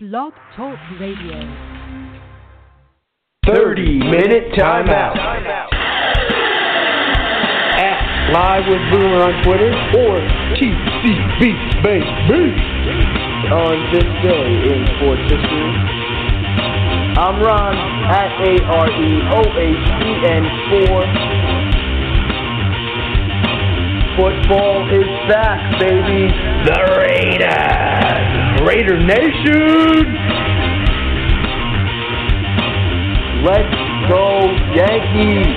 Blog 0.00 0.32
Talk 0.54 0.78
Radio. 1.00 1.40
30 3.50 3.98
minute 3.98 4.52
timeout. 4.54 5.18
At 7.74 8.30
Live 8.30 8.62
with 8.70 8.78
Boomer 8.92 9.22
on 9.26 9.42
Twitter 9.42 9.74
or 9.98 10.22
TCB 10.54 11.82
Baby 11.82 12.54
on 13.50 13.74
this 13.90 14.06
day 14.22 14.70
in 14.70 14.86
sports 14.94 15.26
history. 15.26 15.74
I'm 17.18 17.42
Ron 17.42 17.74
at 17.74 18.38
A 18.38 18.54
R 18.70 18.86
E 18.86 19.18
O 19.34 19.42
H 19.58 19.82
E 20.06 20.14
N 20.30 20.46
4. 20.94 21.47
Football 24.18 24.90
is 24.90 25.06
back, 25.30 25.78
baby. 25.78 26.26
The 26.66 26.78
Raiders. 26.98 28.66
Raider 28.66 28.98
Nation. 28.98 30.10
Let's 33.44 33.76
go 34.08 34.50
Yankees! 34.74 35.54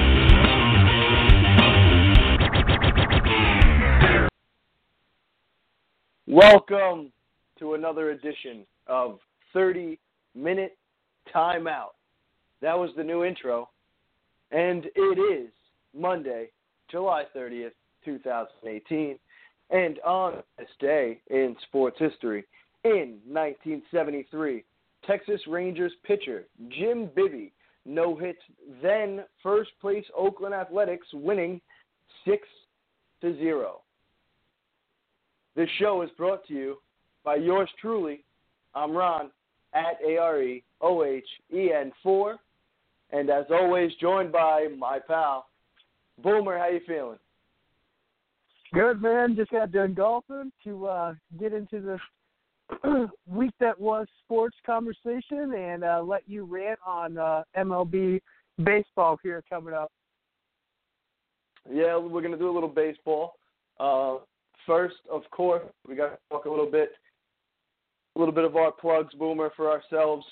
Welcome 6.28 7.12
to 7.58 7.74
another 7.74 8.12
edition 8.12 8.68
of 8.86 9.18
30 9.54 9.98
Minute 10.36 10.78
Timeout. 11.34 11.96
That 12.62 12.78
was 12.78 12.92
the 12.96 13.04
new 13.04 13.24
intro. 13.24 13.70
And 14.52 14.86
it 14.94 15.18
is 15.18 15.50
Monday, 15.96 16.52
July 16.92 17.24
30th, 17.36 17.72
2018. 18.04 19.18
And 19.70 20.00
on 20.00 20.44
this 20.58 20.68
day 20.80 21.20
in 21.30 21.56
sports 21.68 21.98
history, 22.00 22.44
in 22.84 23.20
1973, 23.28 24.64
Texas 25.06 25.42
Rangers 25.48 25.94
pitcher 26.04 26.46
Jim 26.70 27.10
Bibby 27.16 27.52
no 27.86 28.16
hits 28.16 28.42
then 28.82 29.24
first 29.42 29.72
place 29.80 30.06
Oakland 30.16 30.54
Athletics 30.54 31.08
winning 31.14 31.60
6 32.26 32.48
to 33.22 33.36
0. 33.38 33.82
This 35.56 35.70
show 35.80 36.02
is 36.02 36.10
brought 36.18 36.46
to 36.48 36.54
you 36.54 36.78
by 37.24 37.36
yours 37.36 37.70
truly. 37.80 38.24
I'm 38.76 38.92
Ron 38.92 39.32
at 39.74 39.98
A 40.06 40.18
R 40.18 40.42
E 40.42 40.64
O 40.82 41.04
H 41.04 41.26
E 41.54 41.72
N 41.72 41.92
4 42.04 42.38
and 43.12 43.30
as 43.30 43.46
always 43.50 43.92
joined 44.00 44.32
by 44.32 44.68
my 44.78 45.00
pal 45.00 45.48
Boomer, 46.22 46.58
how 46.58 46.68
you 46.68 46.82
feeling? 46.86 47.18
Good 48.74 49.02
man, 49.02 49.36
just 49.36 49.52
got 49.52 49.72
done 49.72 49.94
golfing 49.94 50.52
to 50.64 50.86
uh 50.88 51.14
get 51.40 51.54
into 51.54 51.82
the 51.82 53.10
week 53.28 53.52
that 53.60 53.80
was 53.80 54.08
sports 54.24 54.56
conversation 54.66 55.54
and 55.54 55.84
uh, 55.84 56.02
let 56.02 56.24
you 56.28 56.46
rant 56.46 56.80
on 56.86 57.18
uh, 57.18 57.44
MLB 57.58 58.22
baseball 58.64 59.20
here 59.22 59.44
coming 59.50 59.74
up. 59.74 59.92
Yeah, 61.70 61.98
we're 61.98 62.22
gonna 62.22 62.38
do 62.38 62.50
a 62.50 62.54
little 62.54 62.70
baseball. 62.70 63.36
Uh, 63.80 64.18
first, 64.66 64.96
of 65.12 65.24
course, 65.32 65.64
we 65.88 65.96
got 65.96 66.10
to 66.10 66.18
talk 66.30 66.46
a 66.46 66.50
little 66.50 66.70
bit, 66.70 66.92
a 68.16 68.20
little 68.20 68.34
bit 68.34 68.46
of 68.46 68.56
our 68.56 68.72
plugs, 68.72 69.14
Boomer, 69.16 69.52
for 69.56 69.70
ourselves. 69.70 70.26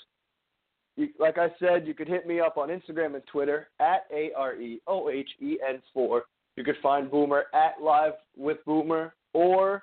You, 0.96 1.08
like 1.18 1.38
I 1.38 1.48
said, 1.58 1.86
you 1.86 1.94
could 1.94 2.08
hit 2.08 2.26
me 2.26 2.40
up 2.40 2.56
on 2.56 2.68
Instagram 2.68 3.14
and 3.14 3.22
Twitter 3.30 3.68
at 3.80 4.06
a 4.12 4.30
r 4.36 4.54
e 4.54 4.80
o 4.86 5.10
h 5.10 5.28
e 5.40 5.58
n 5.66 5.82
four. 5.92 6.24
You 6.60 6.64
could 6.64 6.82
find 6.82 7.10
Boomer 7.10 7.46
at 7.54 7.82
Live 7.82 8.12
with 8.36 8.58
Boomer, 8.66 9.14
or 9.32 9.82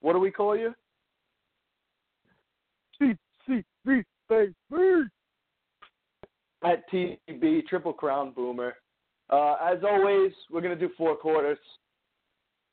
what 0.00 0.14
do 0.14 0.18
we 0.18 0.32
call 0.32 0.56
you? 0.58 0.74
CCB 3.00 4.04
baby. 4.28 4.52
at 6.64 6.90
TB 6.90 7.66
Triple 7.68 7.92
Crown 7.92 8.32
Boomer. 8.32 8.74
Uh, 9.30 9.54
as 9.62 9.78
always, 9.88 10.32
we're 10.50 10.60
going 10.60 10.76
to 10.76 10.88
do 10.88 10.92
four 10.98 11.14
quarters. 11.14 11.58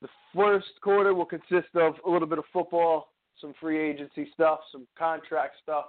The 0.02 0.08
first 0.34 0.66
quarter 0.82 1.14
will 1.14 1.24
consist 1.24 1.68
of 1.76 1.94
a 2.04 2.10
little 2.10 2.26
bit 2.26 2.38
of 2.38 2.44
football, 2.52 3.12
some 3.40 3.54
free 3.60 3.78
agency 3.78 4.28
stuff, 4.34 4.58
some 4.72 4.88
contract 4.98 5.54
stuff, 5.62 5.84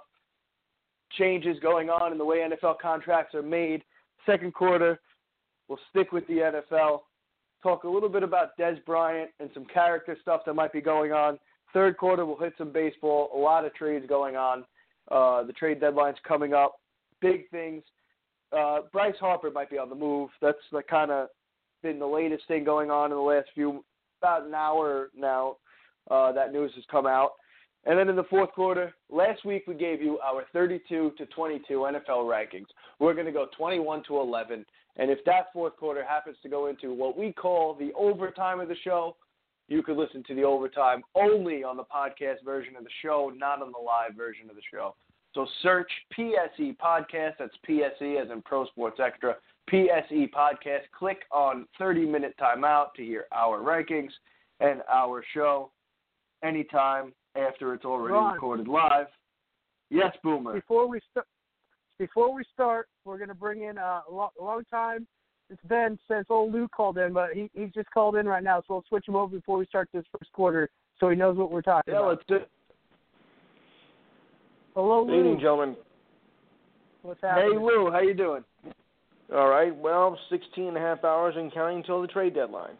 changes 1.18 1.58
going 1.58 1.90
on 1.90 2.12
in 2.12 2.18
the 2.18 2.24
way 2.24 2.48
NFL 2.48 2.78
contracts 2.78 3.34
are 3.34 3.42
made. 3.42 3.82
Second 4.26 4.54
quarter, 4.54 5.00
we'll 5.66 5.80
stick 5.90 6.12
with 6.12 6.24
the 6.28 6.34
NFL, 6.34 7.00
talk 7.62 7.84
a 7.84 7.88
little 7.88 8.08
bit 8.08 8.22
about 8.22 8.56
Dez 8.58 8.84
Bryant 8.84 9.30
and 9.40 9.50
some 9.54 9.64
character 9.66 10.16
stuff 10.20 10.42
that 10.46 10.54
might 10.54 10.72
be 10.72 10.80
going 10.80 11.12
on. 11.12 11.38
Third 11.72 11.96
quarter, 11.96 12.26
we'll 12.26 12.36
hit 12.36 12.54
some 12.58 12.72
baseball, 12.72 13.30
a 13.34 13.38
lot 13.38 13.64
of 13.64 13.74
trades 13.74 14.04
going 14.08 14.36
on. 14.36 14.64
Uh, 15.10 15.42
the 15.44 15.52
trade 15.52 15.80
deadline's 15.80 16.18
coming 16.26 16.52
up. 16.52 16.76
Big 17.20 17.48
things. 17.50 17.82
Uh, 18.56 18.80
Bryce 18.92 19.14
Harper 19.18 19.50
might 19.50 19.70
be 19.70 19.78
on 19.78 19.88
the 19.88 19.94
move. 19.94 20.30
That's 20.40 20.58
the 20.70 20.82
kind 20.82 21.10
of 21.10 21.28
been 21.82 21.98
the 21.98 22.06
latest 22.06 22.46
thing 22.46 22.64
going 22.64 22.90
on 22.90 23.10
in 23.10 23.16
the 23.16 23.22
last 23.22 23.48
few, 23.54 23.84
about 24.20 24.46
an 24.46 24.54
hour 24.54 25.10
now. 25.16 25.56
Uh, 26.10 26.32
that 26.32 26.52
news 26.52 26.72
has 26.74 26.84
come 26.90 27.06
out. 27.06 27.32
And 27.84 27.98
then 27.98 28.08
in 28.08 28.16
the 28.16 28.24
fourth 28.24 28.52
quarter, 28.52 28.94
last 29.10 29.44
week 29.44 29.64
we 29.66 29.74
gave 29.74 30.00
you 30.00 30.18
our 30.20 30.44
32 30.52 31.12
to 31.18 31.26
22 31.26 31.72
NFL 31.72 32.24
rankings. 32.24 32.66
We're 33.00 33.14
going 33.14 33.26
to 33.26 33.32
go 33.32 33.46
21 33.56 34.04
to 34.08 34.20
11. 34.20 34.64
And 34.96 35.10
if 35.10 35.18
that 35.24 35.46
fourth 35.52 35.76
quarter 35.76 36.04
happens 36.04 36.36
to 36.42 36.48
go 36.48 36.66
into 36.66 36.92
what 36.92 37.18
we 37.18 37.32
call 37.32 37.74
the 37.74 37.92
overtime 37.94 38.60
of 38.60 38.68
the 38.68 38.76
show, 38.84 39.16
you 39.68 39.82
could 39.82 39.96
listen 39.96 40.22
to 40.28 40.34
the 40.34 40.42
overtime 40.42 41.02
only 41.14 41.64
on 41.64 41.76
the 41.76 41.84
podcast 41.84 42.44
version 42.44 42.76
of 42.76 42.84
the 42.84 42.90
show, 43.00 43.32
not 43.34 43.62
on 43.62 43.72
the 43.72 43.78
live 43.78 44.16
version 44.16 44.48
of 44.50 44.56
the 44.56 44.62
show. 44.70 44.94
So 45.34 45.46
search 45.62 45.90
PSE 46.16 46.76
Podcast. 46.76 47.32
That's 47.38 47.54
PSE 47.68 48.22
as 48.22 48.30
in 48.30 48.42
Pro 48.42 48.66
Sports 48.66 49.00
Extra. 49.02 49.36
PSE 49.70 50.30
Podcast. 50.30 50.82
Click 50.96 51.22
on 51.32 51.66
30 51.78 52.06
Minute 52.06 52.34
Timeout 52.40 52.92
to 52.96 53.04
hear 53.04 53.24
our 53.32 53.60
rankings 53.60 54.10
and 54.60 54.82
our 54.92 55.24
show 55.32 55.70
anytime 56.44 57.12
after 57.36 57.74
it's 57.74 57.84
already 57.84 58.14
Ron. 58.14 58.34
recorded 58.34 58.68
live. 58.68 59.06
Yes, 59.90 60.14
Boomer. 60.22 60.54
Before 60.54 60.88
we 60.88 61.00
start, 61.10 61.26
before 61.98 62.34
we 62.34 62.44
start, 62.52 62.88
we're 63.04 63.18
going 63.18 63.28
to 63.28 63.34
bring 63.34 63.62
in 63.62 63.78
uh, 63.78 64.00
a, 64.08 64.12
lo- 64.12 64.32
long 64.40 64.62
time. 64.70 65.06
It's 65.50 65.62
been 65.68 65.98
since 66.08 66.26
old 66.30 66.52
Lou 66.52 66.66
called 66.68 66.96
in, 66.96 67.12
but 67.12 67.30
he 67.34 67.50
he's 67.52 67.70
just 67.74 67.90
called 67.90 68.16
in 68.16 68.26
right 68.26 68.42
now, 68.42 68.60
so 68.60 68.64
we'll 68.74 68.84
switch 68.88 69.06
him 69.06 69.16
over 69.16 69.36
before 69.36 69.58
we 69.58 69.66
start 69.66 69.88
this 69.92 70.04
first 70.18 70.32
quarter, 70.32 70.70
so 70.98 71.10
he 71.10 71.16
knows 71.16 71.36
what 71.36 71.50
we're 71.50 71.60
talking 71.62 71.92
Yeah, 71.92 72.00
about. 72.00 72.08
let's 72.10 72.22
do 72.26 72.34
it. 72.36 72.48
Hello, 74.74 75.04
Good 75.04 75.18
evening, 75.18 75.38
gentlemen. 75.40 75.76
What's 77.02 77.20
happening? 77.20 77.52
Hey. 77.52 77.58
Lou, 77.58 77.90
how 77.90 78.00
you 78.00 78.14
doing? 78.14 78.42
All 79.34 79.48
right, 79.48 79.74
well, 79.76 80.18
16 80.30 80.68
and 80.68 80.76
a 80.76 80.80
half 80.80 81.04
hours 81.04 81.34
and 81.36 81.52
counting 81.52 81.78
until 81.78 82.00
the 82.00 82.08
trade 82.08 82.34
deadline. 82.34 82.74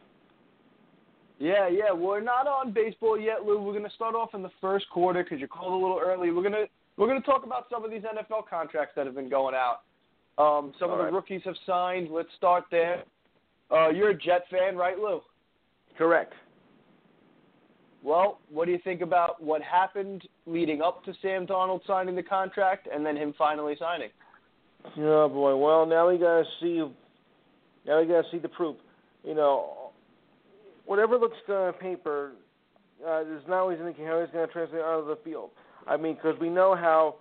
Yeah, 1.42 1.66
yeah. 1.66 1.92
We're 1.92 2.20
not 2.20 2.46
on 2.46 2.70
baseball 2.70 3.18
yet, 3.18 3.44
Lou. 3.44 3.60
We're 3.60 3.72
going 3.72 3.84
to 3.84 3.90
start 3.96 4.14
off 4.14 4.32
in 4.32 4.44
the 4.44 4.50
first 4.60 4.88
quarter 4.90 5.24
because 5.24 5.40
you 5.40 5.48
called 5.48 5.72
a 5.72 5.74
little 5.74 6.00
early. 6.00 6.30
We're 6.30 6.42
going 6.42 6.52
to 6.52 6.66
we're 6.96 7.08
going 7.08 7.20
to 7.20 7.26
talk 7.26 7.44
about 7.44 7.66
some 7.68 7.84
of 7.84 7.90
these 7.90 8.02
NFL 8.02 8.46
contracts 8.48 8.92
that 8.94 9.06
have 9.06 9.16
been 9.16 9.28
going 9.28 9.56
out. 9.56 9.80
Um, 10.38 10.72
some 10.78 10.90
All 10.90 10.94
of 10.94 10.98
the 10.98 11.04
right. 11.06 11.12
rookies 11.12 11.40
have 11.44 11.56
signed. 11.66 12.10
Let's 12.12 12.28
start 12.36 12.66
there. 12.70 13.02
Uh, 13.72 13.88
you're 13.88 14.10
a 14.10 14.16
Jet 14.16 14.44
fan, 14.52 14.76
right, 14.76 14.96
Lou? 14.96 15.20
Correct. 15.98 16.32
Well, 18.04 18.38
what 18.48 18.66
do 18.66 18.70
you 18.70 18.78
think 18.84 19.00
about 19.00 19.42
what 19.42 19.62
happened 19.62 20.22
leading 20.46 20.80
up 20.80 21.04
to 21.06 21.14
Sam 21.22 21.44
Darnold 21.44 21.80
signing 21.88 22.14
the 22.14 22.22
contract 22.22 22.86
and 22.92 23.04
then 23.04 23.16
him 23.16 23.34
finally 23.36 23.74
signing? 23.80 24.10
Oh 24.96 25.28
boy. 25.28 25.56
Well, 25.56 25.86
now 25.86 26.08
we 26.08 26.18
gotta 26.18 26.44
see. 26.60 26.84
Now 27.84 28.00
we 28.00 28.06
gotta 28.06 28.28
see 28.30 28.38
the 28.38 28.48
proof. 28.48 28.76
You 29.24 29.34
know, 29.34 29.81
whatever 30.84 31.18
looks 31.18 31.36
good 31.46 31.68
on 31.68 31.72
paper 31.74 32.32
uh, 33.06 33.22
is 33.22 33.42
not 33.48 33.60
always 33.60 33.78
indicating 33.78 34.06
how 34.06 34.24
going 34.26 34.46
to 34.46 34.52
translate 34.52 34.82
out 34.82 35.00
of 35.00 35.06
the 35.06 35.18
field. 35.24 35.50
I 35.86 35.96
mean, 35.96 36.14
because 36.14 36.38
we 36.40 36.48
know 36.48 36.76
how 36.76 37.16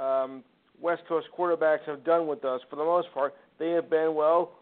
um, 0.00 0.44
West 0.80 1.02
Coast 1.08 1.28
quarterbacks 1.36 1.84
have 1.86 2.04
done 2.04 2.26
with 2.26 2.44
us. 2.44 2.60
For 2.68 2.76
the 2.76 2.84
most 2.84 3.08
part, 3.14 3.34
they 3.58 3.70
have 3.70 3.88
been 3.88 4.14
well 4.14 4.52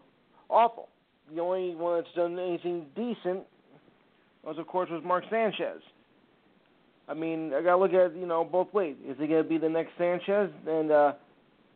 awful. 0.49 0.89
The 1.33 1.41
only 1.41 1.75
one 1.75 2.01
that's 2.01 2.13
done 2.15 2.37
anything 2.37 2.85
decent 2.95 3.43
was, 4.43 4.57
of 4.57 4.67
course, 4.67 4.89
was 4.89 5.03
Mark 5.03 5.23
Sanchez. 5.29 5.81
I 7.07 7.13
mean, 7.13 7.53
I 7.53 7.61
got 7.61 7.71
to 7.71 7.77
look 7.77 7.93
at 7.93 8.15
you 8.15 8.25
know 8.25 8.43
both 8.43 8.73
ways. 8.73 8.95
Is 9.07 9.17
he 9.19 9.27
going 9.27 9.43
to 9.43 9.49
be 9.49 9.57
the 9.57 9.69
next 9.69 9.91
Sanchez 9.97 10.49
and 10.67 10.91
uh, 10.91 11.13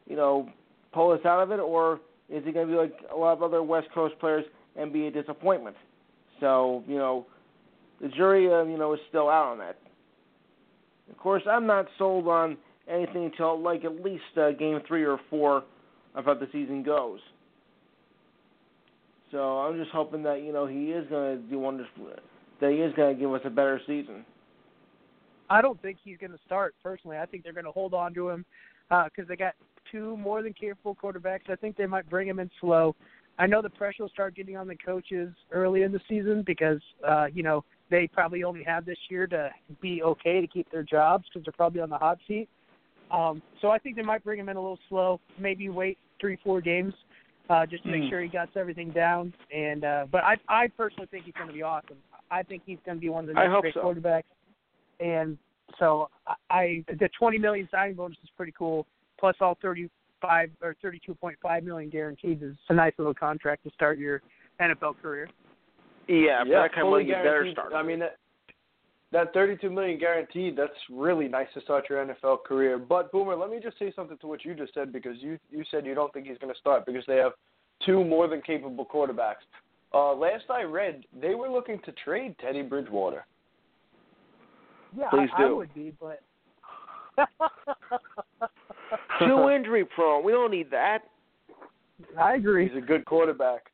you 0.07 0.15
know 0.15 0.49
pull 0.93 1.11
us 1.11 1.19
out 1.25 1.41
of 1.41 1.51
it, 1.51 1.59
or 1.59 1.99
is 2.29 2.43
he 2.45 2.51
going 2.51 2.67
to 2.67 2.71
be 2.71 2.77
like 2.77 2.93
a 3.13 3.17
lot 3.17 3.33
of 3.33 3.43
other 3.43 3.61
West 3.61 3.87
Coast 3.93 4.17
players 4.19 4.45
and 4.75 4.93
be 4.93 5.07
a 5.07 5.11
disappointment? 5.11 5.75
So 6.39 6.83
you 6.87 6.97
know, 6.97 7.25
the 8.01 8.09
jury 8.09 8.51
uh, 8.51 8.63
you 8.63 8.77
know 8.77 8.93
is 8.93 8.99
still 9.09 9.29
out 9.29 9.51
on 9.51 9.57
that. 9.59 9.77
Of 11.09 11.17
course, 11.17 11.43
I'm 11.49 11.67
not 11.67 11.85
sold 11.97 12.27
on 12.27 12.57
anything 12.87 13.25
until 13.25 13.59
like 13.59 13.85
at 13.85 14.03
least 14.03 14.23
uh, 14.37 14.51
game 14.51 14.79
three 14.87 15.05
or 15.05 15.19
four 15.29 15.63
of 16.15 16.25
how 16.25 16.33
the 16.33 16.47
season 16.51 16.83
goes. 16.83 17.19
So 19.31 19.59
I'm 19.59 19.77
just 19.77 19.91
hoping 19.91 20.23
that 20.23 20.43
you 20.43 20.53
know 20.53 20.65
he 20.65 20.91
is 20.91 21.07
going 21.09 21.37
to 21.37 21.43
do 21.49 21.59
wonders. 21.59 21.87
That 22.61 22.71
he 22.71 22.77
is 22.77 22.93
going 22.95 23.15
to 23.15 23.19
give 23.19 23.33
us 23.33 23.41
a 23.43 23.49
better 23.49 23.81
season. 23.85 24.25
I 25.49 25.61
don't 25.61 25.79
think 25.81 25.97
he's 26.03 26.17
going 26.17 26.31
to 26.31 26.39
start 26.45 26.73
personally. 26.81 27.17
I 27.17 27.25
think 27.25 27.43
they're 27.43 27.53
going 27.53 27.65
to 27.65 27.71
hold 27.71 27.93
on 27.93 28.13
to 28.15 28.29
him 28.29 28.45
because 28.89 29.25
uh, 29.25 29.27
they 29.27 29.35
got 29.35 29.53
two 29.91 30.17
more 30.17 30.41
than 30.41 30.53
capable 30.53 30.95
quarterbacks. 30.95 31.49
I 31.49 31.55
think 31.55 31.77
they 31.77 31.85
might 31.85 32.09
bring 32.09 32.27
him 32.27 32.39
in 32.39 32.49
slow. 32.59 32.95
I 33.37 33.47
know 33.47 33.61
the 33.61 33.69
pressure 33.69 34.03
will 34.03 34.09
start 34.09 34.35
getting 34.35 34.55
on 34.55 34.67
the 34.67 34.75
coaches 34.75 35.33
early 35.51 35.83
in 35.83 35.91
the 35.91 35.99
season 36.07 36.43
because 36.45 36.79
uh, 37.07 37.25
you 37.33 37.43
know 37.43 37.63
they 37.91 38.07
probably 38.07 38.43
only 38.43 38.63
have 38.63 38.85
this 38.85 38.97
year 39.09 39.27
to 39.27 39.49
be 39.81 40.01
okay 40.03 40.41
to 40.41 40.47
keep 40.47 40.71
their 40.71 40.83
jobs 40.83 41.25
because 41.31 41.45
they're 41.45 41.53
probably 41.53 41.81
on 41.81 41.89
the 41.89 41.97
hot 41.97 42.17
seat. 42.27 42.47
Um, 43.11 43.41
so 43.61 43.69
I 43.69 43.77
think 43.77 43.95
they 43.95 44.01
might 44.01 44.23
bring 44.23 44.39
him 44.39 44.49
in 44.49 44.57
a 44.57 44.59
little 44.59 44.79
slow, 44.89 45.19
maybe 45.39 45.69
wait 45.69 45.97
three, 46.19 46.37
four 46.43 46.61
games 46.61 46.93
uh, 47.49 47.65
just 47.65 47.83
to 47.83 47.89
make 47.89 48.03
mm. 48.03 48.09
sure 48.09 48.21
he 48.21 48.27
got 48.27 48.49
everything 48.55 48.89
down. 48.91 49.33
And 49.53 49.83
uh, 49.83 50.05
but 50.11 50.23
I 50.23 50.35
I 50.47 50.67
personally 50.67 51.07
think 51.11 51.25
he's 51.25 51.33
going 51.35 51.47
to 51.47 51.53
be 51.53 51.61
awesome. 51.61 51.97
I 52.31 52.43
think 52.43 52.63
he's 52.65 52.79
going 52.85 52.97
to 52.97 53.01
be 53.01 53.09
one 53.09 53.25
of 53.25 53.27
the 53.27 53.33
next 53.33 53.61
great 53.61 53.73
so. 53.73 53.81
quarterbacks. 53.81 54.23
And 54.99 55.37
so 55.77 56.09
I 56.49 56.83
the 56.87 57.09
20 57.17 57.37
million 57.37 57.67
signing 57.71 57.95
bonus 57.95 58.17
is 58.23 58.29
pretty 58.35 58.53
cool. 58.57 58.87
Plus 59.19 59.35
all 59.39 59.55
35 60.21 60.49
or 60.61 60.75
32.5 60.83 61.63
million 61.63 61.89
guaranteed 61.89 62.43
is 62.43 62.55
a 62.69 62.73
nice 62.73 62.93
little 62.97 63.13
contract 63.13 63.63
to 63.63 63.71
start 63.71 63.97
your 63.97 64.21
NFL 64.61 64.95
career. 65.01 65.29
Yeah, 66.07 66.43
yeah, 66.45 66.61
that 66.61 66.73
kind 66.73 66.87
of 66.87 66.91
money 66.91 67.05
you 67.05 67.13
better 67.13 67.49
start. 67.51 67.73
I 67.73 67.81
mean 67.81 67.99
that 67.99 68.17
that 69.11 69.33
32 69.33 69.69
million 69.69 69.99
guaranteed. 69.99 70.55
That's 70.57 70.73
really 70.91 71.27
nice 71.27 71.47
to 71.53 71.61
start 71.61 71.85
your 71.89 72.05
NFL 72.05 72.43
career. 72.43 72.77
But 72.77 73.11
Boomer, 73.11 73.35
let 73.35 73.49
me 73.49 73.59
just 73.61 73.79
say 73.79 73.91
something 73.95 74.17
to 74.19 74.27
what 74.27 74.45
you 74.45 74.53
just 74.53 74.73
said 74.73 74.93
because 74.93 75.15
you 75.19 75.39
you 75.51 75.63
said 75.71 75.85
you 75.85 75.95
don't 75.95 76.13
think 76.13 76.27
he's 76.27 76.37
going 76.37 76.53
to 76.53 76.59
start 76.59 76.85
because 76.85 77.03
they 77.07 77.17
have 77.17 77.31
two 77.85 78.03
more 78.03 78.27
than 78.27 78.41
capable 78.41 78.85
quarterbacks. 78.85 79.43
Uh, 79.93 80.13
last 80.13 80.43
I 80.49 80.63
read, 80.63 81.05
they 81.19 81.35
were 81.35 81.49
looking 81.49 81.79
to 81.85 81.91
trade 82.03 82.35
Teddy 82.39 82.61
Bridgewater. 82.61 83.25
Yeah, 84.97 85.09
Please 85.09 85.29
I, 85.35 85.41
do. 85.41 85.47
I 85.47 85.53
would 85.53 85.73
be, 85.73 85.93
but 85.99 86.21
too 89.19 89.49
injury 89.55 89.85
prone. 89.85 90.23
We 90.23 90.31
don't 90.31 90.51
need 90.51 90.71
that. 90.71 90.99
I 92.19 92.35
agree. 92.35 92.67
He's 92.67 92.77
a 92.77 92.85
good 92.85 93.05
quarterback. 93.05 93.71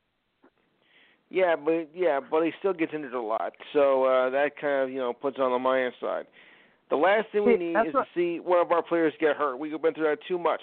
Yeah, 1.30 1.56
but 1.56 1.90
yeah, 1.96 2.20
but 2.20 2.44
he 2.44 2.52
still 2.60 2.74
gets 2.74 2.94
injured 2.94 3.14
a 3.14 3.22
lot, 3.22 3.54
so 3.72 4.04
uh, 4.04 4.30
that 4.32 4.52
kind 4.60 4.84
of 4.84 4.90
you 4.90 5.00
know 5.00 5.14
puts 5.14 5.40
on 5.40 5.52
the 5.52 5.60
minus 5.60 5.94
side. 6.02 6.26
The 6.90 6.98
last 6.98 7.28
thing 7.32 7.46
we 7.46 7.56
need 7.56 7.72
is 7.72 7.94
what, 7.94 8.04
to 8.04 8.08
see 8.14 8.42
one 8.42 8.60
of 8.60 8.70
our 8.72 8.84
players 8.84 9.14
get 9.20 9.38
hurt. 9.38 9.58
We've 9.58 9.82
been 9.82 9.94
through 9.94 10.10
that 10.10 10.18
too 10.28 10.38
much. 10.38 10.62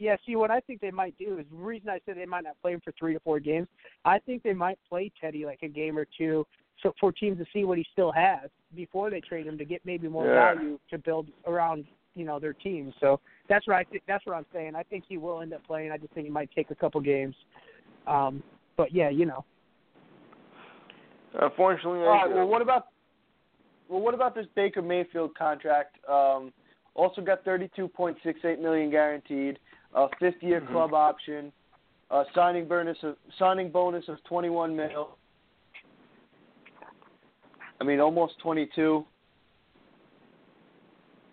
Yeah, 0.00 0.16
see, 0.26 0.34
what 0.34 0.50
I 0.50 0.60
think 0.60 0.80
they 0.80 0.90
might 0.90 1.16
do 1.16 1.38
is 1.38 1.46
the 1.50 1.56
reason 1.56 1.88
I 1.88 2.00
said 2.04 2.16
they 2.16 2.26
might 2.26 2.44
not 2.44 2.56
play 2.60 2.72
him 2.72 2.80
for 2.84 2.92
three 2.98 3.14
to 3.14 3.20
four 3.20 3.38
games. 3.38 3.68
I 4.04 4.18
think 4.18 4.42
they 4.42 4.52
might 4.52 4.78
play 4.88 5.12
Teddy 5.20 5.44
like 5.44 5.60
a 5.62 5.68
game 5.68 5.96
or 5.96 6.06
two, 6.16 6.44
so 6.82 6.92
for 6.98 7.12
teams 7.12 7.38
to 7.38 7.44
see 7.52 7.64
what 7.64 7.78
he 7.78 7.86
still 7.92 8.12
has 8.12 8.50
before 8.74 9.10
they 9.10 9.20
trade 9.20 9.46
him 9.46 9.58
to 9.58 9.64
get 9.64 9.80
maybe 9.84 10.08
more 10.08 10.26
yeah. 10.26 10.54
value 10.54 10.78
to 10.90 10.98
build 10.98 11.28
around 11.46 11.84
you 12.18 12.24
know 12.24 12.38
their 12.38 12.52
team. 12.52 12.92
So 13.00 13.20
that's 13.48 13.66
what 13.66 13.76
I 13.76 13.84
think. 13.84 14.02
That's 14.06 14.24
what 14.26 14.36
I'm 14.36 14.46
saying. 14.52 14.74
I 14.74 14.82
think 14.82 15.04
he 15.08 15.16
will 15.16 15.40
end 15.40 15.52
up 15.52 15.64
playing. 15.66 15.92
I 15.92 15.98
just 15.98 16.12
think 16.12 16.26
he 16.26 16.32
might 16.32 16.50
take 16.54 16.70
a 16.70 16.74
couple 16.74 17.00
games. 17.00 17.34
Um, 18.06 18.42
but 18.76 18.92
yeah, 18.92 19.08
you 19.10 19.26
know. 19.26 19.44
Unfortunately, 21.40 22.00
all 22.00 22.06
right. 22.06 22.30
Well, 22.34 22.48
what 22.48 22.62
about 22.62 22.86
well, 23.88 24.00
what 24.00 24.14
about 24.14 24.34
this 24.34 24.46
Baker 24.54 24.82
Mayfield 24.82 25.36
contract? 25.36 25.96
Um, 26.08 26.52
also 26.94 27.20
got 27.20 27.44
32.68 27.44 28.60
million 28.60 28.90
guaranteed, 28.90 29.58
a 29.94 30.08
50-year 30.20 30.60
mm-hmm. 30.60 30.72
club 30.72 30.94
option, 30.94 31.52
a 32.10 32.24
signing 32.34 32.66
bonus 32.66 32.98
of 33.02 33.16
signing 33.38 33.70
bonus 33.70 34.04
of 34.08 34.22
21 34.24 34.74
mil. 34.74 35.16
I 37.80 37.84
mean, 37.84 38.00
almost 38.00 38.34
22. 38.42 39.04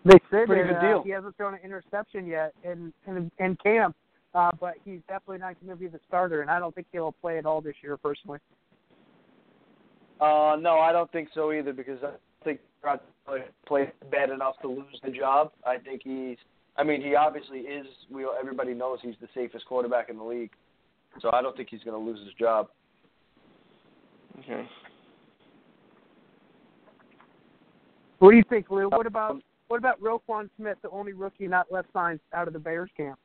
They 0.06 0.20
said 0.30 0.46
Pretty 0.46 0.72
that, 0.72 0.80
good 0.80 0.86
deal. 0.86 0.98
Uh, 0.98 1.02
he 1.02 1.10
hasn't 1.10 1.36
thrown 1.36 1.54
an 1.54 1.60
interception 1.64 2.26
yet 2.26 2.54
in 2.62 2.92
in, 3.06 3.30
in 3.38 3.56
camp. 3.56 3.96
Uh, 4.34 4.50
but 4.60 4.74
he's 4.84 5.00
definitely 5.08 5.38
not 5.38 5.58
going 5.64 5.74
to 5.74 5.76
be 5.76 5.88
the 5.88 5.98
starter, 6.06 6.42
and 6.42 6.50
I 6.50 6.58
don't 6.58 6.74
think 6.74 6.86
he'll 6.92 7.12
play 7.22 7.38
at 7.38 7.46
all 7.46 7.62
this 7.62 7.74
year, 7.82 7.96
personally. 7.96 8.38
Uh, 10.20 10.56
no, 10.60 10.78
I 10.78 10.92
don't 10.92 11.10
think 11.10 11.30
so 11.34 11.52
either 11.52 11.72
because 11.72 11.98
I 12.04 12.10
think 12.44 12.60
Rod 12.84 13.00
played 13.66 13.92
bad 14.10 14.28
enough 14.28 14.56
to 14.60 14.68
lose 14.68 15.00
the 15.02 15.10
job. 15.10 15.52
I 15.66 15.78
think 15.78 16.02
he's. 16.04 16.36
I 16.76 16.84
mean, 16.84 17.00
he 17.00 17.14
obviously 17.14 17.60
is. 17.60 17.86
We 18.10 18.26
everybody 18.38 18.74
knows 18.74 18.98
he's 19.00 19.14
the 19.22 19.28
safest 19.34 19.64
quarterback 19.64 20.10
in 20.10 20.18
the 20.18 20.24
league, 20.24 20.50
so 21.20 21.30
I 21.32 21.40
don't 21.40 21.56
think 21.56 21.68
he's 21.70 21.82
going 21.82 21.98
to 21.98 22.10
lose 22.10 22.22
his 22.22 22.34
job. 22.34 22.68
Okay. 24.40 24.68
What 28.18 28.32
do 28.32 28.36
you 28.36 28.44
think, 28.50 28.70
Lou? 28.70 28.90
What 28.90 29.06
about 29.06 29.40
what 29.68 29.78
about 29.78 30.00
Roquan 30.00 30.48
Smith, 30.56 30.78
the 30.82 30.90
only 30.90 31.12
rookie 31.12 31.46
not 31.46 31.66
left 31.70 31.88
signed 31.92 32.20
out 32.32 32.46
of 32.46 32.52
the 32.52 32.58
Bears 32.58 32.90
camp? 32.96 33.18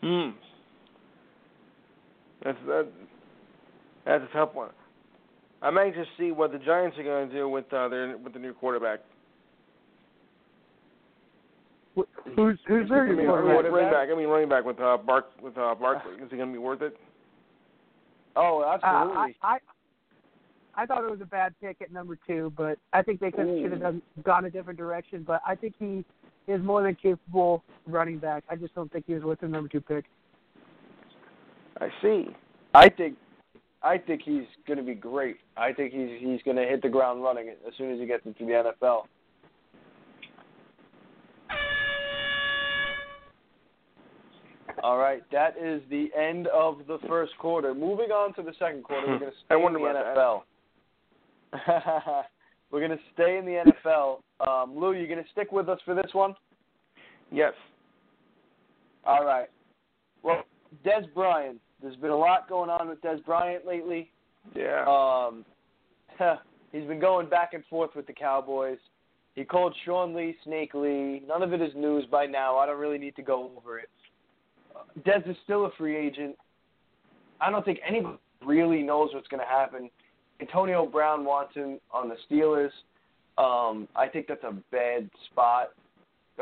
Hmm. 0.00 0.30
That's 2.44 2.58
that. 2.66 2.88
That's 4.04 4.24
a 4.24 4.32
tough 4.32 4.54
one. 4.54 4.70
I'm 5.62 5.78
anxious 5.78 6.06
to 6.18 6.22
see 6.22 6.32
what 6.32 6.50
the 6.50 6.58
Giants 6.58 6.98
are 6.98 7.04
going 7.04 7.28
to 7.28 7.34
do 7.34 7.48
with 7.48 7.72
uh, 7.72 7.88
their 7.88 8.16
with 8.18 8.32
the 8.32 8.38
new 8.40 8.52
quarterback. 8.52 9.00
Who's 11.94 12.58
who's 12.66 12.88
their 12.88 13.06
new 13.06 13.26
quarterback? 13.26 13.70
Running 13.70 13.90
back. 13.92 14.08
I 14.10 14.16
mean, 14.16 14.26
running 14.26 14.48
back 14.48 14.64
with 14.64 14.80
uh, 14.80 14.96
Bark 14.96 15.26
with 15.40 15.56
uh, 15.56 15.74
Barkley. 15.74 16.14
Is 16.14 16.30
he 16.30 16.36
going 16.36 16.48
to 16.48 16.52
be 16.52 16.58
worth 16.58 16.82
it? 16.82 16.96
Oh, 18.34 18.62
Uh, 18.62 18.74
absolutely. 18.74 19.36
I, 19.42 19.54
I 19.54 19.58
I 20.74 20.86
thought 20.86 21.04
it 21.04 21.10
was 21.10 21.20
a 21.20 21.26
bad 21.26 21.54
pick 21.60 21.82
at 21.82 21.92
number 21.92 22.18
two, 22.26 22.52
but 22.56 22.78
I 22.92 23.02
think 23.02 23.20
they 23.20 23.30
could 23.30 23.46
Ooh. 23.46 23.62
should 23.62 23.72
have 23.72 23.80
mm. 23.80 23.82
done, 23.82 24.02
gone 24.24 24.44
a 24.46 24.50
different 24.50 24.78
direction. 24.78 25.22
But 25.26 25.42
I 25.46 25.54
think 25.54 25.74
he 25.78 26.04
is 26.48 26.62
more 26.62 26.82
than 26.82 26.94
capable 26.94 27.62
running 27.86 28.18
back. 28.18 28.44
I 28.48 28.56
just 28.56 28.74
don't 28.74 28.90
think 28.90 29.04
he 29.06 29.14
was 29.14 29.22
worth 29.22 29.40
the 29.40 29.48
number 29.48 29.68
two 29.68 29.80
pick. 29.80 30.04
I 31.80 31.88
see. 32.00 32.28
I 32.74 32.88
think 32.88 33.16
I 33.82 33.98
think 33.98 34.22
he's 34.24 34.44
going 34.66 34.78
to 34.78 34.84
be 34.84 34.94
great. 34.94 35.36
I 35.56 35.72
think 35.72 35.92
he's 35.92 36.20
he's 36.20 36.42
going 36.42 36.56
to 36.56 36.64
hit 36.64 36.82
the 36.82 36.88
ground 36.88 37.22
running 37.22 37.48
as 37.48 37.74
soon 37.76 37.92
as 37.92 38.00
he 38.00 38.06
gets 38.06 38.24
into 38.24 38.46
the 38.46 38.72
NFL. 38.84 39.02
All 44.82 44.98
right, 44.98 45.22
that 45.30 45.54
is 45.62 45.80
the 45.90 46.08
end 46.18 46.48
of 46.48 46.78
the 46.88 46.98
first 47.06 47.36
quarter. 47.38 47.72
Moving 47.72 48.10
on 48.10 48.34
to 48.34 48.42
the 48.42 48.52
second 48.58 48.82
quarter, 48.82 49.06
we're 49.06 49.18
going 49.18 49.30
to 49.30 49.36
stay 49.44 49.54
I 49.54 49.56
wonder 49.56 49.78
in 49.78 49.84
the 49.84 49.90
about 49.90 50.16
NFL. 50.16 50.42
we're 52.70 52.80
going 52.80 52.90
to 52.90 52.98
stay 53.14 53.38
in 53.38 53.44
the 53.44 53.62
NFL. 53.86 54.20
Um, 54.46 54.76
Lou, 54.76 54.92
you 54.92 55.06
going 55.06 55.22
to 55.22 55.30
stick 55.30 55.52
with 55.52 55.68
us 55.68 55.78
for 55.84 55.94
this 55.94 56.12
one? 56.12 56.34
Yes. 57.30 57.52
All 59.04 59.24
right. 59.24 59.48
Well, 60.22 60.42
Dez 60.84 61.12
Bryant. 61.14 61.58
There's 61.80 61.96
been 61.96 62.10
a 62.10 62.16
lot 62.16 62.48
going 62.48 62.70
on 62.70 62.88
with 62.88 63.02
Dez 63.02 63.24
Bryant 63.24 63.66
lately. 63.66 64.10
Yeah. 64.54 64.84
Um, 64.86 65.44
he's 66.72 66.84
been 66.84 67.00
going 67.00 67.28
back 67.28 67.54
and 67.54 67.64
forth 67.66 67.90
with 67.96 68.06
the 68.06 68.12
Cowboys. 68.12 68.78
He 69.34 69.44
called 69.44 69.74
Sean 69.84 70.14
Lee 70.14 70.36
Snake 70.44 70.74
Lee. 70.74 71.22
None 71.26 71.42
of 71.42 71.52
it 71.52 71.62
is 71.62 71.72
news 71.74 72.04
by 72.10 72.26
now. 72.26 72.58
I 72.58 72.66
don't 72.66 72.78
really 72.78 72.98
need 72.98 73.16
to 73.16 73.22
go 73.22 73.50
over 73.56 73.78
it. 73.78 73.88
Uh, 74.74 74.80
Dez 75.00 75.28
is 75.28 75.36
still 75.44 75.66
a 75.66 75.70
free 75.76 75.96
agent. 75.96 76.36
I 77.40 77.50
don't 77.50 77.64
think 77.64 77.80
anybody 77.86 78.18
really 78.44 78.82
knows 78.82 79.10
what's 79.12 79.28
going 79.28 79.42
to 79.42 79.46
happen. 79.46 79.90
Antonio 80.42 80.84
Brown 80.86 81.24
wants 81.24 81.54
him 81.54 81.78
on 81.92 82.08
the 82.08 82.16
Steelers. 82.28 82.70
Um, 83.38 83.88
I 83.94 84.08
think 84.08 84.26
that's 84.26 84.42
a 84.42 84.54
bad 84.72 85.08
spot. 85.30 85.70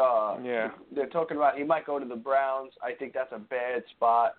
Uh, 0.01 0.39
yeah. 0.43 0.71
They're 0.95 1.07
talking 1.09 1.37
about 1.37 1.59
he 1.59 1.65
might 1.65 1.85
go 1.85 1.99
to 1.99 2.07
the 2.07 2.17
Browns. 2.17 2.73
I 2.83 2.93
think 2.93 3.13
that's 3.13 3.33
a 3.33 3.39
bad 3.39 3.83
spot. 3.97 4.33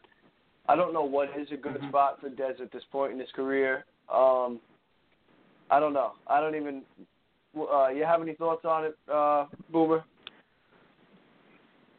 I 0.67 0.75
don't 0.75 0.93
know 0.93 1.03
what 1.03 1.29
is 1.39 1.47
a 1.51 1.57
good 1.57 1.73
Mm-hmm. 1.75 1.89
spot 1.89 2.19
for 2.19 2.29
Dez 2.29 2.59
at 2.59 2.71
this 2.71 2.83
point 2.91 3.13
in 3.13 3.19
his 3.19 3.29
career. 3.35 3.85
Um, 4.11 4.59
I 5.69 5.79
don't 5.79 5.93
know. 5.93 6.13
I 6.27 6.41
don't 6.41 6.55
even. 6.55 6.81
Uh, 7.57 7.89
you 7.89 8.03
have 8.03 8.21
any 8.21 8.33
thoughts 8.33 8.65
on 8.65 8.85
it, 8.85 8.97
uh, 9.13 9.45
Boomer? 9.71 10.03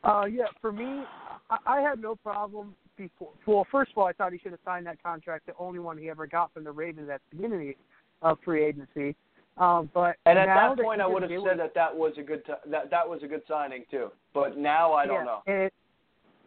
Uh, 0.02 0.25
yeah, 0.25 0.45
for 0.61 0.73
me, 0.73 1.04
I, 1.50 1.59
I 1.66 1.81
had 1.81 2.00
no 2.00 2.16
problem 2.16 2.75
before. 3.09 3.30
Well, 3.47 3.66
first 3.71 3.92
of 3.92 3.99
all, 3.99 4.06
I 4.06 4.12
thought 4.12 4.32
he 4.32 4.38
should 4.38 4.52
have 4.52 4.61
signed 4.64 4.87
that 4.87 5.02
contract, 5.02 5.47
the 5.47 5.52
only 5.59 5.78
one 5.78 5.99
he 5.99 6.11
ever 6.11 6.26
got 6.26 6.52
from 6.52 6.64
the 6.64 6.73
Ravens 6.73 7.09
at 7.11 7.21
the 7.30 7.37
beginning 7.37 7.75
of 8.23 8.38
free 8.44 8.64
agency. 8.64 9.16
Um, 9.59 9.90
but 9.92 10.16
And 10.25 10.38
at 10.38 10.47
now 10.47 10.75
that 10.75 10.82
point, 10.82 11.00
I 11.00 11.06
would 11.06 11.23
have 11.23 11.30
said 11.30 11.59
that 11.59 11.75
that 11.75 11.94
was 11.94 12.12
a 12.18 12.23
good 12.23 12.44
t- 12.47 12.71
that 12.71 12.90
that 12.90 13.06
was 13.06 13.21
a 13.23 13.26
good 13.26 13.42
signing 13.47 13.85
too. 13.90 14.11
But 14.32 14.56
now 14.56 14.94
I 14.94 15.06
don't 15.06 15.16
yeah, 15.16 15.25
know. 15.25 15.42
It, 15.47 15.75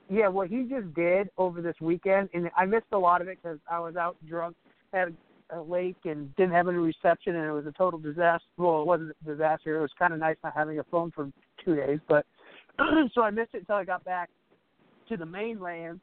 yeah, 0.09 0.27
what 0.27 0.49
he 0.49 0.63
just 0.63 0.93
did 0.95 1.29
over 1.37 1.61
this 1.61 1.75
weekend, 1.79 2.29
and 2.33 2.49
I 2.55 2.65
missed 2.65 2.87
a 2.91 2.97
lot 2.97 3.21
of 3.21 3.27
it 3.27 3.39
because 3.41 3.59
I 3.69 3.79
was 3.79 3.95
out 3.95 4.17
drunk 4.27 4.55
at 4.93 5.09
a 5.51 5.61
lake 5.61 5.97
and 6.05 6.35
didn't 6.35 6.53
have 6.53 6.67
any 6.67 6.77
reception, 6.77 7.35
and 7.35 7.45
it 7.45 7.51
was 7.51 7.65
a 7.67 7.71
total 7.71 7.99
disaster. 7.99 8.45
Well, 8.57 8.81
it 8.81 8.87
wasn't 8.87 9.15
a 9.23 9.29
disaster. 9.29 9.77
It 9.77 9.81
was 9.81 9.91
kind 9.97 10.13
of 10.13 10.19
nice 10.19 10.37
not 10.43 10.53
having 10.55 10.79
a 10.79 10.83
phone 10.85 11.11
for 11.11 11.31
two 11.63 11.75
days, 11.75 11.99
but 12.07 12.25
so 13.13 13.21
I 13.21 13.29
missed 13.29 13.53
it 13.53 13.59
until 13.59 13.75
I 13.75 13.83
got 13.83 14.03
back 14.03 14.29
to 15.09 15.17
the 15.17 15.25
mainland. 15.25 16.01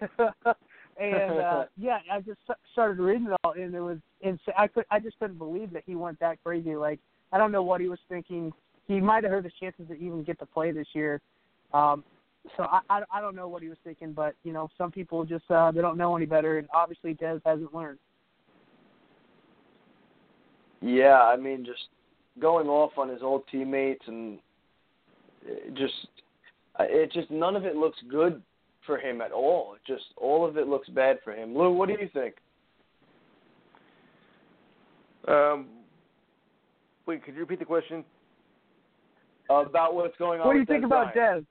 and 1.00 1.40
uh 1.40 1.64
yeah, 1.76 1.98
I 2.10 2.20
just 2.20 2.38
started 2.72 2.98
reading 2.98 3.26
it 3.26 3.36
all, 3.44 3.52
and 3.52 3.74
it 3.74 3.80
was 3.80 3.98
insane. 4.20 4.54
I 4.56 4.66
could, 4.66 4.84
I 4.90 5.00
just 5.00 5.18
couldn't 5.18 5.38
believe 5.38 5.72
that 5.72 5.82
he 5.86 5.94
went 5.94 6.20
that 6.20 6.42
crazy. 6.44 6.76
Like 6.76 7.00
I 7.32 7.38
don't 7.38 7.52
know 7.52 7.62
what 7.62 7.80
he 7.80 7.88
was 7.88 7.98
thinking. 8.08 8.52
He 8.86 9.00
might 9.00 9.24
have 9.24 9.32
heard 9.32 9.44
his 9.44 9.54
chances 9.60 9.88
to 9.88 9.94
even 9.94 10.24
get 10.24 10.38
to 10.40 10.46
play 10.46 10.70
this 10.70 10.88
year. 10.92 11.20
Um, 11.72 12.04
so 12.56 12.64
I, 12.64 12.80
I 12.90 13.02
I 13.12 13.20
don't 13.20 13.34
know 13.34 13.48
what 13.48 13.62
he 13.62 13.68
was 13.68 13.78
thinking, 13.84 14.12
but 14.12 14.34
you 14.44 14.52
know 14.52 14.68
some 14.76 14.90
people 14.90 15.24
just 15.24 15.50
uh, 15.50 15.70
they 15.70 15.80
don't 15.80 15.96
know 15.96 16.16
any 16.16 16.26
better, 16.26 16.58
and 16.58 16.68
obviously 16.74 17.14
Dez 17.14 17.40
hasn't 17.44 17.74
learned. 17.74 17.98
Yeah, 20.80 21.22
I 21.22 21.36
mean, 21.36 21.64
just 21.64 21.88
going 22.38 22.68
off 22.68 22.92
on 22.98 23.08
his 23.08 23.22
old 23.22 23.44
teammates 23.50 24.02
and 24.06 24.38
it 25.46 25.74
just, 25.74 25.94
it 26.80 27.12
just 27.12 27.30
none 27.30 27.56
of 27.56 27.64
it 27.64 27.76
looks 27.76 27.98
good 28.10 28.42
for 28.86 28.98
him 28.98 29.20
at 29.20 29.32
all. 29.32 29.74
It 29.74 29.80
just 29.86 30.04
all 30.16 30.46
of 30.46 30.56
it 30.56 30.68
looks 30.68 30.88
bad 30.88 31.18
for 31.24 31.32
him. 31.32 31.56
Lou, 31.56 31.72
what 31.72 31.88
do 31.88 31.94
you 32.00 32.08
think? 32.12 32.34
Um, 35.26 35.66
wait, 37.06 37.24
could 37.24 37.34
you 37.34 37.40
repeat 37.40 37.58
the 37.58 37.64
question? 37.64 38.04
about 39.48 39.94
what's 39.94 40.16
going 40.16 40.40
on. 40.40 40.46
What 40.46 40.54
do 40.54 40.58
you 40.58 40.62
with 40.62 40.68
think 40.68 40.84
Dez 40.84 40.86
about 40.86 41.14
Dez? 41.14 41.44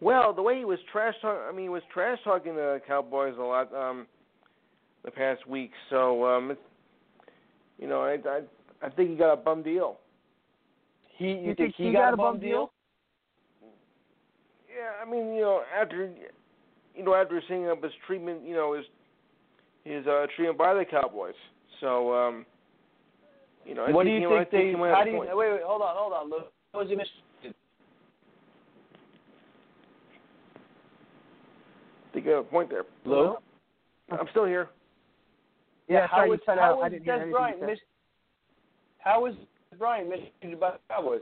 Well, 0.00 0.32
the 0.32 0.42
way 0.42 0.58
he 0.58 0.64
was 0.64 0.78
trash 0.90 1.14
talking, 1.20 1.42
I 1.48 1.52
mean, 1.52 1.66
he 1.66 1.68
was 1.68 1.82
trash 1.92 2.18
talking 2.24 2.54
the 2.54 2.80
Cowboys 2.86 3.34
a 3.38 3.42
lot 3.42 3.72
um 3.74 4.06
the 5.04 5.10
past 5.10 5.46
week. 5.46 5.70
So, 5.90 6.24
um 6.24 6.50
it's, 6.50 6.60
you 7.78 7.86
know, 7.88 8.02
I 8.02 8.16
I 8.28 8.40
I 8.82 8.90
think 8.90 9.10
he 9.10 9.16
got 9.16 9.32
a 9.32 9.36
bum 9.36 9.62
deal. 9.62 9.98
He, 11.16 11.26
you, 11.26 11.34
You 11.34 11.44
think 11.48 11.58
think 11.58 11.74
he, 11.76 11.84
he 11.86 11.92
got, 11.92 11.98
got 11.98 12.10
a 12.10 12.14
a 12.14 12.16
bum 12.16 12.34
bum 12.34 12.40
deal? 12.40 12.72
Yeah, 14.80 14.92
I 15.06 15.10
mean, 15.10 15.34
you 15.34 15.42
know, 15.42 15.62
after 15.78 16.10
you 16.94 17.04
know, 17.04 17.14
after 17.14 17.42
seeing 17.48 17.68
up 17.68 17.82
his 17.82 17.92
treatment, 18.06 18.40
you 18.46 18.54
know, 18.54 18.72
his 18.74 18.86
his 19.84 20.06
uh 20.06 20.26
treatment 20.34 20.56
by 20.56 20.72
the 20.72 20.84
Cowboys. 20.90 21.34
So, 21.80 22.14
um 22.14 22.46
you 23.66 23.74
know, 23.74 23.84
I 23.84 23.90
What 23.90 24.04
do 24.04 24.10
you 24.10 24.20
he, 24.20 24.24
I 24.24 24.38
think 24.38 24.50
think 24.50 24.62
they? 24.62 24.68
he 24.70 24.74
How 24.76 24.96
have 24.96 25.04
do 25.04 25.10
a 25.10 25.12
you? 25.12 25.18
point. 25.18 25.36
Wait, 25.36 25.52
wait, 25.52 25.60
hold 25.62 25.82
on, 25.82 25.94
hold 25.96 26.12
on, 26.14 26.30
Lou. 26.30 26.38
What 26.72 26.84
was 26.84 26.88
your 26.88 26.96
mission? 26.96 27.12
I 27.44 27.52
think 32.14 32.24
you 32.24 32.32
have 32.32 32.40
a 32.46 32.48
point 32.48 32.70
there. 32.70 32.84
Lou? 33.04 33.36
I'm 34.10 34.26
still 34.30 34.46
here. 34.46 34.70
Yeah, 35.88 36.06
how 36.06 36.18
sorry, 36.18 36.28
you 36.28 36.30
was 36.32 36.40
cut 36.46 36.58
how 36.58 36.64
out. 36.64 36.78
I 36.78 36.84
was 36.84 36.92
didn't 36.92 37.06
Dez 37.06 37.14
anything 37.16 37.32
Bryant 37.32 37.60
you 37.60 37.76
How 38.98 39.20
was 39.22 39.34
Dez 39.34 39.78
Bryant 39.78 40.08
mistreated 40.08 40.58
by 40.58 40.70
the 40.72 40.78
Cowboys? 40.88 41.20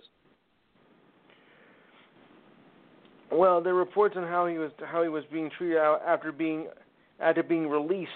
Well, 3.31 3.61
there 3.63 3.73
are 3.75 3.77
reports 3.77 4.17
on 4.17 4.23
how 4.25 4.47
he 4.47 4.59
was 4.59 4.71
how 4.87 5.03
he 5.03 5.09
was 5.09 5.25
being 5.33 5.51
treated 5.59 5.79
after 5.79 6.33
being 6.33 6.69
after 7.21 7.43
being 7.43 7.69
released 7.69 8.11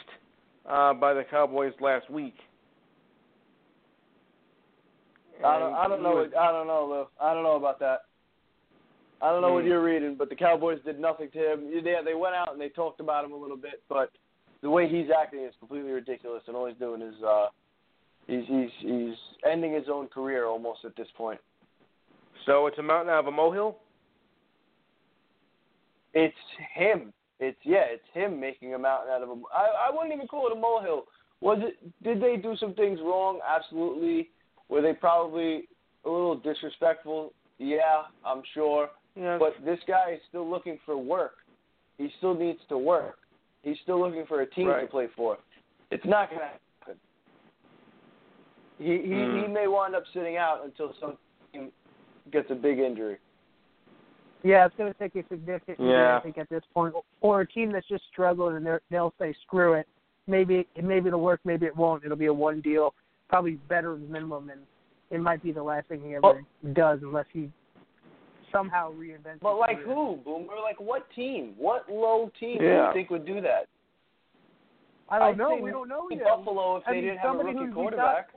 uh, 0.68 0.94
by 0.94 1.12
the 1.12 1.24
Cowboys 1.30 1.72
last 1.80 2.08
week. 2.10 2.34
I 5.44 5.58
don't, 5.58 5.74
I 5.74 5.88
don't 5.88 6.02
know. 6.02 6.10
was- 6.16 6.30
what- 6.32 6.40
I 6.40 6.52
don't 6.52 6.66
know, 6.66 6.86
Lou. 6.88 7.06
I 7.26 7.34
don't 7.34 7.42
know 7.42 7.56
about 7.56 7.78
that. 7.80 8.02
I 9.20 9.30
don't 9.30 9.40
know 9.42 9.52
what 9.52 9.62
Hmm. 9.64 9.70
you're 9.70 9.82
reading, 9.82 10.14
but 10.16 10.28
the 10.28 10.34
Cowboys 10.36 10.80
did 10.84 10.98
nothing 10.98 11.30
to 11.30 11.38
him. 11.52 11.70
Yeah, 11.84 12.02
they 12.02 12.14
went 12.14 12.34
out 12.34 12.52
and 12.52 12.60
they 12.60 12.68
talked 12.70 13.00
about 13.00 13.24
him 13.24 13.32
a 13.32 13.36
little 13.36 13.56
bit, 13.56 13.82
but 13.88 14.10
the 14.62 14.70
way 14.70 14.88
he's 14.88 15.10
acting 15.10 15.40
is 15.40 15.54
completely 15.60 15.90
ridiculous, 15.92 16.42
and 16.48 16.56
all 16.56 16.66
he's 16.66 16.76
doing 16.76 17.02
is 17.02 17.14
uh, 17.22 17.48
he's 18.26 18.44
he's 18.46 18.70
he's 18.80 19.14
ending 19.44 19.72
his 19.72 19.88
own 19.88 20.08
career 20.08 20.46
almost 20.46 20.84
at 20.84 20.94
this 20.96 21.08
point. 21.16 21.40
so 22.46 22.66
it's 22.66 22.78
a 22.78 22.82
mountain 22.82 23.10
out 23.10 23.20
of 23.20 23.26
a 23.28 23.30
molehill. 23.30 23.76
It's 26.14 26.34
him. 26.74 27.12
It's 27.40 27.58
yeah, 27.64 27.84
it's 27.88 28.04
him 28.12 28.38
making 28.38 28.74
a 28.74 28.78
mountain 28.78 29.10
out 29.12 29.22
of 29.22 29.28
a. 29.30 29.34
I 29.54 29.88
I 29.88 29.90
wouldn't 29.92 30.12
even 30.14 30.26
call 30.28 30.46
it 30.48 30.56
a 30.56 30.60
molehill. 30.60 31.04
Was 31.40 31.58
it? 31.60 31.76
Did 32.04 32.22
they 32.22 32.36
do 32.36 32.56
some 32.56 32.74
things 32.74 33.00
wrong? 33.02 33.40
Absolutely. 33.48 34.28
Were 34.68 34.80
they 34.80 34.92
probably 34.92 35.68
a 36.04 36.08
little 36.08 36.36
disrespectful? 36.36 37.32
Yeah, 37.58 38.02
I'm 38.24 38.42
sure. 38.54 38.90
But 39.38 39.54
this 39.64 39.78
guy 39.86 40.12
is 40.14 40.20
still 40.28 40.48
looking 40.48 40.78
for 40.86 40.96
work. 40.96 41.32
He 41.98 42.10
still 42.18 42.34
needs 42.34 42.60
to 42.68 42.78
work. 42.78 43.18
He's 43.62 43.76
still 43.82 44.00
looking 44.00 44.24
for 44.26 44.40
a 44.40 44.46
team 44.46 44.66
to 44.68 44.86
play 44.90 45.08
for. 45.14 45.38
It's 45.90 46.04
not 46.06 46.30
going 46.30 46.40
to 46.40 46.46
happen. 46.46 47.00
He 48.78 48.84
he 48.84 49.24
Hmm. 49.24 49.40
he 49.42 49.46
may 49.48 49.66
wind 49.68 49.94
up 49.94 50.04
sitting 50.14 50.36
out 50.36 50.64
until 50.64 50.94
some 51.00 51.18
team 51.52 51.70
gets 52.30 52.50
a 52.50 52.54
big 52.54 52.78
injury. 52.78 53.18
Yeah, 54.44 54.66
it's 54.66 54.74
going 54.76 54.92
to 54.92 54.98
take 54.98 55.14
a 55.14 55.26
significant 55.28 55.78
injury, 55.78 55.92
Yeah. 55.92 56.16
I 56.18 56.20
think, 56.20 56.38
at 56.38 56.48
this 56.48 56.62
point, 56.74 56.94
or 57.20 57.42
a 57.42 57.46
team 57.46 57.72
that's 57.72 57.86
just 57.88 58.04
struggling 58.12 58.56
and 58.56 58.66
they're, 58.66 58.80
they'll 58.90 59.14
say, 59.18 59.34
"Screw 59.46 59.74
it." 59.74 59.86
Maybe 60.26 60.66
maybe 60.80 61.08
it'll 61.08 61.20
work, 61.20 61.40
maybe 61.44 61.66
it 61.66 61.76
won't. 61.76 62.04
It'll 62.04 62.16
be 62.16 62.26
a 62.26 62.32
one 62.32 62.60
deal, 62.60 62.94
probably 63.28 63.52
better 63.68 63.92
than 63.94 64.10
minimum, 64.10 64.50
and 64.50 64.60
it 65.10 65.20
might 65.20 65.42
be 65.42 65.52
the 65.52 65.62
last 65.62 65.88
thing 65.88 66.00
he 66.02 66.14
ever 66.14 66.20
Well- 66.22 66.40
does 66.74 67.00
unless 67.02 67.26
he 67.32 67.50
somehow 68.50 68.92
reinvents. 68.92 69.24
Himself." 69.24 69.40
But 69.42 69.58
like 69.58 69.82
career. 69.82 69.94
who, 69.94 70.16
Boomer? 70.24 70.54
Like 70.62 70.80
what 70.80 71.08
team? 71.10 71.54
What 71.56 71.90
low 71.90 72.30
team 72.38 72.58
do 72.58 72.64
you 72.64 72.90
think 72.92 73.10
would 73.10 73.24
do 73.26 73.40
that? 73.40 73.66
I 75.08 75.18
don't 75.18 75.28
I'd 75.28 75.38
know. 75.38 75.56
We 75.56 75.70
don't 75.70 75.88
know 75.88 76.08
yet. 76.10 76.24
Buffalo 76.24 76.76
if 76.76 76.84
I 76.86 76.92
they 76.92 76.96
mean, 76.96 77.04
didn't 77.10 77.18
have 77.20 77.34
a 77.34 77.38
rookie 77.44 77.58
who's 77.58 77.74
quarterback. 77.74 78.30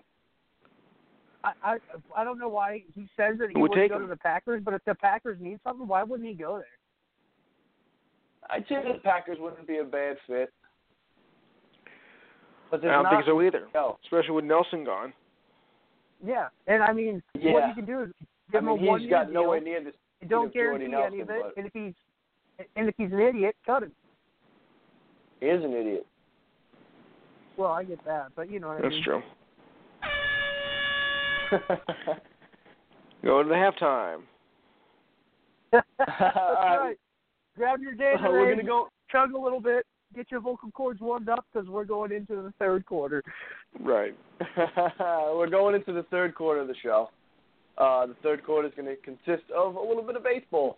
I, 1.46 1.52
I 1.74 1.78
I 2.18 2.24
don't 2.24 2.40
know 2.40 2.50
why 2.50 2.84
he 2.96 3.08
says 3.16 3.38
that 3.40 3.50
he 3.50 3.54
Who 3.54 3.62
would 3.62 3.72
wouldn't 3.72 3.90
go 3.90 3.98
him? 3.98 4.02
to 4.04 4.08
the 4.08 4.18
Packers, 4.18 4.62
but 4.64 4.74
if 4.74 4.84
the 4.86 4.96
Packers 4.96 5.38
need 5.40 5.60
something, 5.64 5.88
why 5.88 6.04
wouldn't 6.04 6.28
he 6.28 6.34
go 6.36 6.56
there? 6.58 6.66
I'd 8.50 8.66
say 8.68 8.76
the 8.84 9.00
Packers 9.04 9.38
wouldn't 9.40 9.68
be 9.68 9.78
a 9.78 9.84
bad 9.84 10.18
fit. 10.28 10.52
But 12.72 12.84
I 12.84 12.92
don't 12.92 13.10
think 13.10 13.26
so 13.26 13.42
either, 13.42 13.68
No. 13.74 13.98
especially 14.04 14.32
with 14.32 14.46
Nelson 14.46 14.84
gone. 14.84 15.14
Yeah, 16.26 16.48
and 16.68 16.82
I 16.84 16.92
mean, 16.94 17.22
what 17.34 17.44
Yeah. 17.44 17.68
you 17.70 17.76
can 17.76 17.86
do 17.86 18.02
is 18.02 18.10
I 18.50 18.52
give 18.52 18.64
mean, 18.64 18.78
him 18.78 18.86
a 18.86 18.88
one 18.90 19.00
he's 19.00 19.10
year 19.10 19.18
got 19.20 19.26
deal. 19.26 19.34
nowhere 19.44 19.62
near 19.62 19.84
this. 19.84 19.96
and 20.22 20.30
don't 20.30 20.48
of 20.48 20.54
Jordy 20.54 20.88
guarantee 20.88 21.14
any 21.16 21.20
of 21.22 21.30
it. 21.30 21.54
And 21.58 21.66
if 21.68 21.74
he's 21.74 21.94
and 22.76 22.88
if 22.88 22.96
he's 22.98 23.12
an 23.12 23.20
idiot, 23.20 23.56
cut 23.66 23.84
him. 23.84 23.92
He 25.42 25.48
is 25.48 25.64
an 25.64 25.74
idiot. 25.74 26.08
Well, 27.58 27.72
I 27.72 27.84
get 27.84 28.04
that, 28.06 28.32
but 28.36 28.50
you 28.50 28.60
know 28.60 28.70
what 28.70 28.78
I 28.78 28.82
That's 28.90 29.02
true. 29.04 29.22
Go 33.24 33.42
to 33.44 33.50
the 33.50 33.56
halftime. 33.56 34.22
That's 35.72 35.88
All 36.00 36.06
right. 36.56 36.78
right. 36.80 36.98
Grab 37.58 37.80
your 37.82 37.96
Gatorade, 37.96 38.26
Uh, 38.28 38.32
we're 38.32 38.50
gonna 38.56 38.64
go. 38.68 38.90
chug 39.12 39.34
a 39.34 39.38
little 39.40 39.60
bit, 39.62 39.86
get 40.16 40.30
your 40.32 40.42
vocal 40.42 40.70
cords 40.72 41.00
warmed 41.02 41.30
up 41.30 41.46
because 41.52 41.68
we're 41.70 41.86
going 41.86 42.12
into 42.12 42.36
the 42.36 42.54
third 42.60 42.86
quarter. 42.86 43.24
Right. 43.80 44.16
we're 44.98 45.50
going 45.50 45.76
into 45.76 45.94
the 45.94 46.04
third 46.12 46.36
quarter 46.36 46.62
of 46.62 46.68
the 46.68 46.76
show. 46.84 47.10
Uh, 47.78 48.06
the 48.08 48.16
third 48.24 48.44
quarter 48.46 48.68
is 48.68 48.74
going 48.76 48.88
to 48.88 48.96
consist 49.02 49.50
of 49.56 49.76
a 49.76 49.82
little 49.82 50.04
bit 50.04 50.16
of 50.16 50.24
baseball. 50.24 50.78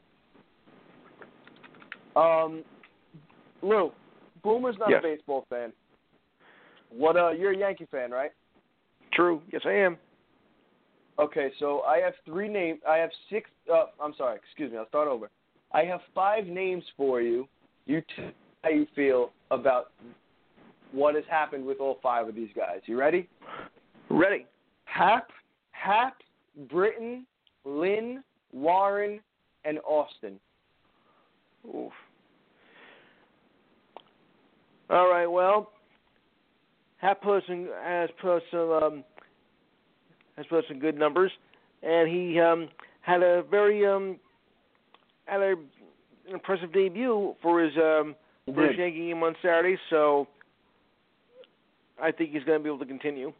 Um, 2.15 2.63
Lou, 3.61 3.91
Boomer's 4.43 4.75
not 4.79 4.89
Yes. 4.89 5.01
a 5.03 5.07
baseball 5.07 5.45
fan. 5.49 5.71
What? 6.89 7.15
Uh, 7.17 7.31
you're 7.31 7.51
a 7.51 7.57
Yankee 7.57 7.87
fan, 7.91 8.09
right? 8.11 8.31
True. 9.13 9.41
Yes, 9.51 9.61
I 9.65 9.73
am. 9.73 9.97
Okay, 11.19 11.49
so 11.59 11.81
I 11.81 11.97
have 11.99 12.13
three 12.25 12.47
names. 12.47 12.79
I 12.87 12.97
have 12.97 13.09
six. 13.29 13.49
Uh, 13.71 13.85
I'm 14.01 14.13
sorry. 14.17 14.37
Excuse 14.37 14.71
me. 14.71 14.77
I'll 14.77 14.87
start 14.87 15.07
over. 15.07 15.29
I 15.71 15.83
have 15.83 16.01
five 16.13 16.45
names 16.45 16.83
for 16.95 17.21
you. 17.21 17.47
You 17.85 18.01
tell 18.15 18.31
how 18.63 18.69
you 18.69 18.85
feel 18.95 19.31
about 19.51 19.91
what 20.91 21.15
has 21.15 21.23
happened 21.29 21.65
with 21.65 21.79
all 21.79 21.99
five 22.01 22.27
of 22.27 22.35
these 22.35 22.49
guys. 22.55 22.79
You 22.85 22.99
ready? 22.99 23.27
Ready. 24.09 24.45
Happ, 24.85 25.29
Happ, 25.71 26.17
Britton, 26.69 27.25
Lynn, 27.65 28.23
Warren, 28.53 29.19
and 29.65 29.79
Austin. 29.79 30.39
Oof. 31.67 31.91
All 34.89 35.09
right. 35.09 35.27
Well, 35.27 35.71
Hap 36.97 37.23
has 37.23 38.09
put 38.21 38.43
some 38.51 38.71
um, 38.71 39.03
has 40.37 40.45
put 40.47 40.65
some 40.67 40.79
good 40.79 40.97
numbers, 40.97 41.31
and 41.83 42.07
he 42.09 42.39
um, 42.39 42.69
had 43.01 43.23
a 43.23 43.43
very 43.49 43.85
um, 43.85 44.17
had 45.25 45.41
a, 45.41 45.51
an 46.27 46.33
impressive 46.33 46.71
debut 46.71 47.35
for 47.41 47.61
his 47.61 47.73
um, 47.77 48.15
first. 48.55 48.77
Yankee 48.77 49.07
game 49.09 49.23
on 49.23 49.35
Saturday. 49.41 49.77
So 49.89 50.27
I 52.01 52.11
think 52.11 52.31
he's 52.31 52.43
going 52.43 52.59
to 52.59 52.63
be 52.63 52.69
able 52.69 52.79
to 52.79 52.85
continue. 52.85 53.33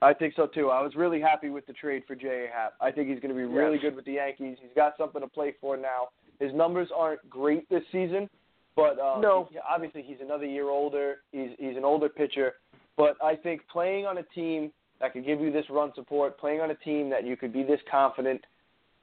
I 0.00 0.14
think 0.14 0.34
so 0.36 0.46
too. 0.46 0.70
I 0.70 0.80
was 0.80 0.94
really 0.94 1.20
happy 1.20 1.50
with 1.50 1.66
the 1.66 1.72
trade 1.72 2.04
for 2.06 2.14
J.A. 2.14 2.46
Happ. 2.54 2.74
I 2.80 2.90
think 2.92 3.08
he's 3.08 3.18
going 3.18 3.34
to 3.34 3.34
be 3.34 3.44
really 3.44 3.74
Yes. 3.74 3.82
good 3.82 3.96
with 3.96 4.04
the 4.04 4.12
Yankees. 4.12 4.56
He's 4.60 4.70
got 4.76 4.96
something 4.96 5.20
to 5.20 5.26
play 5.26 5.54
for 5.60 5.76
now. 5.76 6.08
His 6.38 6.54
numbers 6.54 6.88
aren't 6.94 7.28
great 7.28 7.68
this 7.68 7.82
season, 7.90 8.30
but 8.76 8.96
um, 9.00 9.20
No. 9.20 9.48
obviously 9.68 10.02
he's 10.02 10.18
another 10.20 10.46
year 10.46 10.68
older. 10.70 11.16
He's 11.32 11.50
he's 11.58 11.76
an 11.76 11.84
older 11.84 12.08
pitcher, 12.08 12.54
but 12.96 13.16
I 13.20 13.34
think 13.34 13.62
playing 13.66 14.06
on 14.06 14.18
a 14.18 14.22
team 14.22 14.70
that 15.00 15.12
could 15.12 15.24
give 15.24 15.40
you 15.40 15.52
this 15.52 15.64
run 15.70 15.92
support, 15.94 16.38
playing 16.38 16.60
on 16.60 16.70
a 16.70 16.74
team 16.74 17.08
that 17.10 17.24
you 17.24 17.36
could 17.36 17.52
be 17.52 17.62
this 17.62 17.80
confident 17.90 18.40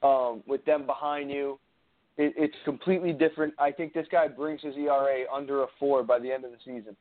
um, 0.02 0.42
with 0.46 0.64
them 0.64 0.86
behind 0.86 1.30
you, 1.30 1.58
it, 2.18 2.34
it's 2.36 2.54
completely 2.64 3.12
different. 3.12 3.54
I 3.58 3.70
think 3.70 3.92
this 3.92 4.06
guy 4.10 4.28
brings 4.28 4.62
his 4.62 4.74
ERA 4.76 5.24
under 5.32 5.62
a 5.62 5.66
four 5.78 6.02
by 6.02 6.18
the 6.18 6.30
end 6.30 6.44
of 6.44 6.50
the 6.50 6.58
season. 6.64 6.96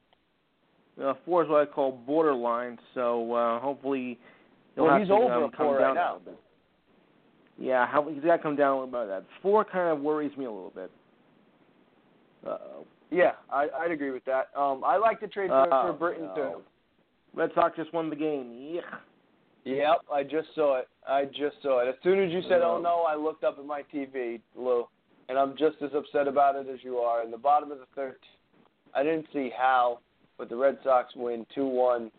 Uh, 1.02 1.14
four 1.26 1.44
is 1.44 1.50
what 1.50 1.68
I 1.68 1.72
call 1.72 1.92
borderline. 1.92 2.78
So 2.94 3.34
uh, 3.34 3.60
hopefully 3.60 4.18
he'll 4.76 4.86
Well, 4.86 4.94
have 4.94 5.02
he's 5.02 5.10
to 5.10 5.16
over 5.16 5.34
um, 5.34 5.44
a 5.44 5.50
come 5.50 5.66
four 5.66 5.80
down 5.80 5.96
right 5.96 6.22
now. 6.26 6.32
Yeah, 7.58 7.88
how, 7.88 8.08
he's 8.10 8.24
got 8.24 8.38
to 8.38 8.44
come 8.44 8.56
down 8.56 8.78
a 8.78 8.84
little 8.84 9.06
bit. 9.06 9.08
That 9.08 9.24
four 9.42 9.64
kind 9.64 9.90
of 9.90 10.02
worries 10.02 10.36
me 10.38 10.46
a 10.46 10.52
little 10.52 10.74
bit. 10.76 10.92
Uh-oh. 12.46 12.86
Yeah, 13.12 13.32
I, 13.52 13.68
I'd 13.80 13.92
agree 13.92 14.12
with 14.12 14.26
that. 14.26 14.50
Um, 14.58 14.84
I 14.84 14.98
like 14.98 15.22
the 15.22 15.28
trade 15.28 15.50
for, 15.50 15.74
Oh, 15.74 15.88
for 15.88 15.94
Britton 15.94 16.26
no. 16.28 16.36
too. 16.36 16.62
Red 17.36 17.52
Sox 17.54 17.76
just 17.76 17.94
won 17.94 18.10
the 18.10 18.16
game. 18.16 18.56
Yeah. 18.58 18.82
Yep, 19.66 19.98
I 20.14 20.24
just 20.24 20.48
saw 20.54 20.80
it. 20.80 20.88
I 21.08 21.26
just 21.26 21.56
saw 21.64 21.82
it. 21.82 21.90
As 21.90 21.96
soon 22.04 22.24
as 22.24 22.32
you 22.32 22.42
said, 22.44 22.62
"Oh 22.62 22.80
no," 22.80 23.02
I 23.02 23.16
looked 23.16 23.44
up 23.44 23.58
at 23.58 23.66
my 23.66 23.82
TV, 23.92 24.40
Lou, 24.56 24.86
and 25.28 25.40
I'm 25.40 25.58
just 25.58 25.78
as 25.82 25.90
upset 25.96 26.28
about 26.28 26.56
it 26.56 26.68
as 26.72 26.84
you 26.84 26.98
are. 26.98 27.24
In 27.24 27.32
the 27.32 27.38
bottom 27.38 27.72
of 27.72 27.80
the 27.80 27.88
third, 27.96 28.18
I 28.94 29.02
didn't 29.02 29.26
see 29.34 29.52
how, 29.58 30.00
but 30.38 30.50
the 30.50 30.56
Red 30.56 30.78
Sox 30.84 31.16
win 31.16 31.48
two 31.54 31.66
one. 31.66 32.12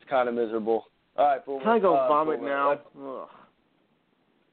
It's 0.00 0.08
kind 0.08 0.30
of 0.30 0.34
miserable. 0.34 0.86
All 1.16 1.26
right, 1.26 1.44
Boomer. 1.44 1.60
Can 1.60 1.68
I 1.72 1.78
go 1.78 1.94
uh, 1.94 2.08
vomit 2.08 2.40
Boomer, 2.40 2.50
now? 2.50 3.28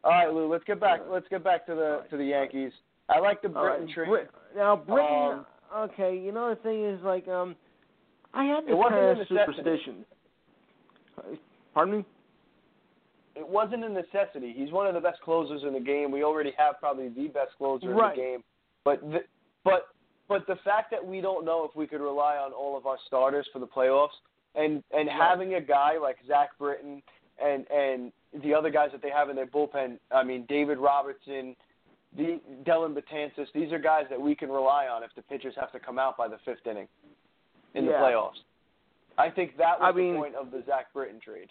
All 0.04 0.12
right, 0.12 0.32
Lou. 0.32 0.52
Let's 0.52 0.66
get 0.66 0.82
back. 0.82 1.00
Let's 1.10 1.28
get 1.30 1.42
back 1.42 1.66
to 1.68 1.76
the 1.76 2.04
to 2.10 2.18
the 2.18 2.26
Yankees. 2.26 2.74
I 3.08 3.20
like 3.20 3.42
the 3.42 3.48
All 3.48 3.66
right, 3.66 3.78
Britton 3.80 3.96
trade. 3.96 4.28
Now 4.58 4.76
Britton. 4.76 5.46
Um, 5.74 5.90
okay, 5.90 6.18
you 6.18 6.34
know 6.34 6.50
the 6.50 6.62
thing 6.62 6.84
is 6.84 7.02
like 7.02 7.30
um, 7.30 7.56
I 8.34 8.44
have 8.46 8.68
It 8.68 8.74
wasn't 8.78 8.96
kind 8.96 9.06
a 9.06 9.16
necessity. 9.16 9.40
superstition. 9.40 10.06
Pardon 11.74 11.98
me. 12.00 12.06
it 13.36 13.48
wasn't 13.48 13.84
a 13.86 13.90
necessity. 13.90 14.54
He's 14.56 14.72
one 14.72 14.86
of 14.88 14.94
the 14.94 15.00
best 15.00 15.22
closers 15.22 15.64
in 15.64 15.72
the 15.74 15.80
game. 15.80 16.12
We 16.12 16.24
already 16.24 16.52
have 16.58 16.78
probably 16.80 17.08
the 17.10 17.28
best 17.28 17.52
closer 17.58 17.90
Right. 17.90 18.18
in 18.18 18.24
the 18.24 18.30
game. 18.32 18.44
But 18.84 19.02
the, 19.12 19.20
but 19.64 19.88
but 20.28 20.46
the 20.48 20.58
fact 20.58 20.92
that 20.92 21.06
we 21.06 21.22
don't 21.22 21.46
know 21.46 21.64
if 21.64 21.76
we 21.76 21.88
could 21.88 22.02
rely 22.02 22.38
on 22.38 22.52
all 22.54 22.76
of 22.78 22.86
our 22.86 22.98
starters 23.08 23.48
for 23.54 23.60
the 23.60 23.68
playoffs 23.68 24.10
and 24.56 24.84
and 24.92 25.08
Right. 25.08 25.12
having 25.12 25.54
a 25.56 25.62
guy 25.62 25.98
like 25.98 26.18
Zach 26.28 26.50
Britton 26.58 27.02
and 27.42 27.66
and 27.72 28.12
the 28.44 28.54
other 28.54 28.70
guys 28.70 28.92
that 28.92 29.02
they 29.02 29.10
have 29.10 29.30
in 29.30 29.36
their 29.36 29.48
bullpen, 29.48 30.00
I 30.12 30.24
mean 30.24 30.46
David 30.50 30.78
Robertson, 30.78 31.56
the 32.18 32.42
Dellin 32.64 32.94
Betances, 32.94 33.52
these 33.54 33.72
are 33.72 33.80
guys 33.80 34.06
that 34.10 34.20
we 34.20 34.36
can 34.36 34.52
rely 34.52 34.88
on 34.88 35.04
if 35.04 35.14
the 35.16 35.22
pitchers 35.22 35.56
have 35.56 35.72
to 35.72 35.80
come 35.80 35.98
out 35.98 36.18
by 36.18 36.28
the 36.28 36.38
fifth 36.40 36.66
inning 36.68 36.88
in 37.76 37.86
the 37.86 37.92
playoffs. 37.92 38.40
I 39.18 39.30
think 39.30 39.58
that 39.58 39.80
was 39.80 39.92
I 39.94 39.98
mean- 39.98 40.14
the 40.14 40.20
point 40.20 40.36
of 40.36 40.52
the 40.52 40.64
Zach 40.66 40.94
Britton 40.94 41.20
trade. 41.24 41.50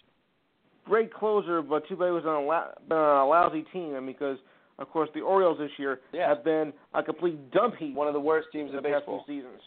Great 0.85 1.13
closer, 1.13 1.61
but 1.61 1.87
too 1.87 1.95
bad 1.95 2.05
he 2.05 2.11
was 2.11 2.25
on 2.25 2.43
a, 2.43 2.45
la- 2.45 2.69
been 2.87 2.97
on 2.97 3.17
a 3.27 3.29
lousy 3.29 3.61
team. 3.71 3.93
And 3.95 4.07
because 4.07 4.37
of 4.79 4.89
course 4.89 5.09
the 5.13 5.21
Orioles 5.21 5.59
this 5.59 5.69
year 5.77 5.99
Yeah. 6.13 6.27
have 6.29 6.43
been 6.43 6.73
a 6.95 7.03
complete 7.03 7.51
dump 7.51 7.75
heap 7.75 7.93
One 7.95 8.07
of 8.07 8.13
the 8.13 8.19
worst 8.19 8.47
teams 8.51 8.71
in 8.71 8.75
the 8.77 8.81
past 8.81 9.01
baseball. 9.01 9.23
few 9.27 9.41
seasons. 9.41 9.61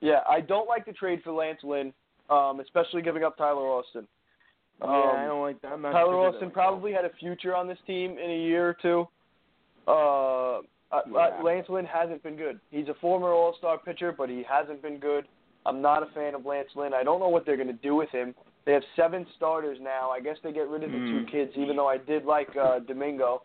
Yeah, 0.00 0.20
I 0.28 0.42
don't 0.42 0.68
like 0.68 0.84
the 0.86 0.92
trade 0.92 1.22
for 1.24 1.32
Lance 1.32 1.58
Lynn, 1.64 1.92
um, 2.30 2.60
especially 2.60 3.02
giving 3.02 3.24
up 3.24 3.36
Tyler 3.36 3.62
Austin. 3.66 4.06
Um, 4.82 4.90
yeah, 4.90 5.22
I 5.22 5.24
don't 5.26 5.40
like 5.40 5.60
that. 5.62 5.70
Tyler 5.80 6.16
Austin 6.18 6.50
probably 6.50 6.92
had 6.92 7.04
a 7.06 7.10
future 7.18 7.56
on 7.56 7.66
this 7.66 7.78
team 7.86 8.12
in 8.18 8.30
a 8.30 8.38
year 8.44 8.68
or 8.68 8.76
two. 8.80 9.08
Uh, 9.90 10.60
uh, 10.92 11.00
Yeah. 11.10 11.42
Lance 11.42 11.68
Lynn 11.68 11.84
hasn't 11.84 12.22
been 12.22 12.36
good. 12.36 12.60
He's 12.70 12.88
a 12.88 12.94
former 12.94 13.28
All-Star 13.32 13.78
pitcher, 13.78 14.12
but 14.16 14.28
he 14.28 14.42
hasn't 14.48 14.82
been 14.82 14.98
good. 14.98 15.26
I'm 15.64 15.82
not 15.82 16.02
a 16.02 16.06
fan 16.14 16.34
of 16.34 16.46
Lance 16.46 16.68
Lynn. 16.76 16.94
I 16.94 17.02
don't 17.02 17.18
know 17.20 17.28
what 17.28 17.44
they're 17.44 17.56
going 17.56 17.66
to 17.68 17.72
do 17.74 17.94
with 17.96 18.08
him. 18.10 18.34
They 18.66 18.72
have 18.72 18.82
seven 18.94 19.26
starters 19.36 19.78
now. 19.80 20.10
I 20.10 20.20
guess 20.20 20.36
they 20.42 20.52
get 20.52 20.68
rid 20.68 20.82
of 20.84 20.90
the 20.90 20.96
two 20.98 21.24
Mm. 21.26 21.30
kids, 21.30 21.52
even 21.56 21.76
though 21.76 21.88
I 21.88 21.98
did 21.98 22.24
like 22.24 22.48
uh, 22.56 22.80
Domingo. 22.80 23.42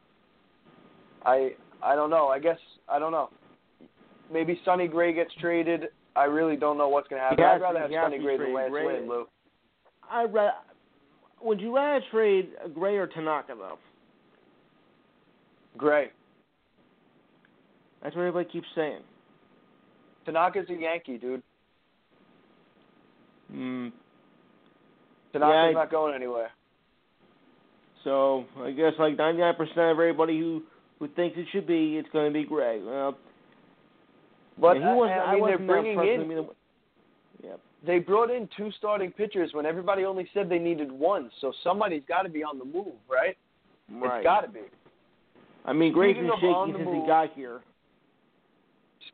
I 1.26 1.54
I 1.84 1.96
don't 1.96 2.10
know. 2.10 2.28
I 2.28 2.40
guess 2.40 2.58
I 2.90 2.98
don't 3.00 3.12
know. 3.12 3.30
Maybe 4.32 4.60
Sonny 4.66 4.88
Gray 4.88 5.14
gets 5.14 5.32
traded. 5.40 5.90
I 6.16 6.24
really 6.26 6.56
don't 6.56 6.78
know 6.78 6.90
what's 6.90 7.08
going 7.08 7.20
to 7.22 7.24
happen. 7.24 7.44
Has 7.44 7.56
I'd 7.56 7.62
rather 7.62 7.80
have 7.80 7.92
Sonny 7.92 8.18
Gray 8.20 8.38
than 8.38 8.54
Lance 8.54 8.72
Gray. 8.72 8.86
Lynn, 9.00 9.08
Lou. 9.10 9.28
I 10.10 10.24
ra- 10.26 10.52
would 11.42 11.60
you 11.62 11.76
rather 11.76 12.04
trade 12.12 12.50
Gray 12.74 12.98
or 12.98 13.08
Tanaka 13.08 13.54
though? 13.58 13.78
Gray. 15.78 16.10
That's 18.04 18.16
what 18.16 18.22
everybody 18.24 18.50
keeps 18.50 18.68
saying. 18.76 19.02
Tanaka's 20.26 20.70
a 20.70 20.74
Yankee, 20.74 21.18
dude. 21.18 21.44
Mm. 23.54 23.92
Tanaka's 25.34 25.54
Yeah, 25.54 25.62
I- 25.62 25.72
not 25.72 25.92
going 25.92 26.14
anywhere. 26.16 26.52
So 28.04 28.46
I 28.60 28.72
guess 28.72 28.94
like 28.98 29.16
99% 29.16 29.60
of 29.60 29.78
everybody 29.78 30.40
who 30.40 30.64
who 31.00 31.08
thinks 31.10 31.36
it 31.38 31.48
should 31.52 31.66
be, 31.66 31.98
it's 31.98 32.10
going 32.10 32.32
to 32.32 32.34
be 32.34 32.44
Gray. 32.46 32.80
Well, 32.84 33.18
But 34.60 34.80
yeah, 34.80 34.94
he 34.94 35.00
wasn't. 35.00 35.20
I, 35.20 35.24
I, 35.24 35.26
I 35.26 35.34
mean, 35.34 35.42
they're 35.46 35.52
wasn't 35.52 35.68
that 35.68 35.74
bringing 35.96 36.00
in. 36.00 36.32
either. 36.32 36.48
Yeah. 37.44 37.56
They 37.86 37.98
brought 37.98 38.30
in 38.30 38.48
two 38.56 38.70
starting 38.78 39.12
pitchers 39.12 39.52
when 39.54 39.66
everybody 39.66 40.04
only 40.06 40.30
said 40.34 40.48
they 40.48 40.60
needed 40.60 40.92
one. 40.92 41.32
So 41.42 41.52
somebody's 41.64 42.04
got 42.08 42.22
to 42.22 42.30
be 42.30 42.44
on 42.44 42.60
the 42.60 42.66
move, 42.66 42.94
right? 43.10 43.36
Right. 43.92 44.18
It's 44.18 44.24
got 44.24 44.42
to 44.42 44.48
be. 44.50 44.60
I 45.66 45.74
mean, 45.74 45.92
Gray's 45.92 46.16
been 46.16 46.30
shaky 46.40 46.74
since 46.78 46.90
he 46.90 47.08
got 47.08 47.34
here. 47.34 47.62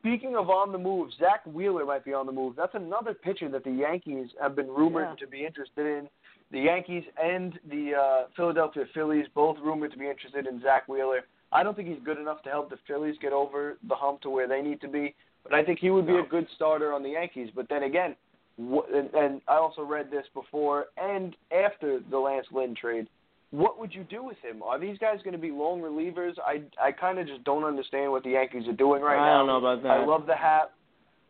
Speaking 0.00 0.36
of 0.36 0.48
on 0.48 0.70
the 0.72 0.78
move, 0.78 1.10
Zack 1.18 1.44
Wheeler 1.46 1.84
might 1.84 2.04
be 2.04 2.12
on 2.12 2.26
the 2.26 2.32
move. 2.32 2.54
That's 2.56 2.74
another 2.74 3.14
pitcher 3.14 3.48
that 3.50 3.64
the 3.64 3.70
Yankees 3.72 4.28
have 4.40 4.54
been 4.54 4.68
rumored 4.68 5.08
Yeah. 5.18 5.26
to 5.26 5.26
be 5.26 5.44
interested 5.44 5.86
in. 5.86 6.08
The 6.50 6.60
Yankees 6.60 7.04
and 7.22 7.58
the 7.68 7.94
uh, 7.94 8.26
Philadelphia 8.36 8.84
Phillies 8.94 9.26
both 9.34 9.58
rumored 9.58 9.90
to 9.92 9.98
be 9.98 10.08
interested 10.08 10.46
in 10.46 10.60
Zack 10.62 10.88
Wheeler. 10.88 11.22
I 11.52 11.62
don't 11.62 11.74
think 11.74 11.88
he's 11.88 11.98
good 12.04 12.18
enough 12.18 12.42
to 12.42 12.48
help 12.50 12.70
the 12.70 12.78
Phillies 12.86 13.16
get 13.20 13.32
over 13.32 13.76
the 13.88 13.94
hump 13.94 14.20
to 14.22 14.30
where 14.30 14.46
they 14.48 14.62
need 14.62 14.80
to 14.82 14.88
be, 14.88 15.14
but 15.42 15.52
I 15.52 15.64
think 15.64 15.78
he 15.80 15.90
would 15.90 16.06
be 16.06 16.12
No. 16.12 16.20
a 16.24 16.26
good 16.26 16.46
starter 16.54 16.92
on 16.92 17.02
the 17.02 17.10
Yankees. 17.10 17.50
But 17.54 17.68
then 17.68 17.82
again, 17.82 18.16
and 18.58 19.40
I 19.46 19.54
also 19.56 19.82
read 19.82 20.10
this 20.10 20.26
before 20.34 20.86
and 20.96 21.36
after 21.52 22.00
the 22.00 22.18
Lance 22.18 22.46
Lynn 22.50 22.74
trade. 22.74 23.08
What 23.50 23.78
would 23.78 23.94
you 23.94 24.04
do 24.04 24.22
with 24.22 24.36
him? 24.42 24.62
Are 24.62 24.78
these 24.78 24.98
guys 24.98 25.18
going 25.24 25.32
to 25.32 25.38
be 25.40 25.50
long 25.50 25.80
relievers? 25.80 26.32
I 26.44 26.62
I 26.82 26.92
kind 26.92 27.18
of 27.18 27.26
just 27.26 27.44
don't 27.44 27.64
understand 27.64 28.10
what 28.12 28.22
the 28.22 28.30
Yankees 28.30 28.68
are 28.68 28.74
doing 28.74 29.00
right 29.00 29.18
I 29.18 29.26
now. 29.26 29.34
I 29.34 29.38
don't 29.38 29.46
know 29.46 29.56
about 29.56 29.82
that. 29.84 29.90
I 29.90 30.04
love 30.04 30.26
the 30.26 30.36
Happ, 30.36 30.72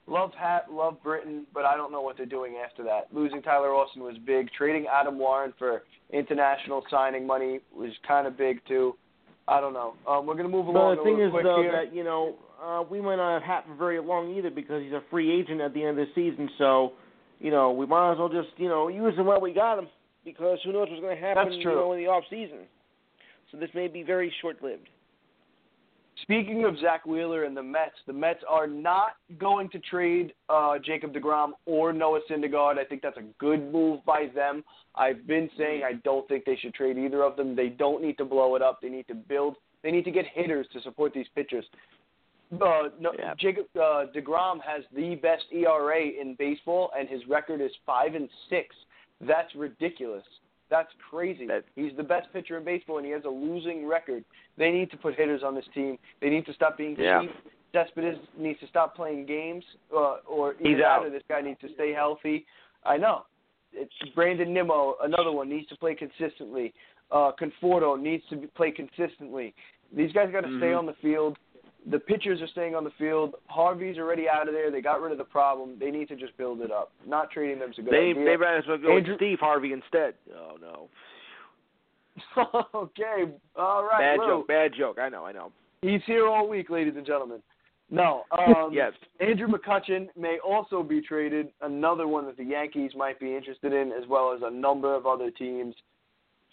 love 0.09 0.33
Happ, 0.37 0.67
love 0.69 0.97
Britton, 1.03 1.47
but 1.55 1.65
I 1.65 1.77
don't 1.77 1.93
know 1.93 2.01
what 2.01 2.17
they're 2.17 2.27
doing 2.27 2.57
after 2.65 2.83
that. 2.85 3.07
Losing 3.13 3.41
Tyler 3.41 3.73
Austin 3.73 4.03
was 4.03 4.17
big. 4.27 4.51
Trading 4.51 4.87
Adam 4.93 5.17
Warren 5.17 5.53
for 5.59 5.85
international 6.13 6.83
signing 6.91 7.25
money 7.25 7.61
was 7.73 7.91
kind 8.07 8.27
of 8.27 8.37
big 8.37 8.61
too. 8.67 8.95
I 9.47 9.61
don't 9.61 9.73
know. 9.73 9.95
Um, 10.07 10.27
we're 10.27 10.35
gonna 10.35 10.49
move 10.49 10.67
along 10.67 10.97
But 10.97 11.05
the 11.05 11.11
a 11.11 11.15
thing 11.15 11.25
is, 11.25 11.33
though, 11.45 11.63
here. 11.63 11.73
that 11.73 11.95
you 11.95 12.03
know, 12.03 12.35
uh, 12.61 12.83
we 12.91 13.01
might 13.01 13.17
not 13.17 13.35
have 13.35 13.43
Happ 13.45 13.67
for 13.69 13.75
very 13.77 14.01
long 14.01 14.35
either 14.37 14.51
because 14.51 14.83
he's 14.83 14.93
a 14.93 15.03
free 15.09 15.41
agent 15.41 15.61
at 15.61 15.73
the 15.73 15.85
end 15.85 15.99
of 16.01 16.09
the 16.09 16.13
season. 16.17 16.51
So, 16.59 16.95
you 17.39 17.53
know, 17.53 17.71
we 17.71 17.87
might 17.87 18.11
as 18.11 18.19
well 18.19 18.29
just 18.29 18.49
you 18.57 18.69
know 18.69 18.89
use 18.89 19.15
him 19.15 19.27
while 19.27 19.41
we 19.41 19.55
got 19.55 19.79
him 19.79 19.87
because 20.25 20.59
who 20.65 20.73
knows 20.73 20.89
what's 20.91 21.01
going 21.01 21.17
to 21.17 21.23
happen 21.23 21.53
you 21.53 21.65
know 21.65 21.93
in 21.93 22.01
the 22.01 22.07
off 22.07 22.25
season. 22.31 22.67
So 23.51 23.57
this 23.59 23.71
may 23.75 23.89
be 23.89 24.03
very 24.03 24.33
short 24.41 24.63
lived. 24.63 24.89
Speaking 26.23 26.65
of 26.65 26.77
Zack 26.81 27.07
Wheeler 27.07 27.45
and 27.45 27.57
the 27.57 27.63
Mets, 27.63 27.95
the 28.07 28.13
Mets 28.13 28.43
are 28.49 28.67
not 28.67 29.13
going 29.39 29.69
to 29.71 29.79
trade 29.79 30.33
uh, 30.49 30.75
Jacob 30.85 31.15
DeGrom 31.15 31.53
or 31.65 31.93
Noah 31.93 32.21
Syndergaard. 32.29 32.77
I 32.77 32.85
think 32.85 33.03
that's 33.03 33.17
a 33.17 33.25
good 33.39 33.73
move 33.73 34.05
by 34.05 34.27
them. 34.35 34.65
I've 34.97 35.27
been 35.27 35.49
saying 35.57 35.83
I 35.87 35.95
don't 36.05 36.27
think 36.27 36.45
they 36.45 36.57
should 36.57 36.75
trade 36.75 36.99
either 36.99 37.23
of 37.23 37.37
them. 37.37 37.55
They 37.55 37.69
don't 37.69 38.03
need 38.03 38.19
to 38.19 38.25
blow 38.25 38.57
it 38.57 38.63
up. 38.63 38.81
They 38.83 38.89
need 38.89 39.07
to 39.09 39.15
build. 39.15 39.57
They 39.83 39.93
need 39.93 40.05
to 40.07 40.11
get 40.11 40.25
hitters 40.35 40.67
to 40.73 40.81
support 40.81 41.15
these 41.15 41.27
pitchers. 41.35 41.65
Uh, 42.53 42.89
no, 42.99 43.13
Yeah. 43.17 43.35
Jacob 43.39 43.67
uh, 43.77 44.07
Degrom 44.15 44.59
has 44.63 44.83
the 44.95 45.15
best 45.17 45.45
ERA 45.53 46.01
in 46.01 46.35
baseball, 46.39 46.91
and 46.99 47.09
his 47.09 47.21
record 47.29 47.61
is 47.61 47.71
five 47.87 48.15
and 48.15 48.29
six. 48.49 48.75
That's 49.21 49.55
ridiculous. 49.55 50.25
That's 50.71 50.91
crazy. 51.11 51.49
He's 51.77 51.93
the 51.97 52.03
best 52.03 52.31
pitcher 52.33 52.59
in 52.59 52.65
baseball, 52.65 52.99
and 52.99 53.07
he 53.07 53.13
has 53.13 53.25
a 53.25 53.29
losing 53.31 53.87
record. 53.87 54.23
They 54.59 54.71
need 54.71 54.91
to 54.91 54.97
put 54.99 55.15
hitters 55.15 55.43
on 55.43 55.55
this 55.55 55.65
team. 55.75 55.99
They 56.21 56.29
need 56.29 56.45
to 56.47 56.53
stop 56.53 56.77
being 56.77 56.95
Yeah. 56.99 57.23
cheap. 57.23 57.33
Cespedes 57.73 58.19
needs 58.37 58.59
to 58.61 58.67
stop 58.67 58.95
playing 58.95 59.27
games, 59.27 59.65
uh, 59.93 60.19
or 60.27 60.57
either 60.61 60.85
out. 60.85 61.05
or 61.07 61.11
this 61.11 61.23
guy 61.29 61.41
needs 61.41 61.61
to 61.61 61.69
stay 61.75 61.93
healthy. 61.93 62.47
I 62.85 62.97
know. 62.97 63.25
It's 63.73 63.93
Brandon 64.15 64.53
Nimmo, 64.53 64.97
another 65.03 65.31
one, 65.33 65.49
needs 65.49 65.69
to 65.69 65.77
play 65.77 65.95
consistently. 65.95 66.73
Uh, 67.11 67.33
Conforto 67.33 68.01
needs 68.01 68.27
to 68.29 68.37
be, 68.37 68.47
play 68.49 68.71
consistently. 68.71 69.55
These 69.93 70.13
guys 70.13 70.31
got 70.31 70.43
to 70.43 70.59
stay 70.59 70.73
Mhm. 70.73 70.79
on 70.79 70.87
the 70.87 70.95
field. 70.95 71.39
The 71.91 71.99
pitchers 71.99 72.41
are 72.43 72.47
staying 72.49 72.75
on 72.75 72.85
the 72.85 72.91
field. 72.99 73.35
Harvey's 73.47 73.97
already 73.99 74.29
out 74.29 74.47
of 74.49 74.55
there. 74.55 74.71
They 74.71 74.81
got 74.83 75.01
rid 75.01 75.13
of 75.13 75.19
the 75.19 75.25
problem. 75.25 75.77
They 75.81 75.91
need 75.91 76.09
to 76.09 76.17
just 76.17 76.37
build 76.37 76.61
it 76.61 76.71
up. 76.71 76.91
Not 77.07 77.31
trading 77.31 77.59
them 77.61 77.71
is 77.71 77.79
a 77.79 77.83
good 77.83 77.93
They 77.93 78.11
idea. 78.11 78.25
they 78.25 78.37
might 78.37 78.59
as 78.59 78.65
well 78.69 78.79
go 78.79 78.97
Andrew- 78.97 79.13
with 79.15 79.19
Steve 79.21 79.39
Harvey 79.41 79.73
instead. 79.73 80.15
Oh 80.37 80.57
no, 80.61 80.89
okay, 82.75 83.25
all 83.57 83.85
right. 83.85 84.01
bad 84.01 84.19
Lou. 84.21 84.27
joke, 84.27 84.49
bad 84.49 84.73
joke. 84.77 84.99
I 84.99 85.09
know, 85.09 85.25
I 85.25 85.33
know. 85.33 85.53
He's 85.83 86.01
here 86.07 86.27
all 86.27 86.49
week, 86.49 86.71
ladies 86.71 86.95
and 86.97 87.07
gentlemen. 87.07 87.41
No, 87.91 88.25
um, 88.37 88.71
yes, 88.73 88.93
Andrew 89.21 89.47
McCutchen 89.49 90.09
may 90.17 90.39
also 90.47 90.83
be 90.83 91.01
traded. 91.01 91.49
Another 91.63 92.07
one 92.09 92.27
that 92.27 92.37
the 92.37 92.45
Yankees 92.45 92.91
might 92.97 93.19
be 93.21 93.35
interested 93.35 93.73
in, 93.73 93.93
as 93.93 94.07
well 94.09 94.33
as 94.35 94.43
a 94.45 94.51
number 94.51 94.95
of 94.95 95.07
other 95.07 95.31
teams. 95.31 95.75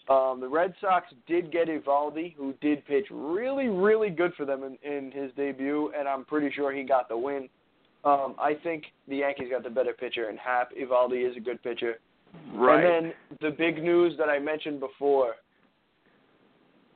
Um, 0.08 0.38
the 0.40 0.48
Red 0.48 0.74
Sox 0.80 1.06
did 1.26 1.50
get 1.50 1.68
Eovaldi, 1.68 2.34
who 2.36 2.54
did 2.60 2.84
pitch 2.86 3.06
really, 3.10 3.68
really 3.68 4.08
good 4.08 4.32
for 4.34 4.44
them 4.44 4.62
in, 4.62 4.78
in 4.88 5.10
his 5.10 5.32
debut, 5.36 5.92
and 5.98 6.06
I'm 6.06 6.24
pretty 6.24 6.50
sure 6.54 6.72
he 6.72 6.84
got 6.84 7.08
the 7.08 7.18
win. 7.18 7.48
Um, 8.04 8.36
I 8.38 8.54
think 8.62 8.84
the 9.08 9.16
Yankees 9.16 9.48
got 9.50 9.64
the 9.64 9.70
better 9.70 9.92
pitcher 9.92 10.28
and 10.28 10.38
Happ. 10.38 10.70
Eovaldi 10.76 11.28
is 11.28 11.36
a 11.36 11.40
good 11.40 11.60
pitcher. 11.62 11.98
Right. 12.54 12.84
And 12.84 13.06
then 13.06 13.12
the 13.40 13.50
big 13.50 13.82
news 13.82 14.16
that 14.18 14.28
I 14.28 14.38
mentioned 14.38 14.78
before 14.78 15.36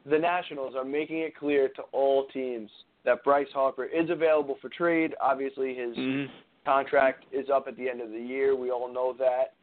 the 0.09 0.19
Nationals 0.19 0.75
are 0.77 0.85
making 0.85 1.19
it 1.19 1.37
clear 1.37 1.69
to 1.69 1.83
all 1.93 2.27
teams 2.29 2.71
that 3.05 3.25
Bryce 3.25 3.49
Harper 3.53 3.85
is 3.87 4.09
available 4.11 4.57
for 4.63 4.69
trade. 4.69 5.15
Obviously, 5.21 5.75
his 5.75 5.97
Mhm. 5.97 6.31
contract 6.65 7.25
is 7.33 7.51
up 7.51 7.67
at 7.67 7.77
the 7.77 7.89
end 7.89 8.01
of 8.01 8.11
the 8.11 8.21
year. 8.21 8.55
We 8.55 8.71
all 8.71 8.89
know 8.89 9.13
that. 9.15 9.55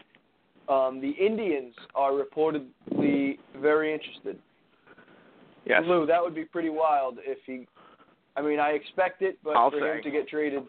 Um, 0.70 1.00
the 1.02 1.12
Indians 1.12 1.74
are 1.96 2.12
reportedly 2.12 3.38
very 3.62 3.94
interested. 3.94 4.38
Yes. 5.66 5.84
Lou, 5.86 6.06
that 6.06 6.22
would 6.22 6.36
be 6.36 6.46
pretty 6.46 6.70
wild 6.70 7.20
if 7.26 7.38
he. 7.46 7.68
I 8.36 8.42
mean, 8.42 8.60
I 8.60 8.70
expect 8.72 9.22
it, 9.22 9.38
but 9.44 9.52
I'll 9.52 9.72
for 9.72 9.80
say. 9.80 9.98
him 9.98 10.04
to 10.04 10.12
get 10.12 10.28
traded 10.28 10.64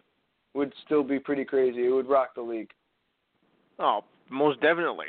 would 0.54 0.72
still 0.87 1.02
be 1.02 1.18
pretty 1.18 1.44
crazy. 1.44 1.87
It 1.87 1.90
would 1.90 2.08
rock 2.08 2.34
the 2.34 2.42
league. 2.42 2.70
Oh, 3.78 4.02
most 4.30 4.61
definitely. 4.61 5.06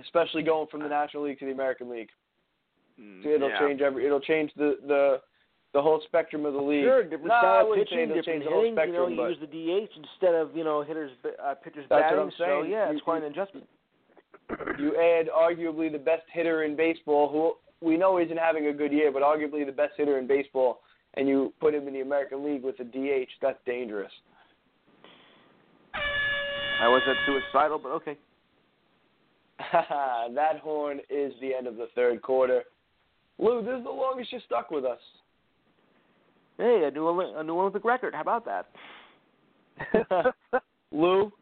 especially 0.00 0.42
going 0.42 0.66
from 0.68 0.82
the 0.82 0.88
National 0.88 1.24
League 1.24 1.38
to 1.38 1.46
the 1.46 1.52
American 1.52 1.90
League. 1.90 2.10
Mm, 3.00 3.24
It'll 3.24 3.48
yeah. 3.48 3.58
change 3.60 3.80
every. 3.80 4.06
It'll 4.06 4.20
change 4.20 4.50
the 4.56 4.76
the 4.86 5.20
the 5.72 5.80
whole 5.80 6.00
spectrum 6.06 6.44
of 6.44 6.52
the 6.52 6.60
league. 6.60 6.84
Sure, 6.84 7.02
different 7.02 7.26
No, 7.28 7.38
style 7.40 7.72
of 7.72 7.78
pitching, 7.78 7.98
it'll 8.00 8.16
different 8.16 8.26
change 8.26 8.44
the 8.44 8.50
whole 8.50 8.60
hitting. 8.62 8.76
You 8.88 8.92
know, 8.92 9.08
you 9.08 9.28
use 9.28 9.38
the 9.40 9.46
DH 9.46 9.96
instead 9.96 10.34
of 10.34 10.54
you 10.56 10.64
know 10.64 10.82
hitters, 10.82 11.10
uh, 11.42 11.54
pitchers 11.54 11.86
That's 11.88 12.02
batting. 12.02 12.18
what 12.18 12.24
I'm 12.26 12.30
So 12.38 12.62
yeah, 12.62 12.88
You- 12.90 12.96
it's 12.96 13.02
quite 13.04 13.22
an 13.22 13.30
adjustment. 13.32 13.66
you 14.78 14.96
add 14.96 15.28
arguably 15.28 15.90
the 15.90 15.98
best 15.98 16.24
hitter 16.30 16.64
in 16.64 16.76
baseball, 16.76 17.28
who 17.28 17.56
we 17.86 17.96
know 17.96 18.18
isn't 18.18 18.36
having 18.36 18.66
a 18.66 18.72
good 18.72 18.92
year, 18.92 19.10
but 19.10 19.22
arguably 19.22 19.64
the 19.64 19.72
best 19.72 19.94
hitter 19.96 20.18
in 20.18 20.26
baseball, 20.26 20.82
and 21.14 21.26
you 21.26 21.52
put 21.58 21.74
him 21.74 21.88
in 21.88 21.94
the 21.94 22.00
American 22.00 22.44
League 22.44 22.62
with 22.62 22.78
a 22.80 22.84
DH. 22.84 23.30
That's 23.40 23.58
dangerous. 23.64 24.12
I 25.94 26.88
was 26.88 27.02
that 27.06 27.16
suicidal, 27.26 27.78
but 27.78 27.90
okay. 27.92 28.18
that 29.72 30.58
horn 30.62 31.00
is 31.08 31.32
the 31.40 31.54
end 31.54 31.66
of 31.66 31.76
the 31.76 31.86
third 31.94 32.20
quarter. 32.22 32.64
Lou, 33.38 33.62
this 33.62 33.78
is 33.78 33.84
the 33.84 33.90
longest 33.90 34.32
you're 34.32 34.40
stuck 34.46 34.70
with 34.70 34.84
us. 34.84 34.98
Hey, 36.58 36.84
a 36.84 36.90
new 36.90 37.04
one- 37.04 37.34
a 37.36 37.42
new 37.42 37.58
Olympic 37.58 37.84
record. 37.84 38.14
How 38.14 38.20
about 38.20 38.44
that? 38.44 38.66
Lou, 40.92 41.32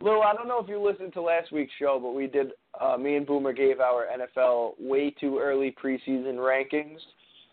Lou, 0.00 0.20
I 0.20 0.34
don't 0.34 0.46
know 0.46 0.60
if 0.60 0.68
you 0.68 0.78
listened 0.78 1.14
to 1.14 1.22
last 1.22 1.50
week's 1.52 1.72
show, 1.78 1.98
but 2.00 2.14
we 2.14 2.26
did. 2.26 2.52
Uh, 2.78 2.98
me 2.98 3.16
and 3.16 3.26
Boomer 3.26 3.54
gave 3.54 3.80
our 3.80 4.06
NFL 4.06 4.74
way 4.78 5.10
too 5.10 5.38
early 5.38 5.74
preseason 5.82 6.36
rankings. 6.36 6.98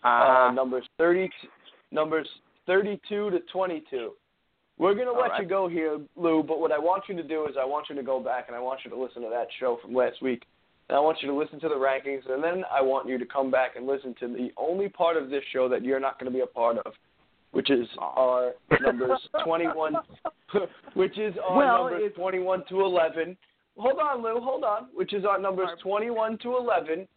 Uh, 0.04 0.50
Uh, 0.50 0.52
numbers 0.52 0.86
thirty, 0.98 1.30
numbers 1.92 2.28
thirty-two 2.66 3.30
to 3.30 3.40
twenty-two. 3.54 4.12
We're 4.78 4.96
gonna 4.96 5.12
let 5.12 5.32
right. 5.32 5.44
you 5.44 5.48
go 5.48 5.68
here, 5.70 6.00
Lou. 6.18 6.44
But 6.44 6.60
what 6.60 6.72
I 6.72 6.80
want 6.80 7.04
you 7.08 7.16
to 7.16 7.24
do 7.24 7.46
is 7.46 7.56
I 7.60 7.64
want 7.66 7.88
you 7.90 7.96
to 7.96 8.04
go 8.04 8.20
back 8.20 8.46
and 8.48 8.56
I 8.56 8.60
want 8.60 8.82
you 8.84 8.92
to 8.92 8.98
listen 9.02 9.22
to 9.22 9.30
that 9.30 9.48
show 9.60 9.78
from 9.82 9.94
last 9.94 10.22
week. 10.22 10.44
And 10.92 10.98
I 10.98 11.00
want 11.00 11.20
you 11.22 11.30
to 11.30 11.34
listen 11.34 11.58
to 11.62 11.70
the 11.70 11.76
rankings, 11.76 12.30
and 12.30 12.44
then 12.44 12.66
I 12.70 12.82
want 12.82 13.08
you 13.08 13.18
to 13.18 13.26
come 13.26 13.50
back 13.50 13.78
and 13.78 13.88
listen 13.88 14.14
to 14.20 14.28
the 14.28 14.50
only 14.58 14.90
part 14.90 15.16
of 15.16 15.30
this 15.30 15.42
show 15.54 15.70
that 15.70 15.86
you're 15.86 16.02
not 16.02 16.20
going 16.20 16.30
to 16.30 16.38
be 16.38 16.42
a 16.44 16.46
part 16.46 16.80
of, 16.80 16.92
which 17.52 17.70
is 17.70 17.88
our 17.98 18.52
numbers 18.82 19.18
21, 19.46 19.94
which 20.96 21.18
is 21.18 21.34
our 21.48 21.58
Well, 21.58 21.84
numbers 21.86 22.02
it's- 22.08 22.18
21 22.20 22.64
to 22.68 22.82
11. 22.82 23.38
Hold 23.78 24.00
on, 24.00 24.22
Lou. 24.22 24.42
Hold 24.42 24.66
on. 24.66 24.88
Which 24.94 25.14
is 25.14 25.24
our 25.24 25.40
numbers 25.40 25.70
21 25.82 26.38
to 26.40 26.58
11. 26.58 27.08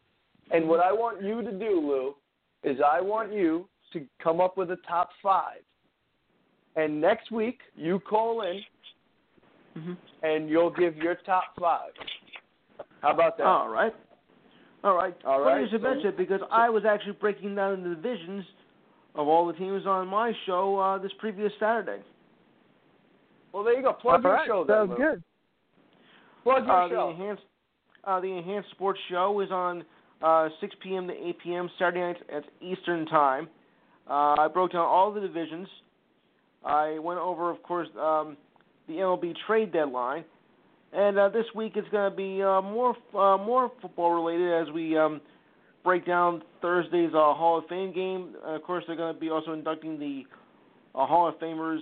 And 0.53 0.69
what 0.69 0.79
I 0.79 0.93
want 0.93 1.21
you 1.21 1.43
to 1.43 1.51
do, 1.51 1.81
Lou, 1.81 2.15
is 2.63 2.79
I 2.81 3.01
want 3.01 3.33
you 3.33 3.69
to 3.93 4.07
come 4.23 4.41
up 4.41 4.57
with 4.57 4.71
a 4.71 4.79
top 4.87 5.11
five. 5.21 5.63
And 6.77 7.01
next 7.01 7.33
week 7.33 7.59
you 7.75 7.99
call 7.99 8.43
in 8.43 8.63
mhm. 9.77 9.97
and 10.23 10.49
you'll 10.49 10.71
give 10.71 10.97
your 10.97 11.17
top 11.17 11.57
five. 11.59 11.91
How 13.05 13.13
about 13.13 13.37
that? 13.39 13.45
All 13.47 13.69
right. 13.69 13.93
All 14.83 14.97
right. 14.97 15.15
All 15.27 15.45
Funny 15.45 15.63
you 15.65 15.69
should 15.71 15.83
so- 15.83 15.89
mention 15.91 16.09
it 16.09 16.17
because 16.17 16.41
I 16.51 16.69
was 16.71 16.85
actually 16.85 17.13
breaking 17.21 17.55
down 17.55 17.83
the 17.83 17.91
divisions 17.95 18.45
of 19.15 19.29
all 19.29 19.47
the 19.47 19.53
teams 19.53 19.87
on 19.87 20.09
my 20.09 20.33
show 20.47 20.79
uh, 20.79 20.99
this 20.99 21.13
previous 21.19 21.53
Saturday. 21.61 22.03
Well, 23.53 23.63
there 23.63 23.75
you 23.77 23.83
go. 23.83 23.93
Plug 23.93 24.23
your 24.23 24.33
All 24.33 24.39
right, 24.39 24.47
show 24.47 24.65
then. 24.67 24.77
sounds 24.77 24.91
Lou. 24.91 24.97
good. 24.97 25.23
Plug 26.43 26.67
your 26.67 26.73
Uh, 26.83 26.89
the 26.89 26.95
show. 26.95 27.11
enhanced 27.11 27.43
uh, 28.07 28.21
the 28.21 28.27
enhanced 28.27 28.71
sports 28.73 28.99
show 29.11 29.41
is 29.41 29.51
on 29.51 29.83
uh, 30.23 30.49
6 30.61 30.75
p.m. 30.83 31.07
to 31.09 31.15
8 31.29 31.39
p.m. 31.43 31.71
Saturday 31.79 32.01
nights 32.01 32.21
at 32.35 32.45
Eastern 32.61 33.07
time. 33.07 33.49
Uh, 34.11 34.35
I 34.39 34.49
broke 34.53 34.73
down 34.73 34.83
all 34.85 35.11
the 35.11 35.21
divisions. 35.21 35.67
I 36.65 36.99
went 36.99 37.19
over, 37.21 37.51
of 37.51 37.63
course, 37.63 37.89
um, 37.99 38.37
the 38.89 38.95
MLB 38.95 39.35
trade 39.47 39.73
deadline, 39.73 40.25
and 40.95 41.19
uh, 41.19 41.29
this 41.29 41.47
week 41.55 41.73
it's 41.77 41.89
going 41.89 42.11
to 42.11 42.17
be 42.17 42.43
uh, 42.43 42.61
more 42.61 42.97
uh, 43.15 43.37
more 43.37 43.71
football 43.83 44.13
related 44.13 44.53
as 44.53 44.73
we 44.73 44.97
um, 44.97 45.21
break 45.83 46.07
down 46.07 46.43
Thursday's 46.63 47.11
uh, 47.11 47.35
Hall 47.35 47.59
of 47.59 47.67
Fame 47.67 47.93
game. 47.93 48.35
Uh, 48.47 48.53
of 48.53 48.63
course, 48.63 48.85
they're 48.87 48.97
going 48.97 49.15
to 49.15 49.21
be 49.21 49.31
also 49.31 49.53
inducting 49.53 49.99
the 49.99 50.25
uh, 50.95 51.07
Hall 51.07 51.29
of 51.29 51.35
Famers 51.39 51.81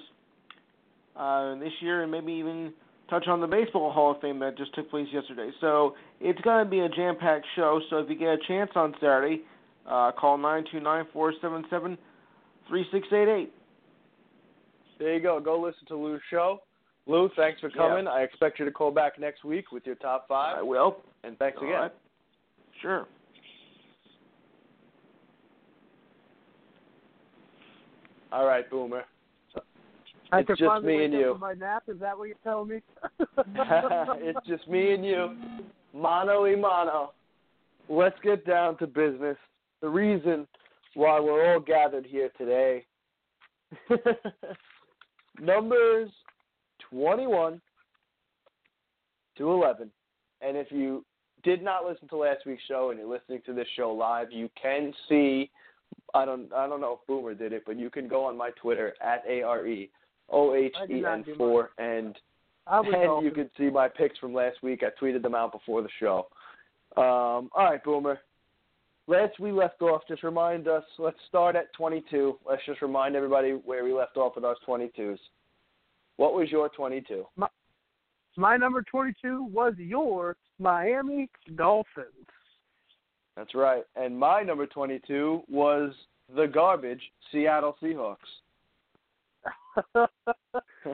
uh, 1.17 1.59
this 1.61 1.73
year, 1.81 2.03
and 2.03 2.11
maybe 2.11 2.33
even 2.33 2.73
touch 3.11 3.29
on 3.29 3.41
the 3.41 3.47
Baseball 3.47 3.93
Hall 3.93 4.13
of 4.13 4.21
Fame 4.21 4.39
that 4.41 4.57
just 4.57 4.75
took 4.75 4.91
place 4.91 5.07
yesterday. 5.13 5.51
So 5.61 5.95
it's 6.21 6.41
going 6.41 6.65
to 6.65 6.71
be 6.71 6.81
a 6.81 6.89
jam-packed 6.89 7.47
show. 7.55 7.81
So 7.91 7.99
if 7.99 8.09
you 8.09 8.17
get 8.17 8.29
a 8.29 8.39
chance 8.49 8.71
on 8.75 8.95
Saturday, 8.95 9.43
uh, 9.87 10.13
call 10.13 10.39
nine 10.39 10.65
two 10.73 10.81
nine 10.81 11.05
four 11.13 11.33
seven 11.41 11.65
seven 11.69 11.99
three 12.69 12.87
six 12.91 13.07
eight 13.13 13.29
eight. 13.29 13.53
There 14.99 15.15
you 15.15 15.21
go. 15.21 15.41
Go 15.41 15.61
listen 15.61 15.87
to 15.89 15.97
Lou's 15.97 16.21
show. 16.31 16.61
Lou, 17.07 17.29
thanks 17.31 17.61
for 17.61 17.69
Yeah. 17.69 17.77
coming. 17.77 18.07
I 18.07 18.23
expect 18.23 18.59
you 18.59 18.65
to 18.65 18.71
call 18.71 18.91
back 18.91 19.19
next 19.19 19.45
week 19.45 19.73
with 19.73 19.85
your 19.87 19.97
top 19.97 20.29
five. 20.29 20.59
I 20.59 20.63
will. 20.63 21.03
And 21.25 21.39
thanks 21.39 21.59
All 21.59 21.65
again. 21.65 21.81
right. 21.81 21.93
Sure. 22.81 23.07
All 28.31 28.47
right, 28.47 28.69
Boomer. 28.71 29.05
I 30.33 30.39
It's 30.41 30.59
just 30.59 30.83
me 30.83 31.05
and 31.05 31.13
you. 31.13 31.37
my 31.39 31.53
nap. 31.53 31.83
Is 31.89 31.99
that 32.01 32.17
what 32.17 32.25
you're 32.25 32.37
telling 32.43 32.69
me? 32.69 32.83
it's 33.37 34.47
just 34.47 34.67
me 34.67 34.95
and 34.95 35.05
you, 35.05 35.37
mano 35.93 36.43
y 36.45 36.55
mano. 36.55 37.13
Let's 37.91 38.19
get 38.23 38.47
down 38.47 38.79
to 38.79 38.87
business. 38.87 39.37
The 39.83 39.91
reason 39.91 40.49
why 40.95 41.21
we're 41.21 41.53
all 41.53 41.61
gathered 41.61 42.07
here 42.07 42.31
today. 42.39 42.87
Numbers 45.39 46.11
21 46.93 47.61
to 49.39 49.51
11. 49.51 49.91
And 50.41 50.57
if 50.57 50.69
you 50.71 51.05
did 51.43 51.63
not 51.63 51.85
listen 51.85 52.09
to 52.09 52.17
last 52.17 52.47
week's 52.47 52.63
show 52.69 52.91
and 52.91 52.99
you're 52.99 53.09
listening 53.09 53.41
to 53.47 53.53
this 53.53 53.67
show 53.77 53.91
live, 53.91 54.29
you 54.31 54.49
can 54.61 54.93
see. 55.09 55.51
I 56.15 56.25
don't. 56.25 56.53
I 56.53 56.67
don't 56.67 56.81
know 56.81 56.99
if 57.01 57.07
Boomer 57.07 57.35
did 57.35 57.53
it, 57.53 57.65
but 57.67 57.79
you 57.79 57.91
can 57.91 58.09
go 58.09 58.25
on 58.25 58.37
my 58.37 58.51
Twitter 58.61 58.95
at 59.03 59.23
a 59.29 59.43
r 59.43 59.67
e 59.67 59.91
o 60.31 60.55
h 60.55 60.75
e 60.89 61.05
n 61.05 61.25
four 61.37 61.71
and 61.79 62.19
and 62.67 63.25
you 63.25 63.31
can 63.31 63.51
see 63.59 63.71
my 63.71 63.89
picks 63.89 64.19
from 64.19 64.33
last 64.33 64.63
week. 64.63 64.83
I 64.83 65.03
tweeted 65.03 65.23
them 65.23 65.35
out 65.35 65.53
before 65.53 65.83
the 65.83 65.89
show. 66.01 66.27
Um, 66.97 67.51
all 67.55 67.65
right, 67.65 67.83
Boomer. 67.83 68.21
Last 69.09 69.41
we 69.41 69.51
left 69.51 69.83
off, 69.83 70.03
just 70.07 70.23
remind 70.23 70.69
us. 70.69 70.85
Let's 70.99 71.17
start 71.29 71.57
at 71.57 71.73
22. 71.75 72.39
Let's 72.49 72.63
just 72.67 72.81
remind 72.83 73.17
everybody 73.17 73.51
where 73.51 73.85
we 73.85 73.93
left 73.93 74.17
off 74.17 74.37
with 74.37 74.45
our 74.45 74.57
22s. 74.67 75.19
What 76.17 76.35
was 76.35 76.51
your 76.51 76.69
22? 76.69 77.27
My 77.37 77.49
my 78.37 78.57
number 78.57 78.83
22 78.83 79.49
was 79.53 79.75
your 79.77 80.37
Miami 80.59 81.29
Dolphins. 81.57 82.07
That's 83.37 83.55
right. 83.55 83.85
And 83.97 84.19
my 84.19 84.43
number 84.43 84.67
22 84.67 85.43
was 85.51 85.93
the 86.35 86.47
garbage 86.47 87.03
Seattle 87.31 87.77
Seahawks. 87.83 88.17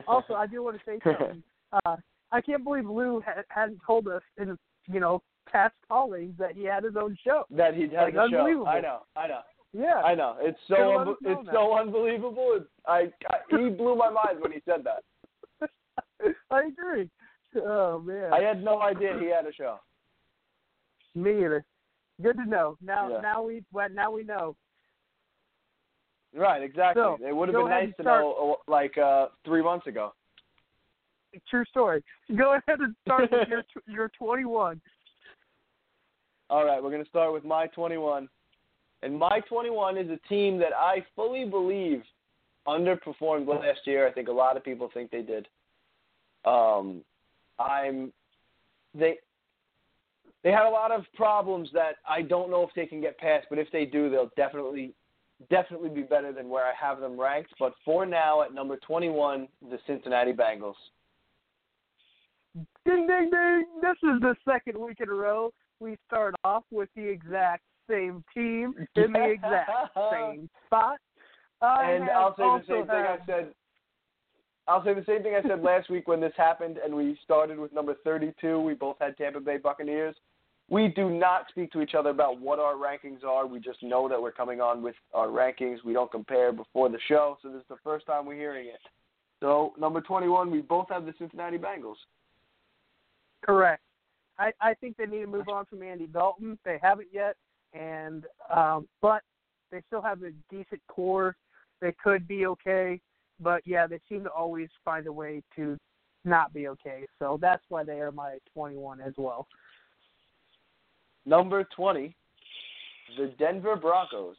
also, 0.07 0.33
I 0.33 0.47
do 0.47 0.63
want 0.63 0.77
to 0.77 0.83
say 0.85 0.99
something. 1.03 1.43
Uh, 1.85 1.95
I 2.31 2.41
can't 2.41 2.63
believe 2.63 2.85
Lou 2.89 3.21
ha- 3.25 3.43
hadn't 3.49 3.79
told 3.85 4.07
us 4.07 4.21
in 4.37 4.57
you 4.87 4.99
know 4.99 5.21
past 5.51 5.73
callings 5.87 6.33
that 6.39 6.55
he 6.55 6.63
had 6.63 6.83
his 6.83 6.95
own 6.95 7.17
show. 7.23 7.43
that 7.51 7.73
he 7.73 7.87
Like, 7.87 8.13
a 8.13 8.27
show. 8.29 8.65
I 8.67 8.81
know. 8.81 8.99
I 9.15 9.27
know. 9.27 9.39
Yeah. 9.73 10.01
I 10.03 10.15
know. 10.15 10.35
It's 10.39 10.59
so 10.67 10.75
unbe- 10.75 11.15
it's 11.21 11.45
that. 11.45 11.53
so 11.53 11.77
unbelievable. 11.77 12.53
It's, 12.55 12.65
I, 12.87 13.07
I 13.29 13.37
he 13.49 13.69
blew 13.69 13.95
my 13.95 14.09
mind 14.09 14.39
when 14.41 14.51
he 14.51 14.61
said 14.65 14.83
that. 14.83 15.69
I 16.51 16.63
agree. 16.63 17.09
Oh 17.55 17.99
man. 17.99 18.33
I 18.33 18.41
had 18.41 18.63
no 18.63 18.81
idea 18.81 19.17
he 19.19 19.27
had 19.27 19.45
a 19.45 19.53
show. 19.53 19.79
Me 21.15 21.31
either. 21.31 21.65
Good 22.21 22.37
to 22.37 22.45
know. 22.45 22.77
Now 22.81 23.09
Yeah. 23.09 23.21
now 23.21 23.43
we 23.43 23.63
now 23.91 24.11
we 24.11 24.23
know. 24.23 24.55
Right, 26.35 26.61
exactly. 26.61 27.01
So, 27.01 27.17
it 27.25 27.35
would 27.35 27.49
have 27.49 27.55
been 27.55 27.69
nice 27.69 27.89
to 27.97 28.03
start. 28.03 28.21
know 28.21 28.57
uh, 28.67 28.71
like 28.71 28.97
uh 28.97 29.27
three 29.45 29.63
months 29.63 29.87
ago. 29.87 30.13
True 31.49 31.65
story. 31.65 32.03
Go 32.35 32.53
ahead 32.53 32.79
and 32.79 32.95
start 33.05 33.31
with 33.31 33.47
your 33.47 33.63
your 33.87 34.11
21. 34.17 34.81
All 36.49 36.65
right, 36.65 36.81
we're 36.81 36.89
going 36.89 37.03
to 37.03 37.09
start 37.09 37.31
with 37.31 37.43
my 37.45 37.67
21. 37.67 38.27
And 39.01 39.17
my 39.17 39.39
21 39.47 39.97
is 39.97 40.09
a 40.09 40.27
team 40.27 40.57
that 40.59 40.73
I 40.77 41.05
fully 41.15 41.45
believe 41.45 42.03
underperformed 42.67 43.47
last 43.47 43.79
year. 43.85 44.07
I 44.07 44.11
think 44.11 44.27
a 44.27 44.33
lot 44.33 44.57
of 44.57 44.63
people 44.63 44.89
think 44.93 45.11
they 45.11 45.21
did. 45.21 45.47
Um, 46.45 47.01
I'm 47.59 48.11
they 48.93 49.15
they 50.43 50.51
had 50.51 50.65
a 50.65 50.69
lot 50.69 50.91
of 50.91 51.03
problems 51.15 51.69
that 51.73 51.95
I 52.07 52.21
don't 52.21 52.49
know 52.49 52.63
if 52.63 52.69
they 52.75 52.85
can 52.85 53.01
get 53.01 53.17
past, 53.17 53.47
but 53.49 53.59
if 53.59 53.69
they 53.71 53.85
do, 53.85 54.09
they'll 54.09 54.31
definitely 54.37 54.93
definitely 55.49 55.89
be 55.89 56.01
better 56.01 56.31
than 56.31 56.49
where 56.49 56.65
I 56.65 56.73
have 56.79 56.99
them 56.99 57.19
ranked. 57.19 57.53
But 57.59 57.73
for 57.85 58.05
now, 58.05 58.41
at 58.41 58.53
number 58.53 58.77
21, 58.77 59.47
the 59.69 59.79
Cincinnati 59.87 60.33
Bengals. 60.33 60.75
Ding 62.85 63.07
ding 63.07 63.29
ding! 63.31 63.65
This 63.81 63.97
is 64.03 64.21
the 64.21 64.35
second 64.49 64.77
week 64.77 64.97
in 65.01 65.09
a 65.09 65.13
row 65.13 65.51
we 65.79 65.97
start 66.07 66.35
off 66.43 66.63
with 66.71 66.89
the 66.95 67.07
exact 67.07 67.63
same 67.89 68.23
team 68.33 68.73
in 68.95 69.13
the 69.13 69.31
exact 69.31 69.71
same 70.11 70.49
spot. 70.65 70.97
I 71.61 71.91
and 71.91 72.09
I'll 72.09 72.35
say 72.35 72.43
the 72.43 72.63
same 72.67 72.87
thing 72.87 72.95
I 72.95 73.17
said. 73.25 73.53
I'll 74.67 74.83
say 74.83 74.93
the 74.93 75.03
same 75.05 75.23
thing 75.23 75.33
I 75.35 75.47
said 75.47 75.63
last 75.63 75.89
week 75.89 76.07
when 76.07 76.21
this 76.21 76.33
happened, 76.37 76.77
and 76.77 76.93
we 76.93 77.17
started 77.23 77.57
with 77.57 77.73
number 77.73 77.95
32. 78.03 78.59
We 78.59 78.75
both 78.75 78.97
had 79.01 79.17
Tampa 79.17 79.39
Bay 79.39 79.57
Buccaneers. 79.57 80.15
We 80.69 80.89
do 80.89 81.09
not 81.09 81.47
speak 81.49 81.71
to 81.71 81.81
each 81.81 81.95
other 81.95 82.11
about 82.11 82.39
what 82.39 82.59
our 82.59 82.75
rankings 82.75 83.23
are. 83.23 83.47
We 83.47 83.59
just 83.59 83.81
know 83.81 84.07
that 84.07 84.21
we're 84.21 84.31
coming 84.31 84.61
on 84.61 84.83
with 84.83 84.93
our 85.15 85.27
rankings. 85.27 85.83
We 85.83 85.93
don't 85.93 86.11
compare 86.11 86.51
before 86.51 86.89
the 86.89 86.99
show, 87.07 87.39
so 87.41 87.49
this 87.49 87.61
is 87.61 87.67
the 87.67 87.77
first 87.83 88.05
time 88.05 88.27
we're 88.27 88.35
hearing 88.35 88.67
it. 88.67 88.79
So 89.39 89.73
number 89.79 90.01
21, 90.01 90.51
we 90.51 90.61
both 90.61 90.87
have 90.89 91.05
the 91.05 91.13
Cincinnati 91.17 91.57
Bengals. 91.57 91.95
Correct. 93.43 93.81
I, 94.37 94.51
I 94.61 94.73
think 94.75 94.97
they 94.97 95.05
need 95.05 95.21
to 95.21 95.27
move 95.27 95.49
on 95.49 95.65
from 95.65 95.81
Andy 95.81 96.07
Dalton. 96.07 96.59
They 96.63 96.77
haven't 96.81 97.07
yet, 97.11 97.35
and 97.73 98.25
um, 98.53 98.87
but 99.01 99.21
they 99.71 99.81
still 99.87 100.01
have 100.01 100.23
a 100.23 100.31
decent 100.49 100.81
core. 100.87 101.35
They 101.81 101.93
could 102.03 102.27
be 102.27 102.45
okay, 102.47 102.99
but 103.39 103.61
yeah, 103.65 103.87
they 103.87 103.99
seem 104.09 104.23
to 104.23 104.29
always 104.29 104.69
find 104.83 105.07
a 105.07 105.11
way 105.11 105.41
to 105.55 105.77
not 106.25 106.53
be 106.53 106.67
okay. 106.67 107.05
So 107.19 107.37
that's 107.41 107.63
why 107.69 107.83
they 107.83 107.99
are 107.99 108.11
my 108.11 108.37
21 108.53 109.01
as 109.01 109.13
well. 109.17 109.47
Number 111.25 111.65
20, 111.75 112.15
the 113.17 113.33
Denver 113.37 113.75
Broncos. 113.75 114.35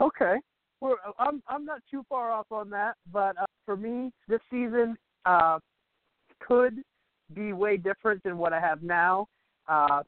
Okay. 0.00 0.36
Well, 0.80 0.96
I'm 1.18 1.42
I'm 1.48 1.64
not 1.64 1.82
too 1.90 2.04
far 2.08 2.30
off 2.30 2.46
on 2.50 2.70
that, 2.70 2.96
but 3.12 3.36
uh, 3.38 3.46
for 3.66 3.76
me, 3.76 4.12
this 4.28 4.40
season 4.50 4.96
uh, 5.26 5.58
could 6.40 6.82
be 7.34 7.52
way 7.52 7.76
different 7.76 8.22
than 8.22 8.38
what 8.38 8.52
I 8.52 8.60
have 8.60 8.82
now 8.82 9.28
uh, 9.68 10.02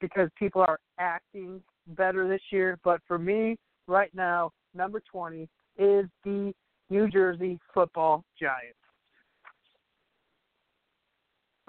because 0.00 0.28
people 0.38 0.62
are 0.62 0.78
acting 0.98 1.62
better 1.88 2.28
this 2.28 2.40
year. 2.50 2.78
But 2.84 3.00
for 3.06 3.18
me, 3.18 3.56
right 3.86 4.14
now, 4.14 4.52
number 4.74 5.02
20 5.10 5.48
is 5.78 6.06
the 6.24 6.52
New 6.90 7.08
Jersey 7.08 7.58
Football 7.74 8.24
Giants. 8.40 8.78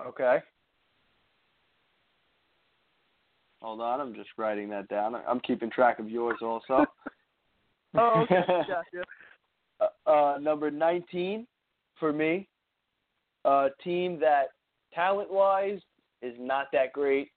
Okay. 0.06 0.39
Hold 3.62 3.82
on, 3.82 4.00
I'm 4.00 4.13
just 4.13 4.30
writing 4.38 4.70
that 4.70 4.88
down. 4.88 5.15
I'm 5.28 5.42
keeping 5.42 5.70
track 5.70 6.00
of 6.00 6.10
yours 6.10 6.38
also. 6.42 6.86
Oh, 7.98 8.22
okay, 8.22 8.44
gotcha. 8.48 9.04
uh, 9.80 10.10
uh, 10.10 10.38
number 10.38 10.70
19 10.70 11.48
for 12.00 12.13
me, 12.13 12.48
a 13.46 13.70
team 13.84 14.20
that 14.20 14.50
talent 14.94 15.32
wise 15.32 15.80
is 16.22 16.36
not 16.39 16.68
that 16.72 16.94
great. 16.94 17.30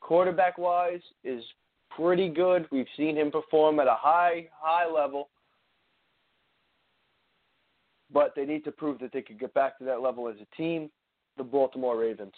Quarterback 0.00 0.58
wise 0.58 1.00
is 1.24 1.42
pretty 1.90 2.28
good. 2.28 2.66
We've 2.70 2.86
seen 2.96 3.16
him 3.16 3.30
perform 3.30 3.80
at 3.80 3.86
a 3.86 3.96
high, 3.96 4.48
high 4.58 4.90
level. 4.90 5.28
But 8.12 8.32
they 8.34 8.46
need 8.46 8.64
to 8.64 8.72
prove 8.72 8.98
that 9.00 9.12
they 9.12 9.22
could 9.22 9.38
get 9.38 9.52
back 9.54 9.78
to 9.78 9.84
that 9.84 10.00
level 10.00 10.28
as 10.28 10.36
a 10.40 10.56
team. 10.56 10.90
The 11.36 11.44
Baltimore 11.44 11.98
Ravens. 11.98 12.32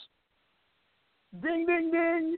Ding, 1.43 1.65
ding, 1.65 1.91
ding. 1.91 2.37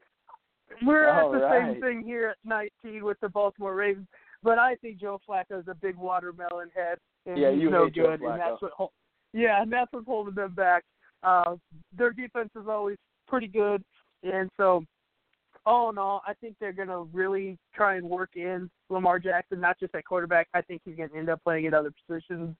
We're 0.83 1.09
All 1.09 1.35
at 1.35 1.39
the 1.39 1.45
right. 1.45 1.73
same 1.73 1.81
thing 1.81 2.03
here 2.03 2.29
at 2.29 2.37
19 2.45 3.05
with 3.05 3.19
the 3.21 3.29
Baltimore 3.29 3.75
Ravens, 3.75 4.07
but 4.43 4.59
I 4.59 4.77
think 4.77 4.99
Joe 5.01 5.21
Flacco 5.29 5.45
Flacco's 5.51 5.69
a 5.69 5.75
big 5.75 5.97
watermelon 5.97 6.71
head, 6.75 6.99
and 7.27 7.37
Yeah, 7.37 7.51
he's 7.53 7.63
you 7.63 7.71
no 7.71 7.85
hate 7.85 7.95
Joe 7.95 8.17
good, 8.17 8.21
and 8.23 8.41
that's 8.41 8.63
what. 8.63 8.91
Yeah, 9.35 9.63
and 9.63 9.73
that's 9.73 9.93
what's 9.93 10.07
holding 10.07 10.35
them 10.35 10.55
back. 10.55 10.85
Uh, 11.23 11.57
their 11.97 12.13
defense 12.13 12.51
is 12.59 12.67
always 12.69 12.97
pretty 13.27 13.47
good, 13.47 13.83
and 14.23 14.51
so 14.57 14.85
all 15.65 15.91
in 15.91 15.99
all, 15.99 16.23
I 16.27 16.35
think 16.35 16.57
they're 16.59 16.73
going 16.73 16.89
to 16.89 17.09
really 17.13 17.59
try 17.75 17.97
and 17.97 18.09
work 18.09 18.31
in 18.35 18.71
Lamar 18.89 19.19
Jackson, 19.19 19.61
not 19.61 19.79
just 19.79 19.95
at 19.95 20.05
quarterback. 20.05 20.49
I 20.55 20.63
think 20.63 20.83
he's 20.85 20.97
going 20.97 21.11
to 21.11 21.17
end 21.17 21.29
up 21.29 21.43
playing 21.45 21.67
at 21.67 21.75
other 21.75 21.93
positions, 22.07 22.57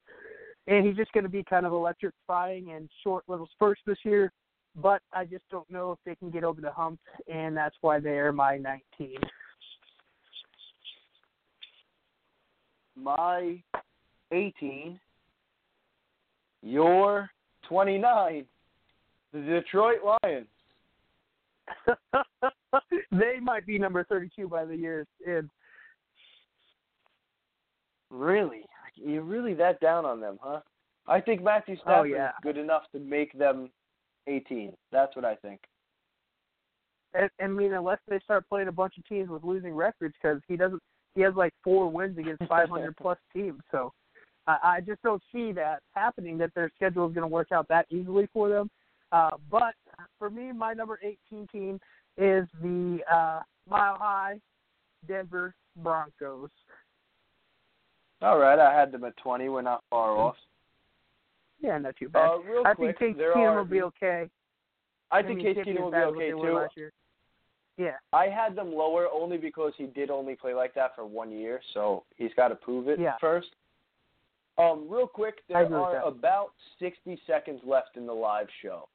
and 0.67 0.85
he's 0.85 0.95
just 0.95 1.11
going 1.11 1.23
to 1.23 1.29
be 1.29 1.43
kind 1.43 1.65
of 1.65 1.73
electrifying 1.73 2.71
and 2.71 2.89
short 3.03 3.23
little 3.27 3.49
spurts 3.53 3.81
this 3.85 3.97
year 4.03 4.31
but 4.75 5.01
I 5.11 5.25
just 5.25 5.43
don't 5.51 5.69
know 5.69 5.91
if 5.91 5.99
they 6.05 6.15
can 6.15 6.29
get 6.29 6.43
over 6.43 6.61
the 6.61 6.71
hump, 6.71 6.99
and 7.31 7.55
that's 7.55 7.75
why 7.81 7.99
they 7.99 8.17
are 8.17 8.31
my 8.31 8.57
19. 8.57 9.17
My 12.95 13.61
18. 14.31 14.99
Your 16.61 17.29
29. 17.67 18.45
The 19.33 19.39
Detroit 19.39 19.99
Lions. 20.23 20.47
they 23.11 23.39
might 23.41 23.65
be 23.65 23.77
number 23.77 24.03
32 24.03 24.47
by 24.47 24.65
the 24.65 24.75
year's 24.75 25.07
end. 25.27 25.49
Really? 28.09 28.65
You're 28.95 29.23
really 29.23 29.53
that 29.55 29.79
down 29.79 30.05
on 30.05 30.19
them, 30.19 30.37
huh? 30.41 30.59
I 31.07 31.19
think 31.19 31.43
Matthew 31.43 31.75
oh, 31.79 31.81
Stafford 31.83 32.11
yeah. 32.11 32.29
is 32.29 32.33
good 32.43 32.57
enough 32.57 32.83
to 32.93 32.99
make 32.99 33.37
them 33.37 33.69
18. 34.27 34.73
That's 34.91 35.15
what 35.15 35.25
I 35.25 35.35
think. 35.35 35.59
I, 37.15 37.27
I 37.41 37.47
mean, 37.47 37.73
unless 37.73 37.99
they 38.07 38.19
start 38.19 38.47
playing 38.47 38.67
a 38.67 38.71
bunch 38.71 38.97
of 38.97 39.05
teams 39.07 39.29
with 39.29 39.43
losing 39.43 39.73
records, 39.73 40.15
because 40.21 40.41
he 40.47 40.55
doesn't. 40.55 40.81
He 41.15 41.21
has 41.21 41.35
like 41.35 41.53
four 41.63 41.89
wins 41.89 42.17
against 42.17 42.43
500 42.47 42.95
plus 42.97 43.17
teams, 43.33 43.61
so 43.71 43.91
I, 44.47 44.57
I 44.63 44.81
just 44.81 45.01
don't 45.03 45.21
see 45.31 45.51
that 45.53 45.79
happening. 45.93 46.37
That 46.37 46.51
their 46.55 46.71
schedule 46.75 47.07
is 47.07 47.13
going 47.13 47.23
to 47.23 47.27
work 47.27 47.51
out 47.51 47.67
that 47.69 47.85
easily 47.89 48.27
for 48.33 48.49
them. 48.49 48.69
Uh, 49.13 49.29
but 49.51 49.75
for 50.17 50.31
me, 50.31 50.51
my 50.51 50.73
number 50.73 50.99
18 51.31 51.47
team 51.47 51.79
is 52.17 52.47
the 52.61 52.99
uh, 53.09 53.41
Mile 53.69 53.95
High 53.95 54.39
Denver 55.07 55.53
Broncos. 55.77 56.49
All 58.23 58.39
right, 58.39 58.57
I 58.57 58.73
had 58.73 58.91
them 58.91 59.03
at 59.03 59.15
20. 59.17 59.49
We're 59.49 59.61
not 59.61 59.83
far 59.89 60.17
off. 60.17 60.35
Yeah, 61.61 61.77
not 61.77 61.95
too 61.95 62.09
bad. 62.09 62.27
Uh, 62.27 62.37
I 62.65 62.73
quick, 62.73 62.97
think 62.97 63.17
Case 63.17 63.23
Keenum 63.35 63.55
will 63.55 63.65
be 63.65 63.81
okay. 63.83 64.29
I 65.11 65.21
think 65.21 65.43
mean, 65.43 65.53
Case 65.53 65.65
Keenum 65.65 65.81
will 65.81 65.91
be 65.91 65.95
bad 65.95 66.07
as 66.07 66.13
what 66.13 66.63
okay 66.63 66.71
too. 66.75 66.89
Yeah, 67.77 67.93
I 68.13 68.25
had 68.25 68.55
them 68.55 68.71
lower 68.73 69.07
only 69.11 69.37
because 69.37 69.73
he 69.77 69.85
did 69.85 70.09
only 70.09 70.35
play 70.35 70.53
like 70.53 70.73
that 70.75 70.95
for 70.95 71.05
one 71.05 71.31
year, 71.31 71.59
so 71.73 72.03
he's 72.15 72.33
got 72.35 72.49
to 72.49 72.55
prove 72.55 72.87
it 72.87 72.99
Yeah. 72.99 73.17
first. 73.19 73.49
Um, 74.59 74.87
real 74.87 75.07
quick, 75.07 75.41
there 75.47 75.75
are 75.75 76.01
about 76.01 76.51
60 76.77 77.19
seconds 77.25 77.61
left 77.63 77.97
in 77.97 78.05
the 78.05 78.13
live 78.13 78.47
show. 78.61 78.87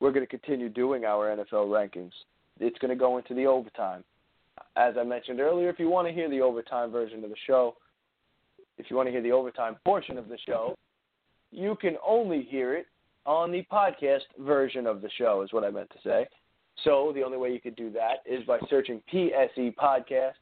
We're 0.00 0.12
going 0.12 0.26
to 0.26 0.30
continue 0.30 0.68
doing 0.68 1.04
our 1.04 1.34
NFL 1.36 1.68
rankings. 1.68 2.12
It's 2.60 2.78
going 2.78 2.90
to 2.90 2.96
go 2.96 3.18
into 3.18 3.34
the 3.34 3.46
overtime. 3.46 4.04
As 4.76 4.94
I 4.98 5.04
mentioned 5.04 5.40
earlier, 5.40 5.68
if 5.68 5.78
you 5.78 5.88
want 5.88 6.06
to 6.08 6.14
hear 6.14 6.28
the 6.28 6.40
overtime 6.40 6.90
version 6.90 7.24
of 7.24 7.30
the 7.30 7.36
show, 7.46 7.76
if 8.78 8.90
you 8.90 8.96
want 8.96 9.08
to 9.08 9.12
hear 9.12 9.22
the 9.22 9.32
overtime 9.32 9.76
portion 9.84 10.18
of 10.18 10.28
the 10.28 10.38
show, 10.46 10.76
you 11.50 11.76
can 11.80 11.96
only 12.06 12.42
hear 12.42 12.74
it 12.74 12.86
on 13.26 13.50
the 13.50 13.64
podcast 13.72 14.22
version 14.38 14.86
of 14.86 15.00
the 15.00 15.10
show, 15.16 15.42
is 15.42 15.52
what 15.52 15.64
I 15.64 15.70
meant 15.70 15.90
to 15.90 15.98
say. 16.04 16.26
So 16.82 17.12
the 17.14 17.22
only 17.22 17.38
way 17.38 17.52
you 17.52 17.60
could 17.60 17.76
do 17.76 17.90
that 17.92 18.16
is 18.26 18.44
by 18.46 18.58
searching 18.68 19.00
PSE 19.12 19.74
Podcast. 19.76 20.32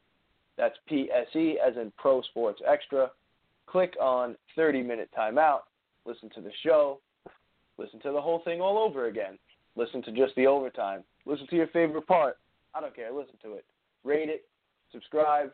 That's 0.57 0.77
PSE 0.91 1.55
as 1.57 1.77
in 1.77 1.93
Pro 1.99 2.23
Sports 2.23 2.61
Extra. 2.67 3.11
Click 3.67 3.95
on 4.01 4.37
30 4.57 4.83
minute 4.83 5.11
timeout. 5.17 5.61
Listen 6.05 6.31
to 6.35 6.41
the 6.41 6.51
show. 6.65 7.01
Listen 7.79 8.01
to 8.01 8.13
the 8.13 8.21
whole 8.21 8.41
thing 8.45 8.61
all 8.61 8.79
over 8.79 9.07
again. 9.07 9.39
Listen 9.77 10.03
to 10.03 10.13
just 10.13 10.35
the 10.37 10.47
overtime. 10.47 11.03
Listen 11.25 11.47
to 11.49 11.57
your 11.57 11.69
favorite 11.69 12.07
part. 12.07 12.37
I 12.75 12.81
don't 12.81 12.95
care. 12.95 13.13
Listen 13.13 13.35
to 13.43 13.55
it. 13.55 13.65
Rate 14.05 14.29
it. 14.29 14.45
Subscribe. 14.93 15.53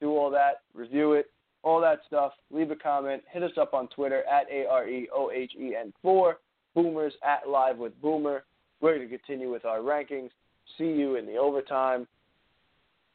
Do 0.00 0.10
all 0.16 0.30
that. 0.30 0.62
Review 0.74 1.14
it. 1.14 1.30
All 1.62 1.80
that 1.80 2.00
stuff. 2.06 2.32
Leave 2.50 2.70
a 2.70 2.76
comment. 2.76 3.22
Hit 3.30 3.42
us 3.42 3.52
up 3.58 3.74
on 3.74 3.88
Twitter 3.88 4.22
at 4.24 4.46
A 4.52 4.66
R 4.66 4.88
E 4.88 5.08
O 5.14 5.30
H 5.30 5.52
E 5.58 5.74
N 5.74 5.92
4. 6.02 6.38
Boomers 6.74 7.14
at 7.22 7.48
Live 7.48 7.78
with 7.78 8.00
Boomer. 8.02 8.44
We're 8.80 8.96
going 8.96 9.08
to 9.08 9.16
continue 9.16 9.50
with 9.50 9.64
our 9.64 9.78
rankings. 9.78 10.30
See 10.76 10.84
you 10.84 11.16
in 11.16 11.26
the 11.26 11.36
overtime. 11.36 12.06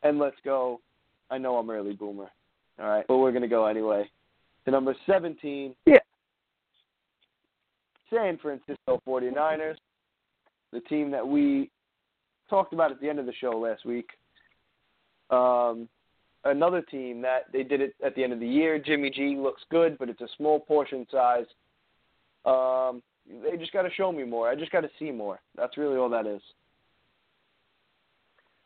And 0.03 0.17
let's 0.17 0.37
go. 0.43 0.79
I 1.29 1.37
know 1.37 1.57
I'm 1.57 1.69
early, 1.69 1.93
Boomer. 1.93 2.29
All 2.79 2.89
right. 2.89 3.05
But 3.07 3.17
we're 3.17 3.31
going 3.31 3.43
to 3.43 3.47
go 3.47 3.65
anyway. 3.65 4.09
To 4.65 4.71
number 4.71 4.95
17. 5.05 5.75
Yeah. 5.85 5.97
San 8.09 8.37
Francisco 8.37 9.01
49ers. 9.07 9.75
The 10.71 10.81
team 10.81 11.11
that 11.11 11.27
we 11.27 11.69
talked 12.49 12.73
about 12.73 12.91
at 12.91 12.99
the 13.01 13.09
end 13.09 13.19
of 13.19 13.25
the 13.25 13.33
show 13.33 13.51
last 13.51 13.85
week. 13.85 14.09
Um, 15.29 15.87
another 16.45 16.81
team 16.81 17.21
that 17.21 17.51
they 17.51 17.63
did 17.63 17.81
it 17.81 17.95
at 18.03 18.15
the 18.15 18.23
end 18.23 18.33
of 18.33 18.39
the 18.39 18.47
year. 18.47 18.79
Jimmy 18.79 19.09
G 19.09 19.35
looks 19.37 19.61
good, 19.69 19.97
but 19.97 20.09
it's 20.09 20.21
a 20.21 20.27
small 20.37 20.59
portion 20.59 21.05
size. 21.11 21.45
Um, 22.45 23.01
they 23.43 23.57
just 23.57 23.71
got 23.71 23.83
to 23.83 23.91
show 23.91 24.11
me 24.11 24.23
more. 24.23 24.49
I 24.49 24.55
just 24.55 24.71
got 24.71 24.81
to 24.81 24.89
see 24.97 25.11
more. 25.11 25.39
That's 25.55 25.77
really 25.77 25.97
all 25.97 26.09
that 26.09 26.25
is. 26.25 26.41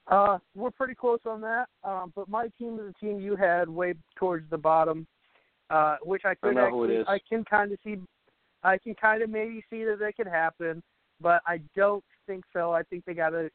Uh, 0.08 0.38
we're 0.56 0.72
pretty 0.72 0.96
close 0.96 1.20
on 1.26 1.42
that. 1.42 1.68
Um, 1.84 2.12
but 2.16 2.28
my 2.28 2.50
team 2.60 2.76
is 2.76 2.94
a 2.96 3.06
team 3.06 3.20
you 3.20 3.36
had 3.36 3.70
way 3.70 3.94
towards 4.16 4.50
the 4.50 4.58
bottom, 4.58 5.08
uh, 5.70 5.98
which 6.04 6.24
I 6.26 6.36
could 6.36 6.58
I 6.58 6.62
know 6.66 6.70
who 6.72 6.84
it 6.86 7.00
actually. 7.02 7.16
I 7.16 7.20
can 7.28 7.46
kind 7.46 7.72
of 7.72 7.80
see, 7.84 7.98
I 8.64 8.78
can 8.78 8.96
kind 8.96 9.22
of 9.22 9.30
maybe 9.30 9.64
see 9.70 9.84
that 9.86 10.00
that 10.00 10.16
could 10.16 10.28
happen, 10.28 10.82
but 11.22 11.42
I 11.46 11.60
don't 11.76 12.04
think 12.28 12.46
so. 12.54 12.72
I 12.72 12.84
think 12.84 13.06
they 13.06 13.14
got 13.14 13.34
a 13.34 13.50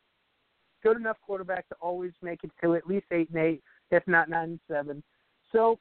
good 0.83 0.97
enough 0.97 1.17
quarterback 1.25 1.69
to 1.69 1.75
always 1.81 2.13
make 2.23 2.45
it 2.45 2.51
to 2.63 2.75
at 2.75 2.87
least 2.87 3.07
eight 3.11 3.31
and 3.31 3.39
eight, 3.39 3.63
if 3.91 4.03
not 4.07 4.29
nine 4.29 4.51
and 4.51 4.61
seven. 4.69 5.03
So 5.53 5.79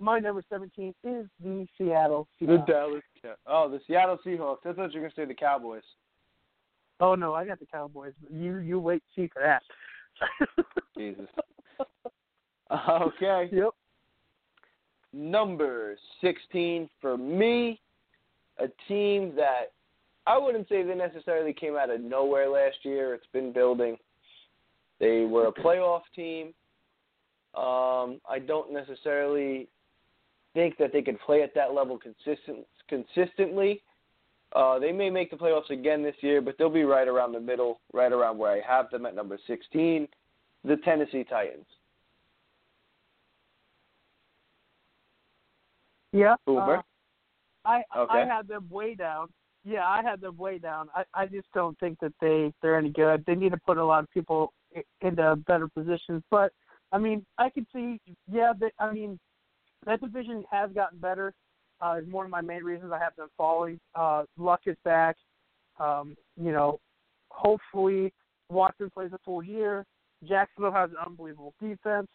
my 0.00 0.18
number 0.18 0.42
seventeen 0.48 0.94
is 1.04 1.26
the 1.42 1.66
Seattle 1.78 2.26
The 2.40 2.46
Seahawks. 2.46 2.66
Dallas. 2.66 3.02
Oh, 3.46 3.68
the 3.68 3.80
Seattle 3.86 4.18
Seahawks. 4.26 4.66
I 4.66 4.72
thought 4.72 4.92
you 4.92 5.00
were 5.00 5.08
gonna 5.08 5.14
say 5.16 5.24
the 5.26 5.34
Cowboys. 5.34 5.82
Oh 7.00 7.14
no, 7.14 7.34
I 7.34 7.46
got 7.46 7.60
the 7.60 7.66
Cowboys. 7.66 8.12
You 8.30 8.58
you 8.58 8.80
wait 8.80 9.02
see 9.14 9.28
for 9.32 9.42
that. 9.42 9.62
Jesus. 10.96 11.26
Okay. 12.88 13.48
Yep. 13.52 13.70
Number 15.12 15.96
16 16.20 16.88
for 17.00 17.18
me, 17.18 17.80
a 18.60 18.68
team 18.88 19.32
that 19.36 19.72
I 20.26 20.38
wouldn't 20.38 20.68
say 20.68 20.82
they 20.82 20.94
necessarily 20.94 21.52
came 21.52 21.76
out 21.76 21.90
of 21.90 22.00
nowhere 22.00 22.48
last 22.48 22.76
year. 22.82 23.14
It's 23.14 23.26
been 23.32 23.52
building. 23.52 23.96
They 24.98 25.24
were 25.24 25.46
a 25.46 25.52
playoff 25.52 26.02
team. 26.14 26.48
Um, 27.54 28.20
I 28.28 28.38
don't 28.46 28.72
necessarily 28.72 29.68
think 30.54 30.76
that 30.78 30.92
they 30.92 31.02
could 31.02 31.18
play 31.20 31.42
at 31.42 31.54
that 31.54 31.74
level 31.74 31.98
consistent 31.98 32.66
consistently. 32.88 33.82
Uh, 34.54 34.78
they 34.78 34.92
may 34.92 35.10
make 35.10 35.30
the 35.30 35.36
playoffs 35.36 35.70
again 35.70 36.02
this 36.02 36.16
year, 36.20 36.40
but 36.40 36.56
they'll 36.58 36.68
be 36.68 36.82
right 36.82 37.06
around 37.08 37.32
the 37.32 37.40
middle, 37.40 37.80
right 37.92 38.12
around 38.12 38.36
where 38.36 38.50
I 38.50 38.60
have 38.66 38.90
them 38.90 39.06
at 39.06 39.14
number 39.14 39.38
16, 39.46 40.08
the 40.64 40.76
Tennessee 40.78 41.24
Titans. 41.24 41.66
Yeah. 46.12 46.34
Boomer. 46.46 46.78
uh, 46.78 46.82
I 47.64 47.82
I 47.94 48.24
had 48.24 48.48
them 48.48 48.66
way 48.70 48.94
down. 48.94 49.28
Yeah, 49.64 49.86
I 49.86 50.02
had 50.02 50.20
them 50.20 50.36
way 50.36 50.58
down. 50.58 50.88
I 50.94 51.04
I 51.14 51.26
just 51.26 51.48
don't 51.54 51.78
think 51.78 51.98
that 52.00 52.12
they 52.20 52.52
they're 52.62 52.78
any 52.78 52.90
good. 52.90 53.24
They 53.26 53.34
need 53.34 53.52
to 53.52 53.58
put 53.58 53.78
a 53.78 53.84
lot 53.84 54.04
of 54.04 54.10
people 54.10 54.52
into 55.00 55.36
better 55.46 55.68
positions. 55.68 56.22
But 56.30 56.52
I 56.92 56.98
mean, 56.98 57.24
I 57.38 57.50
could 57.50 57.66
see. 57.74 58.00
Yeah, 58.30 58.52
they, 58.58 58.70
I 58.78 58.92
mean, 58.92 59.18
that 59.86 60.00
division 60.00 60.44
has 60.50 60.70
gotten 60.72 60.98
better. 60.98 61.32
Uh, 61.82 61.96
is 62.02 62.12
one 62.12 62.26
of 62.26 62.30
my 62.30 62.42
main 62.42 62.62
reasons 62.62 62.92
I 62.92 62.98
have 62.98 63.16
them 63.16 63.28
falling. 63.36 63.80
Uh, 63.94 64.24
Luck 64.36 64.60
is 64.66 64.76
back. 64.84 65.16
Um, 65.78 66.14
you 66.36 66.52
know, 66.52 66.78
hopefully 67.30 68.12
Watson 68.50 68.90
plays 68.90 69.12
a 69.14 69.18
full 69.24 69.42
year. 69.42 69.86
Jacksonville 70.28 70.72
has 70.72 70.90
an 70.90 70.96
unbelievable 71.04 71.54
defense. 71.60 72.08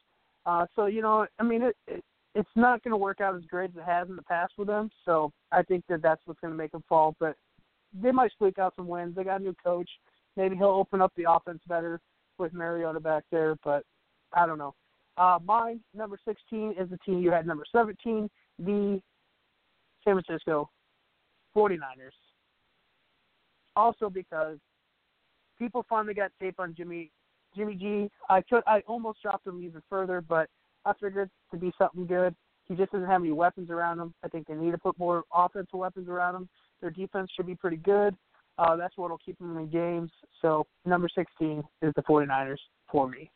Uh, 0.45 0.65
so 0.75 0.85
you 0.85 1.01
know, 1.01 1.25
I 1.39 1.43
mean, 1.43 1.63
it, 1.63 1.75
it 1.87 2.03
it's 2.35 2.49
not 2.55 2.83
going 2.83 2.91
to 2.91 2.97
work 2.97 3.21
out 3.21 3.35
as 3.35 3.45
great 3.45 3.71
as 3.71 3.77
it 3.77 3.83
has 3.85 4.09
in 4.09 4.17
the 4.17 4.21
past 4.21 4.53
with 4.57 4.67
them. 4.67 4.91
So 5.05 5.31
I 5.53 5.63
think 5.63 5.85
that 5.87 6.01
that's 6.01 6.21
what's 6.25 6.39
going 6.41 6.51
to 6.51 6.57
make 6.57 6.73
them 6.73 6.83
fall. 6.87 7.15
But 7.19 7.35
they 7.99 8.11
might 8.11 8.33
squeak 8.33 8.59
out 8.59 8.73
some 8.75 8.87
wins. 8.87 9.15
They 9.15 9.23
got 9.23 9.39
a 9.39 9.43
new 9.43 9.55
coach. 9.63 9.89
Maybe 10.35 10.57
he'll 10.57 10.67
open 10.67 11.01
up 11.01 11.13
the 11.15 11.31
offense 11.31 11.61
better 11.67 12.01
with 12.37 12.53
Mariota 12.53 12.99
back 12.99 13.23
there. 13.31 13.55
But 13.63 13.83
I 14.33 14.45
don't 14.45 14.57
know. 14.57 14.75
Uh, 15.17 15.39
mine 15.45 15.79
number 15.95 16.19
16 16.27 16.75
is 16.77 16.89
the 16.89 16.97
team 17.05 17.19
you 17.19 17.31
had 17.31 17.47
number 17.47 17.63
17, 17.71 18.29
the 18.59 19.01
San 20.03 20.21
Francisco 20.21 20.69
49ers. 21.55 22.11
Also 23.77 24.09
because 24.09 24.57
people 25.57 25.85
finally 25.87 26.13
got 26.13 26.31
tape 26.41 26.59
on 26.59 26.75
Jimmy 26.75 27.11
Jimmy 27.55 27.75
G. 27.75 28.09
I 28.29 28.41
could 28.41 28.63
I 28.67 28.81
almost 28.87 29.21
dropped 29.21 29.47
him 29.47 29.63
even 29.63 29.81
further, 29.89 30.19
but 30.19 30.49
I 30.85 30.93
figured 31.01 31.29
to 31.51 31.57
be 31.57 31.71
something 31.77 32.05
good. 32.05 32.35
He 32.67 32.75
just 32.75 32.91
doesn't 32.91 33.07
have 33.07 33.21
any 33.21 33.31
weapons 33.31 33.69
around 33.69 33.99
him. 33.99 34.13
I 34.23 34.27
think 34.27 34.47
they 34.47 34.55
need 34.55 34.71
to 34.71 34.77
put 34.77 34.97
more 34.97 35.23
offensive 35.33 35.73
weapons 35.73 36.09
around 36.09 36.35
him. 36.35 36.49
Their 36.81 36.91
defense 36.91 37.29
should 37.35 37.47
be 37.47 37.55
pretty 37.55 37.77
good. 37.77 38.15
Uh, 38.57 38.75
that's 38.75 38.97
what 38.97 39.09
will 39.09 39.17
keep 39.17 39.37
them 39.37 39.57
in 39.57 39.69
games. 39.69 40.11
So 40.41 40.65
number 40.85 41.09
16 41.13 41.63
is 41.81 41.93
the 41.95 42.01
49ers 42.03 42.57
for 42.89 43.07
me. 43.07 43.29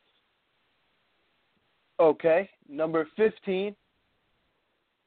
Okay, 2.00 2.48
number 2.68 3.06
15 3.16 3.76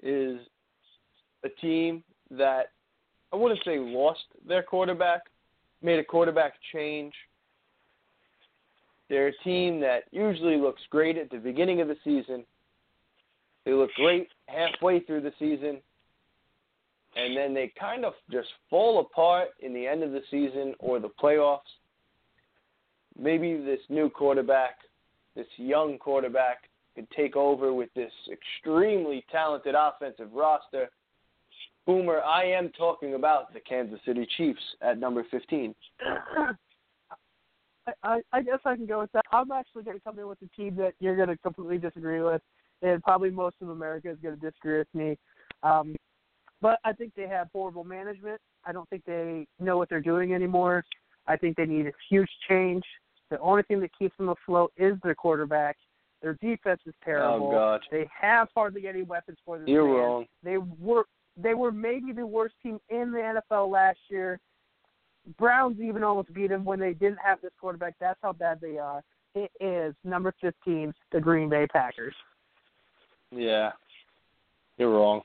is 0.04 0.40
a 1.44 1.50
team 1.60 2.04
that 2.30 2.68
I 3.32 3.36
wouldn't 3.36 3.62
say 3.66 3.80
lost 3.80 4.22
their 4.48 4.62
quarterback, 4.62 5.22
made 5.82 5.98
a 5.98 6.04
quarterback 6.04 6.54
change. 6.72 7.14
They're 9.14 9.28
a 9.28 9.44
team 9.44 9.80
that 9.82 10.06
usually 10.10 10.58
looks 10.58 10.82
great 10.90 11.20
at 11.20 11.30
the 11.30 11.38
beginning 11.38 11.82
of 11.82 11.88
the 11.88 11.98
season. 12.04 12.44
They 13.64 13.72
look 13.72 13.92
great 13.94 14.28
halfway 14.48 15.02
through 15.02 15.22
the 15.22 15.34
season. 15.38 15.78
And 17.16 17.38
then 17.38 17.54
they 17.54 17.72
kind 17.80 18.06
of 18.06 18.14
just 18.32 18.48
fall 18.72 19.02
apart 19.02 19.50
in 19.60 19.72
the 19.72 19.86
end 19.86 20.02
of 20.02 20.14
the 20.14 20.24
season 20.32 20.74
or 20.80 21.00
the 21.00 21.12
playoffs. 21.22 21.60
Maybe 23.16 23.56
this 23.56 23.82
new 23.88 24.10
quarterback, 24.10 24.78
this 25.36 25.46
young 25.58 26.00
quarterback, 26.00 26.64
could 26.96 27.08
take 27.12 27.36
over 27.36 27.72
with 27.72 27.94
this 27.94 28.12
extremely 28.32 29.24
talented 29.32 29.76
offensive 29.78 30.34
roster. 30.34 30.90
Boomer, 31.86 32.22
I 32.22 32.46
am 32.46 32.72
talking 32.76 33.14
about 33.14 33.54
the 33.54 33.60
Kansas 33.60 34.00
City 34.08 34.28
Chiefs 34.38 34.64
at 34.82 34.98
number 34.98 35.24
15. 35.30 35.76
I, 38.04 38.22
I, 38.32 38.42
guess 38.42 38.60
I 38.66 38.76
can 38.76 38.86
go 38.86 39.02
with 39.02 39.12
that. 39.12 39.26
I'm 39.32 39.52
actually 39.52 39.84
going 39.84 39.98
to 39.98 40.04
come 40.04 40.18
in 40.20 40.28
with 40.28 40.38
a 40.42 40.48
team 40.56 40.76
that 40.78 40.94
you're 41.00 41.16
going 41.16 41.30
to 41.30 41.38
completely 41.38 41.78
disagree 41.78 42.22
with, 42.22 42.42
and 42.82 43.04
probably 43.04 43.30
most 43.30 43.56
of 43.62 43.70
America 43.70 44.10
is 44.10 44.18
going 44.22 44.40
to 44.40 44.42
disagree 44.42 44.80
with 44.80 44.88
me. 44.94 45.18
Um, 45.64 45.96
but 46.62 46.80
I 46.86 46.94
think 46.94 47.14
they 47.16 47.28
have 47.28 47.50
horrible 47.52 47.84
management. 47.84 48.40
I 48.66 48.72
don't 48.72 48.90
think 48.90 49.04
they 49.06 49.48
know 49.60 49.78
what 49.78 49.90
they're 49.90 50.02
doing 50.02 50.34
anymore. 50.34 50.84
I 51.28 51.36
think 51.36 51.58
they 51.58 51.66
need 51.66 51.88
a 51.88 51.92
huge 52.10 52.30
change. 52.48 52.84
The 53.30 53.40
only 53.40 53.64
thing 53.64 53.82
that 53.82 53.92
keeps 53.98 54.16
them 54.18 54.30
afloat 54.30 54.72
is 54.78 54.96
their 55.04 55.16
quarterback. 55.16 55.78
Their 56.22 56.36
defense 56.36 56.80
is 56.86 56.94
terrible. 57.04 57.48
Oh, 57.48 57.52
God. 57.52 57.82
They 57.92 58.08
have 58.20 58.48
hardly 58.56 58.88
any 58.88 59.04
weapons 59.04 59.38
for 59.46 59.60
this 59.60 59.68
You're 59.68 59.86
man. 59.86 59.96
wrong. 59.96 60.26
They 60.44 60.58
were 60.58 61.06
they 61.36 61.56
were 61.56 61.72
maybe 61.72 62.12
the 62.12 62.26
worst 62.26 62.54
team 62.62 62.80
in 62.90 63.12
the 63.12 63.42
NFL 63.52 63.72
last 63.72 63.98
year. 64.10 64.40
Browns 65.38 65.80
even 65.80 66.04
almost 66.04 66.34
beat 66.34 66.50
them 66.50 66.66
when 66.66 66.80
they 66.80 66.94
didn't 66.94 67.20
have 67.24 67.42
this 67.42 67.52
quarterback. 67.60 67.96
That's 68.00 68.20
how 68.22 68.34
bad 68.34 68.60
they 68.62 68.78
are. 68.78 69.02
It 69.36 69.52
is 69.60 69.96
number 70.04 70.34
15, 70.42 70.94
the 71.12 71.20
Green 71.20 71.50
Bay 71.50 71.66
Packers. 71.72 72.14
Yeah. 73.32 73.72
You're 74.78 74.92
wrong. 74.92 75.22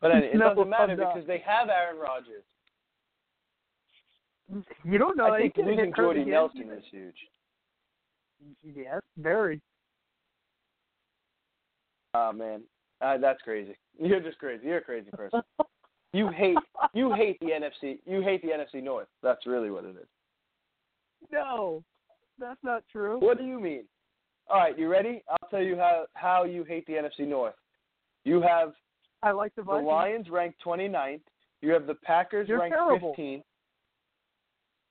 But 0.00 0.10
anyway, 0.10 0.30
it 0.34 0.36
No, 0.38 0.54
doesn't 0.54 0.68
matter 0.68 0.96
because 0.96 1.26
they 1.26 1.42
have 1.46 1.68
Aaron 1.68 1.98
Rodgers. 1.98 2.42
You 4.84 4.98
don't 4.98 5.16
know. 5.16 5.32
I 5.32 5.40
think 5.40 5.56
losing 5.56 5.92
Jordy. 5.96 6.24
Nelson 6.24 6.70
is 6.76 6.84
huge. 6.90 7.14
Yes, 8.62 9.00
very. 9.16 9.60
Oh 12.14 12.32
man, 12.32 12.62
uh, 13.00 13.16
that's 13.18 13.40
crazy. 13.42 13.76
You're 13.98 14.20
just 14.20 14.38
crazy. 14.38 14.66
You're 14.66 14.78
a 14.78 14.82
crazy 14.82 15.10
person. 15.10 15.40
You 16.12 16.28
hate 16.28 16.56
you 16.92 17.12
hate 17.14 17.38
the 17.40 17.46
NFC. 17.46 17.98
You 18.06 18.22
hate 18.22 18.42
the 18.42 18.48
NFC 18.48 18.82
North. 18.82 19.08
That's 19.22 19.46
really 19.46 19.70
what 19.70 19.84
it 19.84 19.96
is. 19.96 20.08
no, 21.30 21.82
that's 22.38 22.62
not 22.62 22.82
true. 22.90 23.18
What 23.18 23.38
do 23.38 23.44
you 23.44 23.58
mean? 23.58 23.84
All 24.48 24.58
right, 24.58 24.78
you 24.78 24.88
ready? 24.88 25.22
I'll 25.30 25.48
tell 25.48 25.62
you 25.62 25.76
how 25.76 26.06
how 26.14 26.44
you 26.44 26.64
hate 26.64 26.86
the 26.86 26.94
NFC 26.94 27.26
North. 27.26 27.54
You 28.24 28.42
have 28.42 28.72
I 29.22 29.30
like 29.30 29.54
the 29.54 29.62
the 29.62 29.72
Lions 29.72 30.28
ranked 30.28 30.62
29th. 30.64 31.20
You 31.60 31.72
have 31.72 31.86
the 31.86 31.94
Packers 31.94 32.48
You're 32.48 32.58
ranked 32.60 32.76
terrible. 32.76 33.14
15th. 33.16 33.42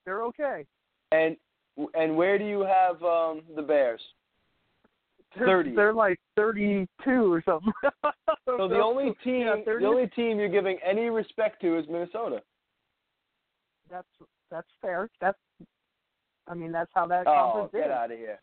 They're 0.06 0.24
okay. 0.24 0.66
And 1.12 1.36
and 1.94 2.16
where 2.16 2.38
do 2.40 2.46
you 2.46 2.62
have 2.62 3.02
um 3.04 3.44
the 3.56 3.62
Bears? 3.62 4.02
They're, 5.38 5.48
30. 5.48 5.76
They're 5.76 5.94
like 5.94 6.20
32 6.36 6.88
or 7.34 7.42
something. 7.46 7.72
So 8.46 8.68
the 8.68 8.76
only 8.80 9.14
team 9.24 9.46
yeah, 9.48 9.56
the 9.66 9.86
only 9.86 10.08
team 10.08 10.40
you're 10.40 10.50
giving 10.50 10.78
any 10.86 11.10
respect 11.10 11.62
to 11.62 11.78
is 11.78 11.86
Minnesota. 11.90 12.42
That's 13.90 14.08
that's 14.50 14.68
fair. 14.82 15.10
That's 15.22 15.38
I 16.48 16.54
mean 16.54 16.72
that's 16.72 16.90
how 16.94 17.06
that 17.08 17.28
Oh, 17.28 17.70
get 17.72 17.86
is. 17.86 17.92
out 17.92 18.12
of 18.12 18.18
here. 18.18 18.40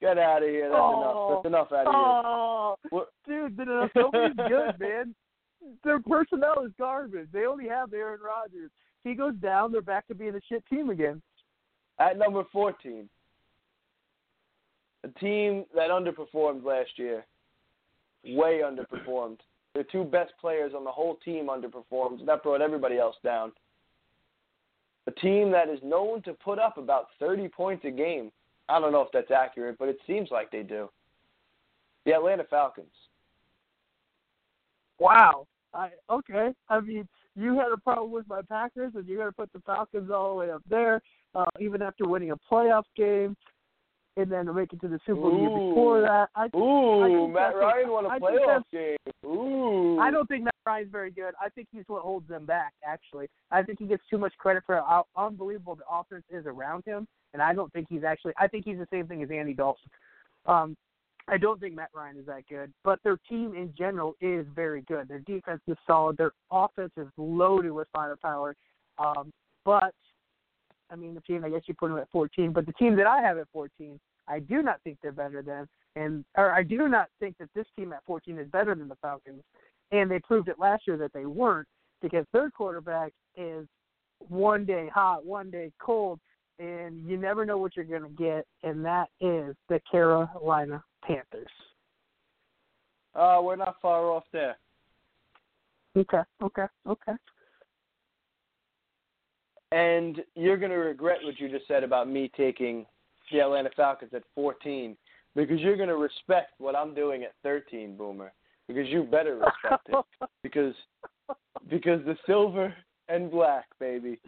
Get 0.00 0.18
out 0.18 0.42
of 0.42 0.48
here. 0.48 0.68
That's 0.70 0.80
Oh. 0.82 1.42
enough. 1.42 1.42
That's 1.42 1.46
enough 1.46 1.72
out 1.72 1.86
of 1.86 1.94
Oh, 1.94 2.76
here. 2.82 2.88
What- 2.90 3.08
dude, 3.26 3.56
the 3.56 3.90
nobody's 3.94 4.36
good, 4.48 4.80
man. 4.80 5.14
Their 5.84 6.00
personnel 6.00 6.64
is 6.64 6.72
garbage. 6.78 7.28
They 7.32 7.46
only 7.46 7.68
have 7.68 7.92
Aaron 7.92 8.20
Rodgers. 8.20 8.70
He 9.04 9.14
goes 9.14 9.34
down, 9.36 9.70
they're 9.72 9.82
back 9.82 10.06
to 10.08 10.14
being 10.14 10.34
a 10.34 10.40
shit 10.48 10.64
team 10.66 10.90
again. 10.90 11.22
At 11.98 12.18
number 12.18 12.44
14, 12.52 13.08
a 15.04 15.08
team 15.20 15.64
that 15.74 15.90
underperformed 15.90 16.64
last 16.64 16.90
year, 16.96 17.24
way 18.24 18.62
underperformed, 18.64 19.38
their 19.74 19.84
two 19.84 20.04
best 20.04 20.32
players 20.40 20.72
on 20.74 20.84
the 20.84 20.90
whole 20.90 21.16
team 21.16 21.48
underperformed. 21.48 22.24
That 22.26 22.42
brought 22.42 22.62
everybody 22.62 22.98
else 22.98 23.16
down. 23.22 23.52
A 25.06 25.10
team 25.12 25.50
that 25.52 25.68
is 25.68 25.78
known 25.84 26.22
to 26.22 26.32
put 26.32 26.58
up 26.58 26.78
about 26.78 27.08
30 27.20 27.48
points 27.48 27.84
a 27.84 27.90
game. 27.90 28.32
I 28.68 28.80
don't 28.80 28.90
know 28.90 29.02
if 29.02 29.08
that's 29.12 29.30
accurate, 29.30 29.76
but 29.78 29.88
it 29.88 29.98
seems 30.06 30.30
like 30.30 30.50
they 30.50 30.62
do. 30.62 30.88
The 32.04 32.14
Atlanta 32.14 32.44
Falcons. 32.48 32.86
Wow. 34.98 35.46
I 35.74 35.90
okay. 36.10 36.52
I 36.68 36.80
mean, 36.80 37.06
you 37.34 37.58
had 37.58 37.70
a 37.72 37.76
problem 37.76 38.10
with 38.10 38.26
my 38.28 38.40
Packers, 38.42 38.92
and 38.94 39.06
you're 39.06 39.18
going 39.18 39.28
to 39.28 39.36
put 39.36 39.52
the 39.52 39.60
Falcons 39.60 40.10
all 40.10 40.30
the 40.30 40.36
way 40.36 40.50
up 40.50 40.62
there, 40.68 41.02
uh, 41.34 41.44
even 41.60 41.82
after 41.82 42.08
winning 42.08 42.30
a 42.30 42.36
playoff 42.50 42.84
game, 42.96 43.36
and 44.16 44.30
then 44.30 44.52
make 44.54 44.72
it 44.72 44.80
to 44.80 44.88
the 44.88 44.98
Super 45.06 45.20
Bowl 45.20 45.38
year 45.38 45.48
before 45.48 46.00
that. 46.00 46.28
I, 46.34 46.46
Ooh, 46.56 47.02
I 47.02 47.08
think 47.08 47.34
Matt 47.34 47.52
that's 47.52 47.56
Ryan 47.56 47.90
won 47.90 48.04
a 48.06 48.08
I 48.08 48.18
think 48.18 48.40
playoff 48.40 48.62
game. 48.72 48.96
Ooh. 49.24 49.98
I 50.00 50.10
don't 50.10 50.26
think 50.26 50.44
Matt 50.44 50.54
Ryan's 50.64 50.90
very 50.90 51.10
good. 51.10 51.34
I 51.40 51.48
think 51.50 51.68
he's 51.70 51.84
what 51.86 52.02
holds 52.02 52.28
them 52.28 52.46
back. 52.46 52.72
Actually, 52.86 53.28
I 53.50 53.62
think 53.62 53.78
he 53.78 53.86
gets 53.86 54.02
too 54.08 54.18
much 54.18 54.32
credit 54.38 54.62
for 54.64 54.76
how 54.76 55.06
unbelievable 55.16 55.74
the 55.76 55.84
offense 55.90 56.24
is 56.30 56.46
around 56.46 56.84
him, 56.86 57.06
and 57.32 57.42
I 57.42 57.52
don't 57.52 57.72
think 57.72 57.88
he's 57.90 58.04
actually. 58.04 58.32
I 58.38 58.48
think 58.48 58.64
he's 58.64 58.78
the 58.78 58.88
same 58.90 59.06
thing 59.06 59.22
as 59.22 59.30
Andy 59.30 59.54
Dalton. 59.54 59.90
Um, 60.46 60.76
I 61.28 61.38
don't 61.38 61.60
think 61.60 61.74
Matt 61.74 61.90
Ryan 61.94 62.18
is 62.18 62.26
that 62.26 62.46
good, 62.48 62.72
but 62.84 63.00
their 63.02 63.18
team 63.28 63.54
in 63.56 63.74
general 63.76 64.14
is 64.20 64.46
very 64.54 64.82
good. 64.82 65.08
Their 65.08 65.18
defense 65.20 65.60
is 65.66 65.76
solid. 65.86 66.16
Their 66.16 66.32
offense 66.50 66.92
is 66.96 67.08
loaded 67.16 67.72
with 67.72 67.88
firepower. 67.92 68.54
Um, 68.98 69.32
but 69.64 69.92
I 70.90 70.96
mean, 70.96 71.14
the 71.14 71.20
team 71.20 71.44
I 71.44 71.50
guess 71.50 71.62
you 71.66 71.74
put 71.74 71.88
them 71.88 71.98
at 71.98 72.10
14, 72.10 72.52
but 72.52 72.66
the 72.66 72.72
team 72.74 72.96
that 72.96 73.06
I 73.06 73.20
have 73.20 73.38
at 73.38 73.48
14, 73.52 73.98
I 74.28 74.38
do 74.40 74.62
not 74.62 74.80
think 74.82 74.98
they're 75.02 75.12
better 75.12 75.42
than, 75.42 75.68
and 75.96 76.24
or 76.36 76.52
I 76.52 76.62
do 76.62 76.88
not 76.88 77.08
think 77.20 77.36
that 77.38 77.48
this 77.54 77.66
team 77.76 77.92
at 77.92 78.04
14 78.06 78.38
is 78.38 78.48
better 78.48 78.74
than 78.74 78.88
the 78.88 78.96
Falcons 78.96 79.42
and 79.92 80.10
they 80.10 80.18
proved 80.18 80.48
it 80.48 80.58
last 80.58 80.86
year 80.86 80.96
that 80.96 81.12
they 81.12 81.26
weren't 81.26 81.68
because 82.02 82.26
their 82.32 82.50
quarterback 82.50 83.12
is 83.36 83.66
one 84.28 84.64
day 84.64 84.90
hot, 84.92 85.24
one 85.24 85.50
day 85.50 85.70
cold, 85.80 86.18
and 86.58 87.06
you 87.08 87.16
never 87.16 87.44
know 87.44 87.58
what 87.58 87.76
you're 87.76 87.84
going 87.84 88.02
to 88.02 88.08
get, 88.08 88.46
and 88.62 88.84
that 88.84 89.08
is 89.20 89.54
the 89.68 89.80
Carolina 89.90 90.82
Panthers. 91.04 91.50
Uh, 93.14 93.40
we're 93.42 93.56
not 93.56 93.76
far 93.80 94.10
off 94.10 94.24
there. 94.32 94.56
Okay, 95.96 96.20
okay, 96.42 96.66
okay. 96.86 97.12
And 99.72 100.20
you're 100.34 100.56
going 100.56 100.70
to 100.70 100.76
regret 100.76 101.18
what 101.24 101.38
you 101.40 101.48
just 101.48 101.66
said 101.66 101.82
about 101.82 102.08
me 102.08 102.30
taking 102.36 102.86
the 103.32 103.40
Atlanta 103.40 103.70
Falcons 103.76 104.12
at 104.14 104.22
14 104.34 104.96
because 105.34 105.60
you're 105.60 105.76
going 105.76 105.88
to 105.88 105.96
respect 105.96 106.52
what 106.58 106.76
I'm 106.76 106.94
doing 106.94 107.24
at 107.24 107.32
13, 107.42 107.96
Boomer. 107.96 108.32
Because 108.68 108.88
you 108.88 109.04
better 109.04 109.36
respect 109.36 109.88
it. 109.88 110.04
Because 110.42 110.74
because 111.68 112.04
the 112.04 112.16
silver 112.24 112.72
and 113.08 113.30
black, 113.30 113.66
baby, 113.80 114.20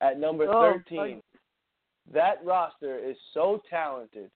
at 0.00 0.18
number 0.18 0.46
Oh, 0.48 0.74
13, 0.88 1.20
that 2.12 2.36
roster 2.44 2.98
is 2.98 3.16
so 3.34 3.60
talented. 3.68 4.30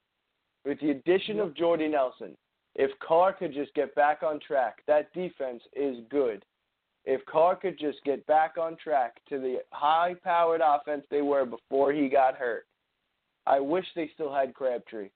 With 0.64 0.80
the 0.80 0.90
addition 0.90 1.38
of 1.40 1.54
Jordy 1.56 1.88
Nelson, 1.88 2.36
if 2.74 2.90
Carr 2.98 3.32
could 3.32 3.52
just 3.52 3.72
get 3.74 3.94
back 3.94 4.22
on 4.22 4.40
track, 4.40 4.78
that 4.86 5.12
defense 5.12 5.62
is 5.74 5.98
good. 6.10 6.44
If 7.04 7.24
Carr 7.26 7.56
could 7.56 7.78
just 7.78 7.98
get 8.04 8.26
back 8.26 8.54
on 8.58 8.76
track 8.82 9.16
to 9.28 9.38
the 9.38 9.58
high 9.70 10.14
powered 10.22 10.62
offense 10.64 11.04
they 11.10 11.20
were 11.20 11.44
before 11.44 11.92
he 11.92 12.08
got 12.08 12.36
hurt, 12.36 12.66
I 13.46 13.60
wish 13.60 13.84
they 13.94 14.10
still 14.14 14.32
had 14.32 14.54
Crabtree. 14.54 15.10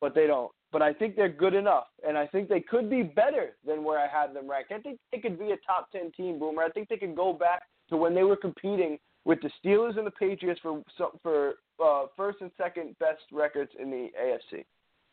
But 0.00 0.14
they 0.14 0.26
don't. 0.26 0.50
But 0.72 0.82
I 0.82 0.94
think 0.94 1.16
they're 1.16 1.28
good 1.28 1.54
enough, 1.54 1.88
and 2.06 2.16
I 2.16 2.26
think 2.26 2.48
they 2.48 2.60
could 2.60 2.88
be 2.88 3.02
better 3.02 3.56
than 3.66 3.84
where 3.84 3.98
I 3.98 4.06
had 4.06 4.34
them 4.34 4.48
ranked. 4.48 4.72
I 4.72 4.78
think 4.78 4.98
they 5.12 5.18
could 5.18 5.38
be 5.38 5.50
a 5.50 5.56
top 5.66 5.90
10 5.90 6.12
team, 6.16 6.38
Boomer. 6.38 6.62
I 6.62 6.70
think 6.70 6.88
they 6.88 6.96
could 6.96 7.16
go 7.16 7.32
back 7.32 7.64
to 7.90 7.96
when 7.96 8.14
they 8.14 8.22
were 8.22 8.36
competing 8.36 8.98
with 9.24 9.40
the 9.42 9.50
Steelers 9.62 9.98
and 9.98 10.06
the 10.06 10.12
Patriots 10.12 10.60
for 10.62 10.82
for 11.22 11.54
uh, 11.84 12.06
first 12.16 12.38
and 12.40 12.50
second 12.56 12.96
best 12.98 13.22
records 13.32 13.70
in 13.78 13.90
the 13.90 14.08
AFC. 14.18 14.64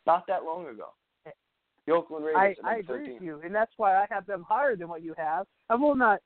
Not 0.05 0.25
that 0.27 0.43
long 0.43 0.67
ago. 0.67 0.89
The 1.87 1.93
Oakland 1.93 2.25
I, 2.25 2.43
Raiders 2.43 2.57
at 2.63 2.69
I 2.69 2.77
agree 2.77 2.97
13. 2.97 3.13
with 3.13 3.23
you, 3.23 3.41
and 3.43 3.55
that's 3.55 3.71
why 3.77 3.95
I 3.95 4.05
have 4.09 4.25
them 4.27 4.45
higher 4.47 4.75
than 4.75 4.89
what 4.89 5.01
you 5.01 5.15
have. 5.17 5.47
I 5.69 5.75
will 5.75 5.95
not 5.95 6.19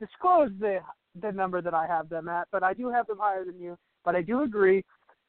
disclose 0.00 0.50
the 0.60 0.80
the 1.20 1.30
number 1.30 1.60
that 1.62 1.74
I 1.74 1.86
have 1.86 2.08
them 2.08 2.28
at, 2.28 2.48
but 2.50 2.62
I 2.62 2.74
do 2.74 2.88
have 2.88 3.06
them 3.06 3.18
higher 3.18 3.44
than 3.44 3.60
you. 3.60 3.76
But 4.04 4.16
I 4.16 4.22
do 4.22 4.42
agree 4.42 4.84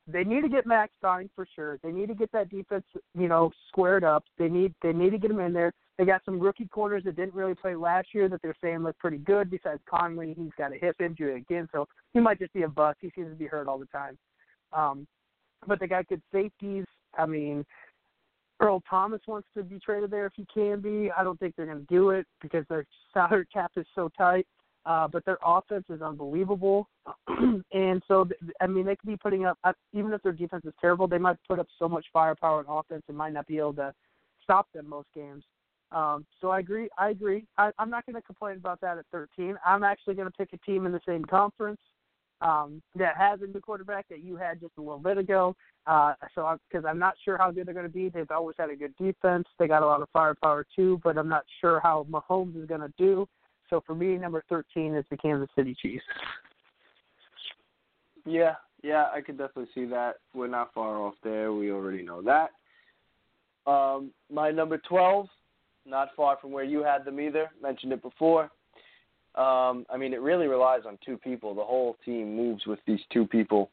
they 0.08 0.24
need 0.24 0.42
to 0.42 0.50
get 0.50 0.66
Mack 0.66 0.92
signed 1.02 1.30
for 1.36 1.48
sure. 1.56 1.78
They 1.84 1.92
need 1.92 2.08
to 2.08 2.16
get 2.16 2.32
that 2.34 2.50
defense, 2.50 2.84
you 3.18 3.28
know, 3.28 3.52
squared 3.70 4.04
up. 4.04 4.24
They 4.38 4.50
need 4.50 4.74
they 4.82 4.92
need 4.92 5.12
to 5.12 5.18
get 5.18 5.32
him 5.32 5.40
in 5.40 5.54
there. 5.54 5.74
They 5.98 6.06
got 6.06 6.26
some 6.26 6.40
rookie 6.40 6.68
corners 6.68 7.04
that 7.06 7.16
didn't 7.16 7.36
really 7.36 7.54
play 7.54 7.76
last 7.76 8.08
year 8.14 8.28
that 8.30 8.42
they're 8.42 8.56
saying 8.62 8.80
look 8.80 8.98
pretty 8.98 9.18
good. 9.18 9.52
Besides 9.52 9.82
Conley, 9.88 10.34
he's 10.38 10.52
got 10.58 10.74
a 10.74 10.78
hip 10.78 11.00
injury 11.00 11.38
again, 11.38 11.70
so 11.72 11.88
he 12.14 12.20
might 12.20 12.40
just 12.40 12.54
be 12.54 12.64
a 12.64 12.68
bust. 12.68 12.98
He 13.02 13.12
seems 13.16 13.30
to 13.30 13.36
be 13.36 13.46
hurt 13.46 13.68
all 13.68 13.78
the 13.78 13.86
time. 13.86 14.18
Um, 14.74 15.08
but 15.68 15.80
they 15.80 15.88
got 15.88 16.08
good 16.08 16.22
safeties. 16.34 16.86
I 17.18 17.26
mean, 17.26 17.64
Earl 18.60 18.82
Thomas 18.90 19.22
wants 19.28 19.48
to 19.56 19.64
be 19.64 19.80
traded 19.80 20.12
there 20.12 20.26
if 20.26 20.34
he 20.36 20.46
can 20.54 20.80
be. 20.80 21.12
I 21.16 21.24
don't 21.24 21.40
think 21.40 21.56
they're 21.56 21.66
going 21.66 21.86
to 21.86 21.94
do 21.94 22.12
it 22.12 22.26
because 22.42 22.66
their 22.70 22.86
salary 23.14 23.48
cap 23.52 23.72
is 23.76 23.86
so 23.96 24.10
tight. 24.18 24.48
Uh, 24.86 25.08
but 25.08 25.24
their 25.24 25.38
offense 25.46 25.86
is 25.90 26.02
unbelievable, 26.02 26.90
and 27.72 28.04
so 28.06 28.28
I 28.60 28.68
mean 28.68 28.86
they 28.86 28.98
could 28.98 29.08
be 29.08 29.16
putting 29.16 29.46
up 29.46 29.58
even 29.94 30.12
if 30.12 30.22
their 30.24 30.34
defense 30.34 30.66
is 30.66 30.74
terrible, 30.82 31.08
they 31.08 31.18
might 31.18 31.38
put 31.48 31.58
up 31.58 31.68
so 31.80 31.88
much 31.88 32.06
firepower 32.12 32.60
and 32.60 32.68
offense 32.70 33.02
and 33.08 33.16
might 33.16 33.32
not 33.32 33.48
be 33.48 33.60
able 33.60 33.74
to 33.76 33.94
stop 34.44 34.68
them 34.74 34.90
most 34.90 35.08
games. 35.16 35.46
Um, 35.94 36.26
so 36.42 36.50
I 36.50 36.60
agree. 36.60 36.90
I 36.98 37.12
agree. 37.12 37.46
I, 37.58 37.72
I'm 37.80 37.90
not 37.90 38.06
going 38.06 38.16
to 38.16 38.22
complain 38.22 38.58
about 38.58 38.82
that 38.82 38.98
at 38.98 39.06
13. 39.12 39.56
I'm 39.66 39.84
actually 39.84 40.16
going 40.16 40.28
to 40.28 40.38
pick 40.38 40.50
a 40.52 40.58
team 40.70 40.86
in 40.86 40.92
the 40.92 41.00
same 41.08 41.24
conference 41.24 41.80
um, 42.42 42.82
that 42.96 43.16
has 43.18 43.40
a 43.42 43.48
new 43.48 43.60
quarterback 43.60 44.08
that 44.10 44.24
you 44.24 44.36
had 44.36 44.60
just 44.60 44.74
a 44.78 44.82
little 44.82 45.00
bit 45.00 45.18
ago. 45.18 45.56
Uh, 45.86 46.14
so 46.36 46.58
because 46.70 46.86
I'm 46.86 47.00
not 47.00 47.16
sure 47.24 47.38
how 47.38 47.52
good 47.52 47.68
they're 47.68 47.74
going 47.74 47.86
to 47.86 47.92
be. 47.92 48.10
They've 48.10 48.30
always 48.32 48.56
had 48.58 48.70
a 48.70 48.76
good 48.76 48.96
defense. 48.98 49.46
They 49.60 49.68
got 49.68 49.84
a 49.84 49.86
lot 49.86 50.02
of 50.02 50.10
firepower 50.12 50.66
too, 50.76 51.00
but 51.04 51.18
I'm 51.18 51.30
not 51.30 51.44
sure 51.62 51.80
how 51.80 52.06
Mahomes 52.10 52.62
is 52.62 52.68
going 52.68 52.82
to 52.82 52.94
do. 52.98 53.28
So 53.70 53.82
for 53.86 53.96
me, 53.96 54.18
number 54.18 54.44
13 54.50 54.96
is 54.96 55.06
the 55.10 55.18
Kansas 55.18 55.50
City 55.56 55.76
Chiefs. 55.82 56.04
Yeah, 58.26 58.56
yeah, 58.82 59.08
I 59.14 59.22
could 59.22 59.38
definitely 59.38 59.72
see 59.74 59.86
that. 59.86 60.16
We're 60.34 60.48
not 60.48 60.74
far 60.74 60.98
off 60.98 61.16
there. 61.24 61.54
We 61.54 61.72
already 61.72 62.04
know 62.04 62.22
that. 62.22 62.52
Um, 63.70 64.12
my 64.32 64.52
number 64.52 64.78
12, 64.78 65.28
not 65.86 66.10
far 66.16 66.38
from 66.42 66.52
where 66.52 66.64
you 66.64 66.84
had 66.84 67.06
them 67.06 67.20
either. 67.20 67.50
Mentioned 67.62 67.94
it 67.94 68.02
before. 68.02 68.50
Um, 69.36 69.86
I 69.90 69.98
mean, 69.98 70.14
it 70.14 70.22
really 70.22 70.48
relies 70.48 70.82
on 70.86 70.98
two 71.04 71.18
people. 71.18 71.56
The 71.56 71.64
whole 71.64 71.98
team 72.06 72.36
moves 72.36 72.66
with 72.68 72.80
these 72.86 73.00
two 73.12 73.26
people, 73.26 73.72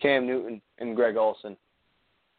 Cam 0.00 0.26
Newton 0.26 0.60
and 0.78 0.96
Greg 0.96 1.16
Olsen. 1.16 1.56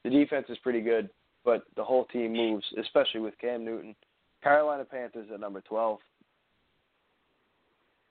The 0.04 0.10
defense 0.10 0.48
is 0.50 0.58
pretty 0.60 0.82
good, 0.82 1.10
but 1.46 1.64
the 1.76 1.84
whole 1.84 2.06
team 2.06 2.34
moves, 2.34 2.66
especially 2.80 3.22
with 3.22 3.38
Cam 3.40 3.64
Newton. 3.64 3.96
Carolina 4.44 4.86
Panthers 4.86 5.28
at 5.34 5.40
number 5.40 5.62
12. 5.62 6.00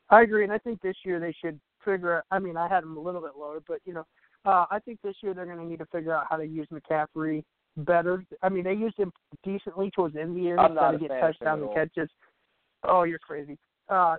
I 0.09 0.23
agree, 0.23 0.45
and 0.45 0.53
I 0.53 0.59
think 0.59 0.81
this 0.81 0.97
year 1.05 1.21
they 1.21 1.35
should 1.41 1.59
figure. 1.85 2.19
out 2.19 2.25
I 2.31 2.39
mean, 2.39 2.57
I 2.57 2.69
had 2.69 2.83
them 2.83 2.97
a 2.97 3.01
little 3.01 3.21
bit 3.21 3.33
lower, 3.39 3.61
but 3.67 3.79
you 3.85 3.93
know, 3.93 4.07
uh, 4.45 4.67
I 4.71 4.79
think 4.79 5.01
this 5.03 5.17
year 5.23 5.35
they're 5.35 5.47
going 5.47 5.59
to 5.59 5.65
need 5.65 5.81
to 5.81 5.87
figure 5.87 6.15
out 6.15 6.27
how 6.29 6.37
to 6.37 6.45
use 6.45 6.69
McCaffrey 6.73 7.45
better. 7.79 8.25
I 8.43 8.49
mean, 8.49 8.65
they 8.65 8.75
used 8.75 8.97
him 8.97 9.13
decently 9.43 9.91
towards 9.91 10.15
the 10.15 10.21
end 10.21 10.31
of 10.31 10.37
the 10.37 10.43
year. 10.43 10.59
I'm 10.59 10.75
not 10.75 10.95
a 10.95 10.99
to 10.99 11.03
get 11.03 11.11
fan 11.11 11.19
of 11.19 11.25
him 11.25 11.33
touchdowns 11.33 11.63
and 11.63 11.75
catches. 11.75 12.11
Oh, 12.85 13.03
you're 13.03 13.19
crazy. 13.19 13.59
Uh, 13.89 14.17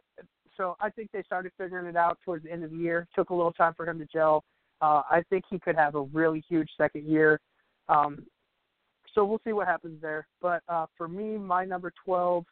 so 0.55 0.75
I 0.79 0.89
think 0.89 1.09
they 1.11 1.23
started 1.23 1.51
figuring 1.57 1.85
it 1.85 1.95
out 1.95 2.17
towards 2.25 2.43
the 2.43 2.51
end 2.51 2.63
of 2.63 2.71
the 2.71 2.77
year. 2.77 3.07
Took 3.15 3.29
a 3.29 3.35
little 3.35 3.53
time 3.53 3.73
for 3.75 3.87
him 3.87 3.99
to 3.99 4.05
gel. 4.05 4.43
Uh, 4.81 5.01
I 5.09 5.23
think 5.29 5.45
he 5.49 5.59
could 5.59 5.75
have 5.75 5.95
a 5.95 6.01
really 6.01 6.43
huge 6.47 6.69
second 6.77 7.05
year. 7.05 7.39
Um, 7.89 8.25
so 9.13 9.25
we'll 9.25 9.41
see 9.43 9.53
what 9.53 9.67
happens 9.67 10.01
there. 10.01 10.27
But 10.41 10.61
uh, 10.67 10.85
for 10.97 11.07
me, 11.07 11.37
my 11.37 11.65
number 11.65 11.91
12 12.05 12.45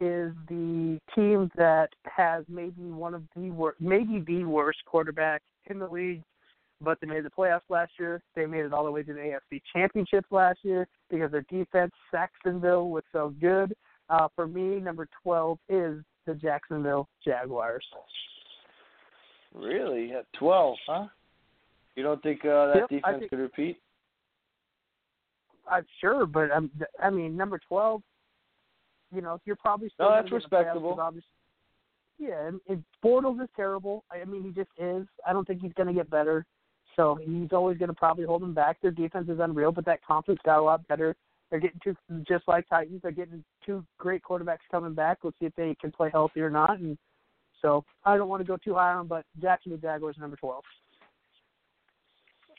is 0.00 0.32
the 0.48 0.98
team 1.14 1.50
that 1.56 1.88
has 2.04 2.44
maybe 2.48 2.82
one 2.82 3.14
of 3.14 3.22
the 3.36 3.50
worst, 3.50 3.80
maybe 3.80 4.22
the 4.26 4.44
worst 4.44 4.78
quarterback 4.84 5.42
in 5.70 5.78
the 5.78 5.86
league. 5.86 6.22
But 6.80 6.98
they 7.00 7.06
made 7.06 7.24
the 7.24 7.30
playoffs 7.30 7.60
last 7.68 7.92
year. 7.98 8.20
They 8.34 8.44
made 8.44 8.64
it 8.64 8.72
all 8.72 8.84
the 8.84 8.90
way 8.90 9.04
to 9.04 9.12
the 9.12 9.20
AFC 9.52 9.62
Championship 9.72 10.24
last 10.32 10.58
year 10.64 10.88
because 11.08 11.30
their 11.30 11.46
defense, 11.48 11.92
Sacksonville, 12.10 12.90
was 12.90 13.04
so 13.12 13.32
good. 13.40 13.72
Uh, 14.10 14.26
for 14.34 14.48
me, 14.48 14.80
number 14.80 15.06
12 15.22 15.58
is 15.68 16.02
the 16.26 16.34
Jacksonville 16.34 17.08
Jaguars. 17.24 17.84
Really? 19.54 20.12
At 20.12 20.24
12, 20.38 20.76
huh? 20.86 21.06
You 21.96 22.02
don't 22.02 22.22
think 22.22 22.44
uh, 22.44 22.66
that 22.68 22.76
Yep, 22.76 22.88
defense 22.88 23.18
think- 23.20 23.30
could 23.30 23.38
repeat? 23.38 23.78
I'm 25.70 25.86
sure, 26.00 26.26
but 26.26 26.50
I'm, 26.52 26.70
I 27.02 27.08
mean, 27.10 27.36
number 27.36 27.58
12, 27.68 28.02
you 29.14 29.20
know, 29.20 29.40
you're 29.44 29.56
probably 29.56 29.90
still 29.90 30.08
No, 30.08 30.14
that's 30.16 30.30
respectable. 30.32 30.50
playoffs 30.52 30.64
respectable. 30.64 30.90
'cause 30.96 30.98
obviously- 31.00 31.28
Yeah, 32.18 32.46
and, 32.48 32.60
and 32.68 32.84
Bortles 33.04 33.42
is 33.42 33.48
terrible. 33.54 34.04
I 34.10 34.24
mean, 34.24 34.42
he 34.42 34.50
just 34.50 34.70
is. 34.78 35.06
I 35.26 35.32
don't 35.32 35.46
think 35.46 35.60
he's 35.60 35.72
going 35.74 35.86
to 35.88 35.92
get 35.94 36.10
better. 36.10 36.44
So 36.96 37.14
he's 37.14 37.52
always 37.52 37.78
going 37.78 37.88
to 37.88 37.94
probably 37.94 38.24
hold 38.24 38.42
them 38.42 38.54
back. 38.54 38.80
Their 38.80 38.90
defense 38.90 39.28
is 39.28 39.38
unreal, 39.40 39.72
but 39.72 39.84
that 39.86 40.04
conference 40.04 40.40
got 40.44 40.58
a 40.58 40.62
lot 40.62 40.86
better 40.88 41.16
They're 41.52 41.60
getting 41.60 41.80
two, 41.84 41.94
just 42.26 42.48
like 42.48 42.66
Titans. 42.70 43.00
They're 43.02 43.12
getting 43.12 43.44
two 43.66 43.84
great 43.98 44.22
quarterbacks 44.22 44.60
coming 44.70 44.94
back. 44.94 45.18
Let's 45.22 45.38
see 45.38 45.44
if 45.44 45.54
they 45.54 45.76
can 45.78 45.92
play 45.92 46.08
healthy 46.10 46.40
or 46.40 46.48
not. 46.48 46.78
And 46.80 46.96
so 47.60 47.84
I 48.06 48.16
don't 48.16 48.30
want 48.30 48.40
to 48.40 48.46
go 48.46 48.56
too 48.56 48.72
high 48.72 48.92
on 48.92 49.00
them, 49.00 49.06
but 49.06 49.26
Jacksonville 49.38 49.78
Jaguars 49.78 50.16
number 50.18 50.36
12. 50.36 50.64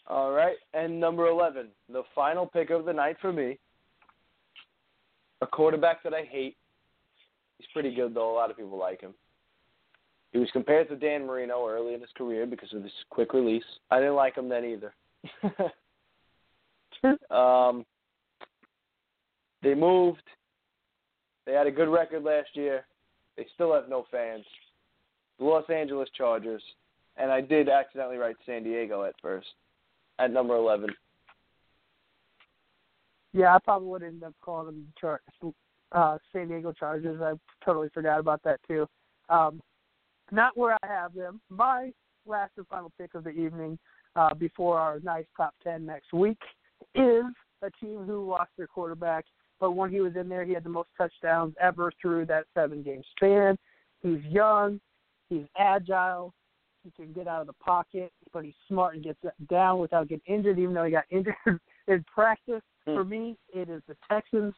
All 0.06 0.32
right, 0.32 0.58
and 0.76 1.00
number 1.00 1.26
11, 1.26 1.70
the 1.92 2.04
final 2.14 2.46
pick 2.46 2.70
of 2.70 2.86
the 2.86 2.94
night 2.94 3.16
for 3.20 3.34
me. 3.34 3.58
A 5.42 5.48
quarterback 5.48 6.04
that 6.04 6.14
I 6.14 6.22
hate. 6.30 6.56
He's 7.58 7.68
pretty 7.74 7.96
good, 7.96 8.14
though. 8.14 8.32
A 8.32 8.36
lot 8.36 8.52
of 8.52 8.58
people 8.58 8.78
like 8.78 9.02
him. 9.02 9.16
He 10.34 10.38
was 10.38 10.50
compared 10.54 10.88
to 10.90 10.96
Dan 10.96 11.26
Marino 11.26 11.68
early 11.68 11.96
in 11.96 12.02
his 12.02 12.12
career 12.16 12.46
because 12.46 12.72
of 12.74 12.84
his 12.84 12.92
quick 13.10 13.34
release. 13.34 13.64
I 13.90 13.98
didn't 13.98 14.16
like 14.16 14.38
him 14.38 14.50
then 14.50 14.66
either. 14.66 14.94
um, 17.36 17.86
they 19.64 19.74
moved. 19.74 20.24
They 21.46 21.54
had 21.54 21.68
a 21.68 21.72
good 21.72 21.90
record 21.90 22.24
last 22.24 22.50
year. 22.54 22.86
They 23.38 23.46
still 23.56 23.74
have 23.74 23.90
no 23.90 24.06
fans. 24.12 24.46
The 25.40 25.46
Los 25.46 25.70
Angeles 25.70 26.10
Chargers, 26.16 26.62
and 27.18 27.32
I 27.32 27.42
did 27.42 27.68
accidentally 27.70 28.18
write 28.18 28.36
San 28.46 28.64
Diego 28.64 29.04
at 29.04 29.16
first, 29.22 29.48
at 30.20 30.32
number 30.32 30.56
11. 30.56 30.90
Yeah, 33.34 33.56
I 33.56 33.60
probably 33.60 33.88
would 33.88 34.04
end 34.04 34.24
up 34.24 34.36
calling 34.42 34.68
them 34.68 34.94
Char- 35.00 35.22
uh, 35.92 36.18
San 36.32 36.50
Diego 36.50 36.72
Chargers. 36.72 37.20
I 37.20 37.34
totally 37.66 37.90
forgot 37.90 38.20
about 38.20 38.44
that 38.44 38.60
too. 38.68 38.88
Um, 39.30 39.60
not 40.32 40.56
where 40.56 40.78
I 40.84 40.88
have 40.88 41.14
them. 41.16 41.42
My 41.50 41.92
last 42.26 42.52
and 42.58 42.68
final 42.68 42.92
pick 42.98 43.16
of 43.16 43.24
the 43.24 43.32
evening 43.32 43.78
uh, 44.16 44.34
before 44.34 44.80
our 44.80 45.00
nice 45.00 45.26
top 45.36 45.54
10 45.64 45.86
next 45.86 46.14
week 46.14 46.38
is 46.96 47.26
a 47.62 47.72
team 47.82 48.04
who 48.06 48.30
lost 48.30 48.52
their 48.58 48.68
quarterback, 48.68 49.26
but 49.64 49.78
when 49.78 49.90
he 49.90 50.02
was 50.02 50.18
in 50.18 50.28
there, 50.28 50.44
he 50.44 50.52
had 50.52 50.66
the 50.66 50.70
most 50.70 50.90
touchdowns 50.98 51.56
ever 51.58 51.90
through 52.02 52.26
that 52.26 52.44
seven 52.54 52.84
game 52.84 53.02
span. 53.16 53.58
He's 54.02 54.20
young, 54.26 54.82
he's 55.30 55.46
agile, 55.58 56.34
he 56.84 56.92
can 56.92 57.14
get 57.14 57.30
out 57.30 57.40
of 57.40 57.48
the 57.48 57.54
pocket, 57.54 58.12
but 58.34 58.44
he's 58.44 58.54
smart 58.68 58.96
and 58.96 59.06
gets 59.06 59.20
down 59.50 59.80
without 59.80 60.10
getting 60.10 60.36
injured, 60.36 60.60
even 60.60 60.74
though 60.74 60.84
he 60.84 60.92
got 60.92 61.06
injured 61.12 61.34
in 61.88 62.04
practice. 62.14 62.62
Hmm. 62.86 62.96
For 62.96 63.06
me, 63.06 63.38
it 63.54 63.70
is 63.70 63.82
the 63.88 63.96
Texans, 64.12 64.54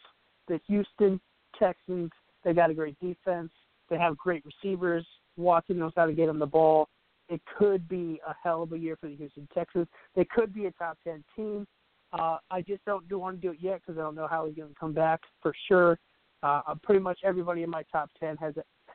the 0.47 0.59
Houston 0.65 1.21
Texans. 1.59 2.09
They 2.43 2.53
got 2.53 2.71
a 2.71 2.73
great 2.73 2.99
defense. 2.99 3.51
They 3.91 3.99
have 3.99 4.17
great 4.17 4.43
receivers. 4.43 5.05
Watson 5.37 5.77
knows 5.77 5.93
how 5.95 6.07
to 6.07 6.13
get 6.13 6.29
him 6.29 6.39
the 6.39 6.47
ball. 6.47 6.89
It 7.29 7.41
could 7.59 7.87
be 7.87 8.19
a 8.27 8.33
hell 8.41 8.63
of 8.63 8.73
a 8.73 8.77
year 8.79 8.97
for 8.99 9.07
the 9.07 9.15
Houston 9.17 9.47
Texans. 9.53 9.85
They 10.15 10.25
could 10.25 10.51
be 10.51 10.65
a 10.65 10.71
top 10.71 10.97
ten 11.03 11.23
team. 11.35 11.67
Uh, 12.17 12.37
I 12.49 12.61
just 12.61 12.83
don't 12.85 13.07
do 13.09 13.19
want 13.19 13.41
to 13.41 13.47
do 13.47 13.53
it 13.53 13.59
yet 13.59 13.81
because 13.81 13.99
I 13.99 14.03
don't 14.03 14.15
know 14.15 14.27
how 14.27 14.45
he's 14.45 14.55
going 14.55 14.69
to 14.69 14.75
come 14.79 14.93
back 14.93 15.21
for 15.41 15.53
sure. 15.67 15.99
Uh, 16.43 16.61
pretty 16.83 17.01
much 17.01 17.19
everybody 17.23 17.63
in 17.63 17.69
my 17.69 17.83
top 17.91 18.09
ten 18.19 18.37
has 18.37 18.53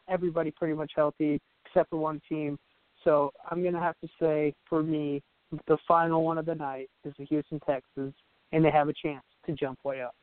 everybody 0.09 0.51
pretty 0.51 0.75
much 0.75 0.93
healthy 0.97 1.41
except 1.67 1.91
for 1.91 1.97
one 1.97 2.21
team. 2.29 2.59
So 3.05 3.33
I'm 3.51 3.63
going 3.63 3.75
to 3.75 3.81
have 3.81 3.99
to 4.01 4.09
say 4.21 4.55
for 4.69 4.83
me, 4.83 5.23
the 5.67 5.77
final 5.87 6.25
one 6.25 6.39
of 6.39 6.47
the 6.47 6.55
night 6.55 6.89
is 7.05 7.13
the 7.19 7.25
Houston 7.27 7.61
Texans, 7.61 8.15
and 8.53 8.65
they 8.65 8.71
have 8.71 8.89
a 8.89 8.93
chance 8.93 9.25
to 9.47 9.53
jump 9.53 9.79
way 9.85 10.01
up. 10.01 10.15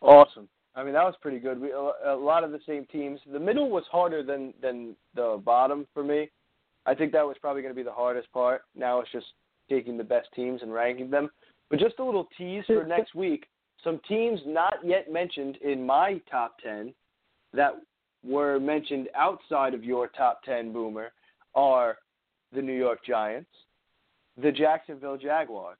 Awesome. 0.00 0.48
I 0.74 0.84
mean, 0.84 0.92
that 0.94 1.04
was 1.04 1.14
pretty 1.20 1.40
good. 1.40 1.60
We 1.60 1.72
a 1.72 2.14
lot 2.14 2.44
of 2.44 2.52
the 2.52 2.60
same 2.66 2.86
teams. 2.86 3.18
The 3.32 3.40
middle 3.40 3.70
was 3.70 3.84
harder 3.90 4.22
than 4.22 4.54
than 4.62 4.94
the 5.14 5.40
bottom 5.44 5.86
for 5.92 6.04
me. 6.04 6.30
I 6.86 6.94
think 6.94 7.12
that 7.12 7.26
was 7.26 7.36
probably 7.40 7.62
going 7.62 7.74
to 7.74 7.76
be 7.78 7.82
the 7.82 7.92
hardest 7.92 8.32
part. 8.32 8.62
Now 8.74 9.00
it's 9.00 9.10
just 9.10 9.26
taking 9.70 9.96
the 9.96 10.04
best 10.04 10.28
teams 10.36 10.60
and 10.60 10.72
ranking 10.72 11.10
them. 11.10 11.30
But 11.70 11.78
just 11.78 11.98
a 11.98 12.04
little 12.04 12.28
tease 12.36 12.64
for 12.66 12.84
next 12.84 13.14
week. 13.14 13.46
Some 13.82 14.00
teams 14.06 14.40
not 14.44 14.74
yet 14.84 15.10
mentioned 15.10 15.56
in 15.62 15.86
my 15.86 16.20
top 16.30 16.56
10 16.62 16.92
that 17.54 17.76
were 18.22 18.60
mentioned 18.60 19.08
outside 19.16 19.72
of 19.72 19.82
your 19.82 20.08
top 20.08 20.42
10, 20.44 20.72
Boomer, 20.72 21.12
are 21.54 21.96
the 22.52 22.60
New 22.60 22.76
York 22.76 22.98
Giants, 23.06 23.48
the 24.42 24.52
Jacksonville 24.52 25.16
Jaguars, 25.16 25.78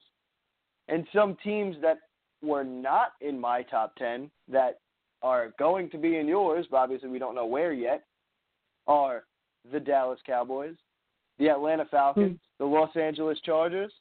and 0.88 1.06
some 1.14 1.36
teams 1.44 1.76
that 1.82 1.98
were 2.42 2.64
not 2.64 3.12
in 3.20 3.38
my 3.38 3.62
top 3.62 3.94
10 3.96 4.30
that 4.48 4.78
are 5.22 5.52
going 5.58 5.90
to 5.90 5.98
be 5.98 6.16
in 6.16 6.26
yours, 6.26 6.66
but 6.70 6.78
obviously 6.78 7.08
we 7.08 7.18
don't 7.18 7.34
know 7.34 7.46
where 7.46 7.72
yet, 7.72 8.04
are 8.86 9.24
the 9.70 9.80
Dallas 9.80 10.20
Cowboys, 10.26 10.76
the 11.40 11.48
Atlanta 11.48 11.84
Falcons, 11.86 12.38
Hmm. 12.38 12.44
the 12.58 12.66
Los 12.66 12.94
Angeles 12.94 13.40
Chargers. 13.40 13.92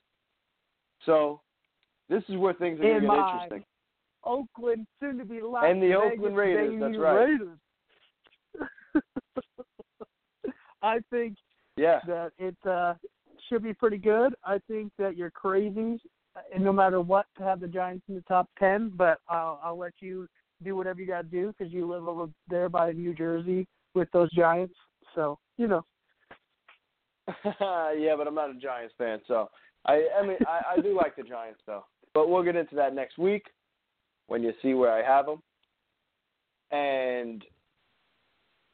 So 1.06 1.42
this 2.10 2.24
is 2.30 2.38
where 2.38 2.54
things 2.54 2.80
are 2.80 2.84
going 2.84 3.02
to 3.02 3.08
get 3.08 3.18
interesting. 3.18 3.66
Oakland, 4.26 4.86
soon 5.00 5.18
to 5.18 5.26
be 5.26 5.42
Las 5.42 5.64
And 5.66 5.82
the 5.82 5.88
Vegas 5.88 6.12
Oakland 6.14 6.38
Raiders, 6.38 6.80
that's 6.80 6.98
right. 6.98 7.16
Raiders. 7.16 7.58
I 10.82 11.00
think 11.10 11.38
Yeah. 11.78 12.02
that 12.06 12.34
it 12.38 12.58
uh, 12.68 12.96
should 13.48 13.64
be 13.64 13.74
pretty 13.74 13.98
good. 13.98 14.36
I 14.44 14.60
think 14.68 14.92
that 14.98 15.16
you're 15.16 15.32
crazy, 15.32 16.02
and 16.54 16.64
no 16.64 16.74
matter 16.74 17.00
what, 17.00 17.28
to 17.38 17.44
have 17.44 17.62
the 17.62 17.68
Giants 17.68 18.06
in 18.10 18.16
the 18.16 18.22
top 18.22 18.50
ten. 18.60 18.90
But 18.90 19.20
I'll, 19.30 19.60
I'll 19.64 19.78
let 19.78 19.94
you 20.02 20.28
do 20.62 20.76
whatever 20.76 21.00
you 21.00 21.08
got 21.08 21.22
to 21.22 21.28
do 21.28 21.54
because 21.58 21.72
you 21.72 21.90
live 21.90 22.10
over 22.10 22.28
there 22.50 22.68
by 22.68 22.92
New 22.92 23.14
Jersey 23.14 23.66
with 23.96 24.12
those 24.12 24.30
Giants. 24.34 24.76
So 25.16 25.40
you 25.58 25.68
know. 25.68 25.86
yeah, 27.98 28.16
but 28.18 28.28
I'm 28.28 28.36
not 28.36 28.52
a 28.52 28.60
Giants 28.60 28.94
fan, 28.98 29.20
so 29.28 29.50
I 29.86 30.08
I 30.20 30.26
mean 30.26 30.38
I, 30.48 30.76
I 30.78 30.82
do 30.82 30.96
like 30.96 31.16
the 31.16 31.24
Giants 31.24 31.62
though. 31.66 31.86
But 32.14 32.30
we'll 32.30 32.44
get 32.44 32.56
into 32.56 32.76
that 32.76 32.96
next 32.96 33.18
week 33.18 33.46
when 34.28 34.44
you 34.44 34.54
see 34.62 34.74
where 34.74 34.92
I 34.92 35.04
have 35.04 35.26
them. 35.26 35.42
And 36.72 37.44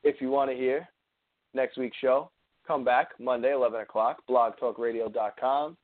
if 0.03 0.22
you 0.22 0.30
want 0.30 0.51
to 0.51 0.56
hear 0.56 0.88
next 1.53 1.78
week's 1.78 1.97
show, 1.97 2.30
come 2.68 2.84
back 2.84 3.10
Monday, 3.20 3.53
11 3.53 3.82
o'clock, 3.82 4.22
blogtalkradio.com 4.30 5.78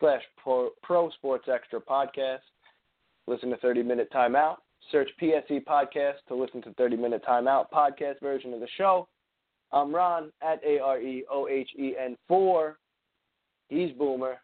slash 0.00 0.22
pro, 0.42 1.10
Sports 1.10 1.48
Extra 1.52 1.80
podcast. 1.80 2.38
Listen 3.26 3.50
to 3.50 3.56
30 3.58 3.82
Minute 3.82 4.08
Timeout. 4.14 4.56
Search 4.92 5.10
PSE 5.20 5.64
Podcast 5.64 6.14
to 6.28 6.34
listen 6.34 6.62
to 6.62 6.72
30 6.74 6.96
Minute 6.96 7.22
Timeout 7.28 7.66
podcast 7.72 8.20
version 8.20 8.54
of 8.54 8.60
the 8.60 8.68
show. 8.76 9.08
I'm 9.72 9.94
Ron 9.94 10.30
at 10.42 10.60
A 10.64 10.78
R 10.78 11.00
E 11.00 11.24
O 11.30 11.48
H 11.48 11.70
E 11.78 11.94
N 12.02 12.16
4. 12.28 12.78
He's 13.68 13.92
Boomer. 13.92 14.36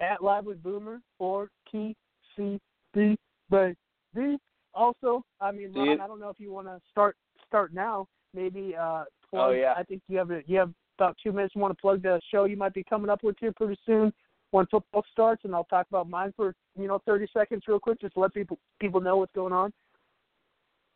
at 0.00 0.22
Live 0.22 0.44
with 0.44 0.62
Boomer 0.62 1.00
or 1.18 1.50
TCB 1.72 3.16
baby. 3.50 4.38
Also, 4.74 5.22
I 5.40 5.50
mean, 5.50 5.72
Ron, 5.74 5.88
it? 5.88 6.00
I 6.00 6.06
don't 6.06 6.20
know 6.20 6.30
if 6.30 6.38
you 6.38 6.52
want 6.52 6.66
to 6.66 6.80
start 6.90 7.16
start 7.46 7.74
now. 7.74 8.06
Maybe 8.34 8.74
uh, 8.78 9.04
plug, 9.30 9.50
Oh, 9.50 9.50
yeah. 9.50 9.74
I 9.76 9.82
think 9.82 10.02
you 10.08 10.18
have 10.18 10.30
a, 10.30 10.42
you 10.46 10.58
have 10.58 10.70
about 10.98 11.16
two 11.22 11.32
minutes. 11.32 11.54
You 11.54 11.60
want 11.60 11.76
to 11.76 11.80
plug 11.80 12.02
the 12.02 12.20
show 12.30 12.44
you 12.44 12.56
might 12.56 12.74
be 12.74 12.84
coming 12.84 13.10
up 13.10 13.22
with 13.22 13.36
here 13.40 13.52
pretty 13.52 13.78
soon 13.86 14.12
when 14.50 14.66
football 14.66 15.04
starts, 15.12 15.44
and 15.44 15.54
I'll 15.54 15.64
talk 15.64 15.86
about 15.90 16.08
mine 16.08 16.32
for 16.36 16.54
you 16.78 16.88
know 16.88 17.00
30 17.06 17.26
seconds 17.32 17.62
real 17.66 17.80
quick, 17.80 18.00
just 18.00 18.14
to 18.14 18.20
let 18.20 18.34
people 18.34 18.58
people 18.80 19.00
know 19.00 19.16
what's 19.18 19.34
going 19.34 19.52
on. 19.52 19.72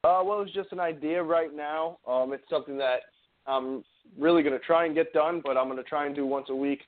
Uh, 0.04 0.20
well, 0.24 0.40
it's 0.42 0.52
just 0.52 0.72
an 0.72 0.80
idea 0.80 1.22
right 1.22 1.54
now. 1.54 1.98
Um, 2.08 2.32
it's 2.32 2.42
something 2.50 2.76
that 2.78 3.02
I'm 3.46 3.84
really 4.18 4.42
going 4.42 4.58
to 4.58 4.64
try 4.64 4.84
and 4.84 4.96
get 4.96 5.12
done, 5.12 5.40
but 5.44 5.56
I'm 5.56 5.66
going 5.66 5.76
to 5.76 5.88
try 5.88 6.06
and 6.06 6.14
do 6.14 6.26
once 6.26 6.46
a 6.50 6.56
week. 6.56 6.80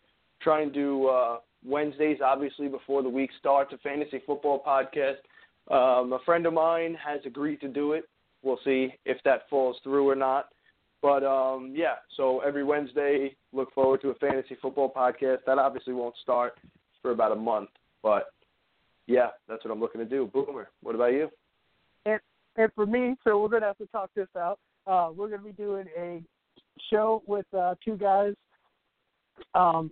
Try 0.43 0.63
and 0.63 0.73
do 0.73 1.07
uh, 1.07 1.39
Wednesdays, 1.65 2.19
obviously, 2.25 2.67
before 2.67 3.05
the 3.05 3.09
week 3.09 3.31
starts, 3.39 3.73
a 3.73 3.79
fantasy 3.79 4.21
football 4.27 4.63
podcast. 4.67 5.19
Um, 5.71 6.13
a 6.13 6.19
friend 6.27 6.45
of 6.45 6.55
mine 6.55 6.97
has 7.05 7.21
agreed 7.25 7.61
to 7.61 7.69
do 7.69 7.93
it. 7.93 8.09
We'll 8.43 8.59
see 8.65 8.95
if 9.07 9.19
that 9.25 9.43
falls 9.49 9.77
through 9.85 10.11
or 10.11 10.17
not. 10.17 10.49
But 11.01 11.23
um, 11.23 11.73
yeah, 11.77 11.97
so 12.17 12.41
every 12.41 12.65
Wednesday, 12.65 13.37
look 13.53 13.73
forward 13.75 14.03
to 14.03 14.11
a 14.11 14.15
fantasy 14.15 14.57
football 14.61 14.93
podcast. 14.93 15.39
That 15.47 15.59
obviously 15.59 15.93
won't 15.93 16.17
start 16.21 16.55
for 17.01 17.13
about 17.13 17.31
a 17.31 17.37
month, 17.37 17.71
but 18.03 18.33
yeah, 19.07 19.29
that's 19.49 19.65
what 19.65 19.71
I'm 19.71 19.81
looking 19.81 20.01
to 20.01 20.07
do. 20.07 20.31
Boomer, 20.33 20.71
what 20.83 20.95
about 20.95 21.13
you? 21.13 21.29
And 22.57 22.71
for 22.75 22.87
me, 22.87 23.17
so 23.25 23.41
we're 23.41 23.49
gonna 23.49 23.67
have 23.67 23.79
to 23.79 23.87
talk 23.87 24.11
this 24.15 24.29
out. 24.37 24.59
Uh, 24.87 25.11
we're 25.15 25.29
gonna 25.29 25.43
be 25.43 25.53
doing 25.53 25.87
a 25.99 26.23
show 26.91 27.23
with 27.27 27.47
uh, 27.57 27.75
two 27.85 27.97
guys. 27.97 28.35
Um, 29.55 29.91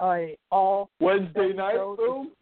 a 0.00 0.36
all 0.50 0.90
Wednesday 1.00 1.52
night, 1.52 1.76
boom. 1.96 2.32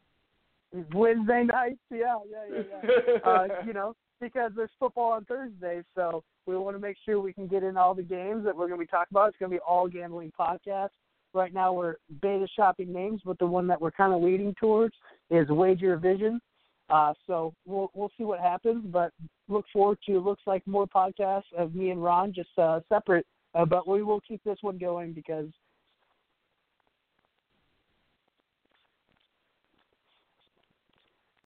Wednesday 0.94 1.44
nights. 1.44 1.78
Yeah, 1.90 2.16
yeah, 2.30 2.56
yeah, 2.56 2.90
yeah. 3.04 3.18
uh, 3.24 3.46
you 3.66 3.72
know, 3.72 3.94
because 4.20 4.52
there's 4.56 4.70
football 4.78 5.12
on 5.12 5.24
Thursday, 5.24 5.82
so 5.94 6.22
we 6.46 6.56
want 6.56 6.76
to 6.76 6.80
make 6.80 6.96
sure 7.04 7.20
we 7.20 7.32
can 7.32 7.46
get 7.46 7.62
in 7.62 7.76
all 7.76 7.94
the 7.94 8.02
games 8.02 8.44
that 8.44 8.56
we're 8.56 8.66
going 8.66 8.80
to 8.80 8.84
be 8.84 8.90
talking 8.90 9.08
about. 9.10 9.28
It's 9.28 9.38
going 9.38 9.50
to 9.50 9.56
be 9.56 9.62
all 9.66 9.88
gambling 9.88 10.32
podcast. 10.38 10.90
Right 11.34 11.52
now, 11.52 11.74
we're 11.74 11.96
beta 12.22 12.46
shopping 12.56 12.92
names, 12.92 13.20
but 13.24 13.38
the 13.38 13.46
one 13.46 13.66
that 13.66 13.80
we're 13.80 13.90
kind 13.90 14.14
of 14.14 14.22
leading 14.22 14.54
towards 14.58 14.94
is 15.30 15.48
Wager 15.50 15.96
Vision. 15.96 16.40
Uh, 16.90 17.12
so 17.26 17.52
we'll 17.66 17.90
we'll 17.94 18.10
see 18.16 18.24
what 18.24 18.40
happens, 18.40 18.84
but 18.86 19.12
look 19.48 19.66
forward 19.72 19.98
to 20.06 20.18
looks 20.20 20.42
like 20.46 20.66
more 20.66 20.86
podcasts 20.86 21.52
of 21.56 21.74
me 21.74 21.90
and 21.90 22.02
Ron, 22.02 22.32
just 22.32 22.50
uh, 22.58 22.80
separate. 22.88 23.26
Uh, 23.54 23.64
but 23.64 23.88
we 23.88 24.02
will 24.02 24.20
keep 24.20 24.42
this 24.44 24.58
one 24.60 24.78
going 24.78 25.12
because 25.12 25.48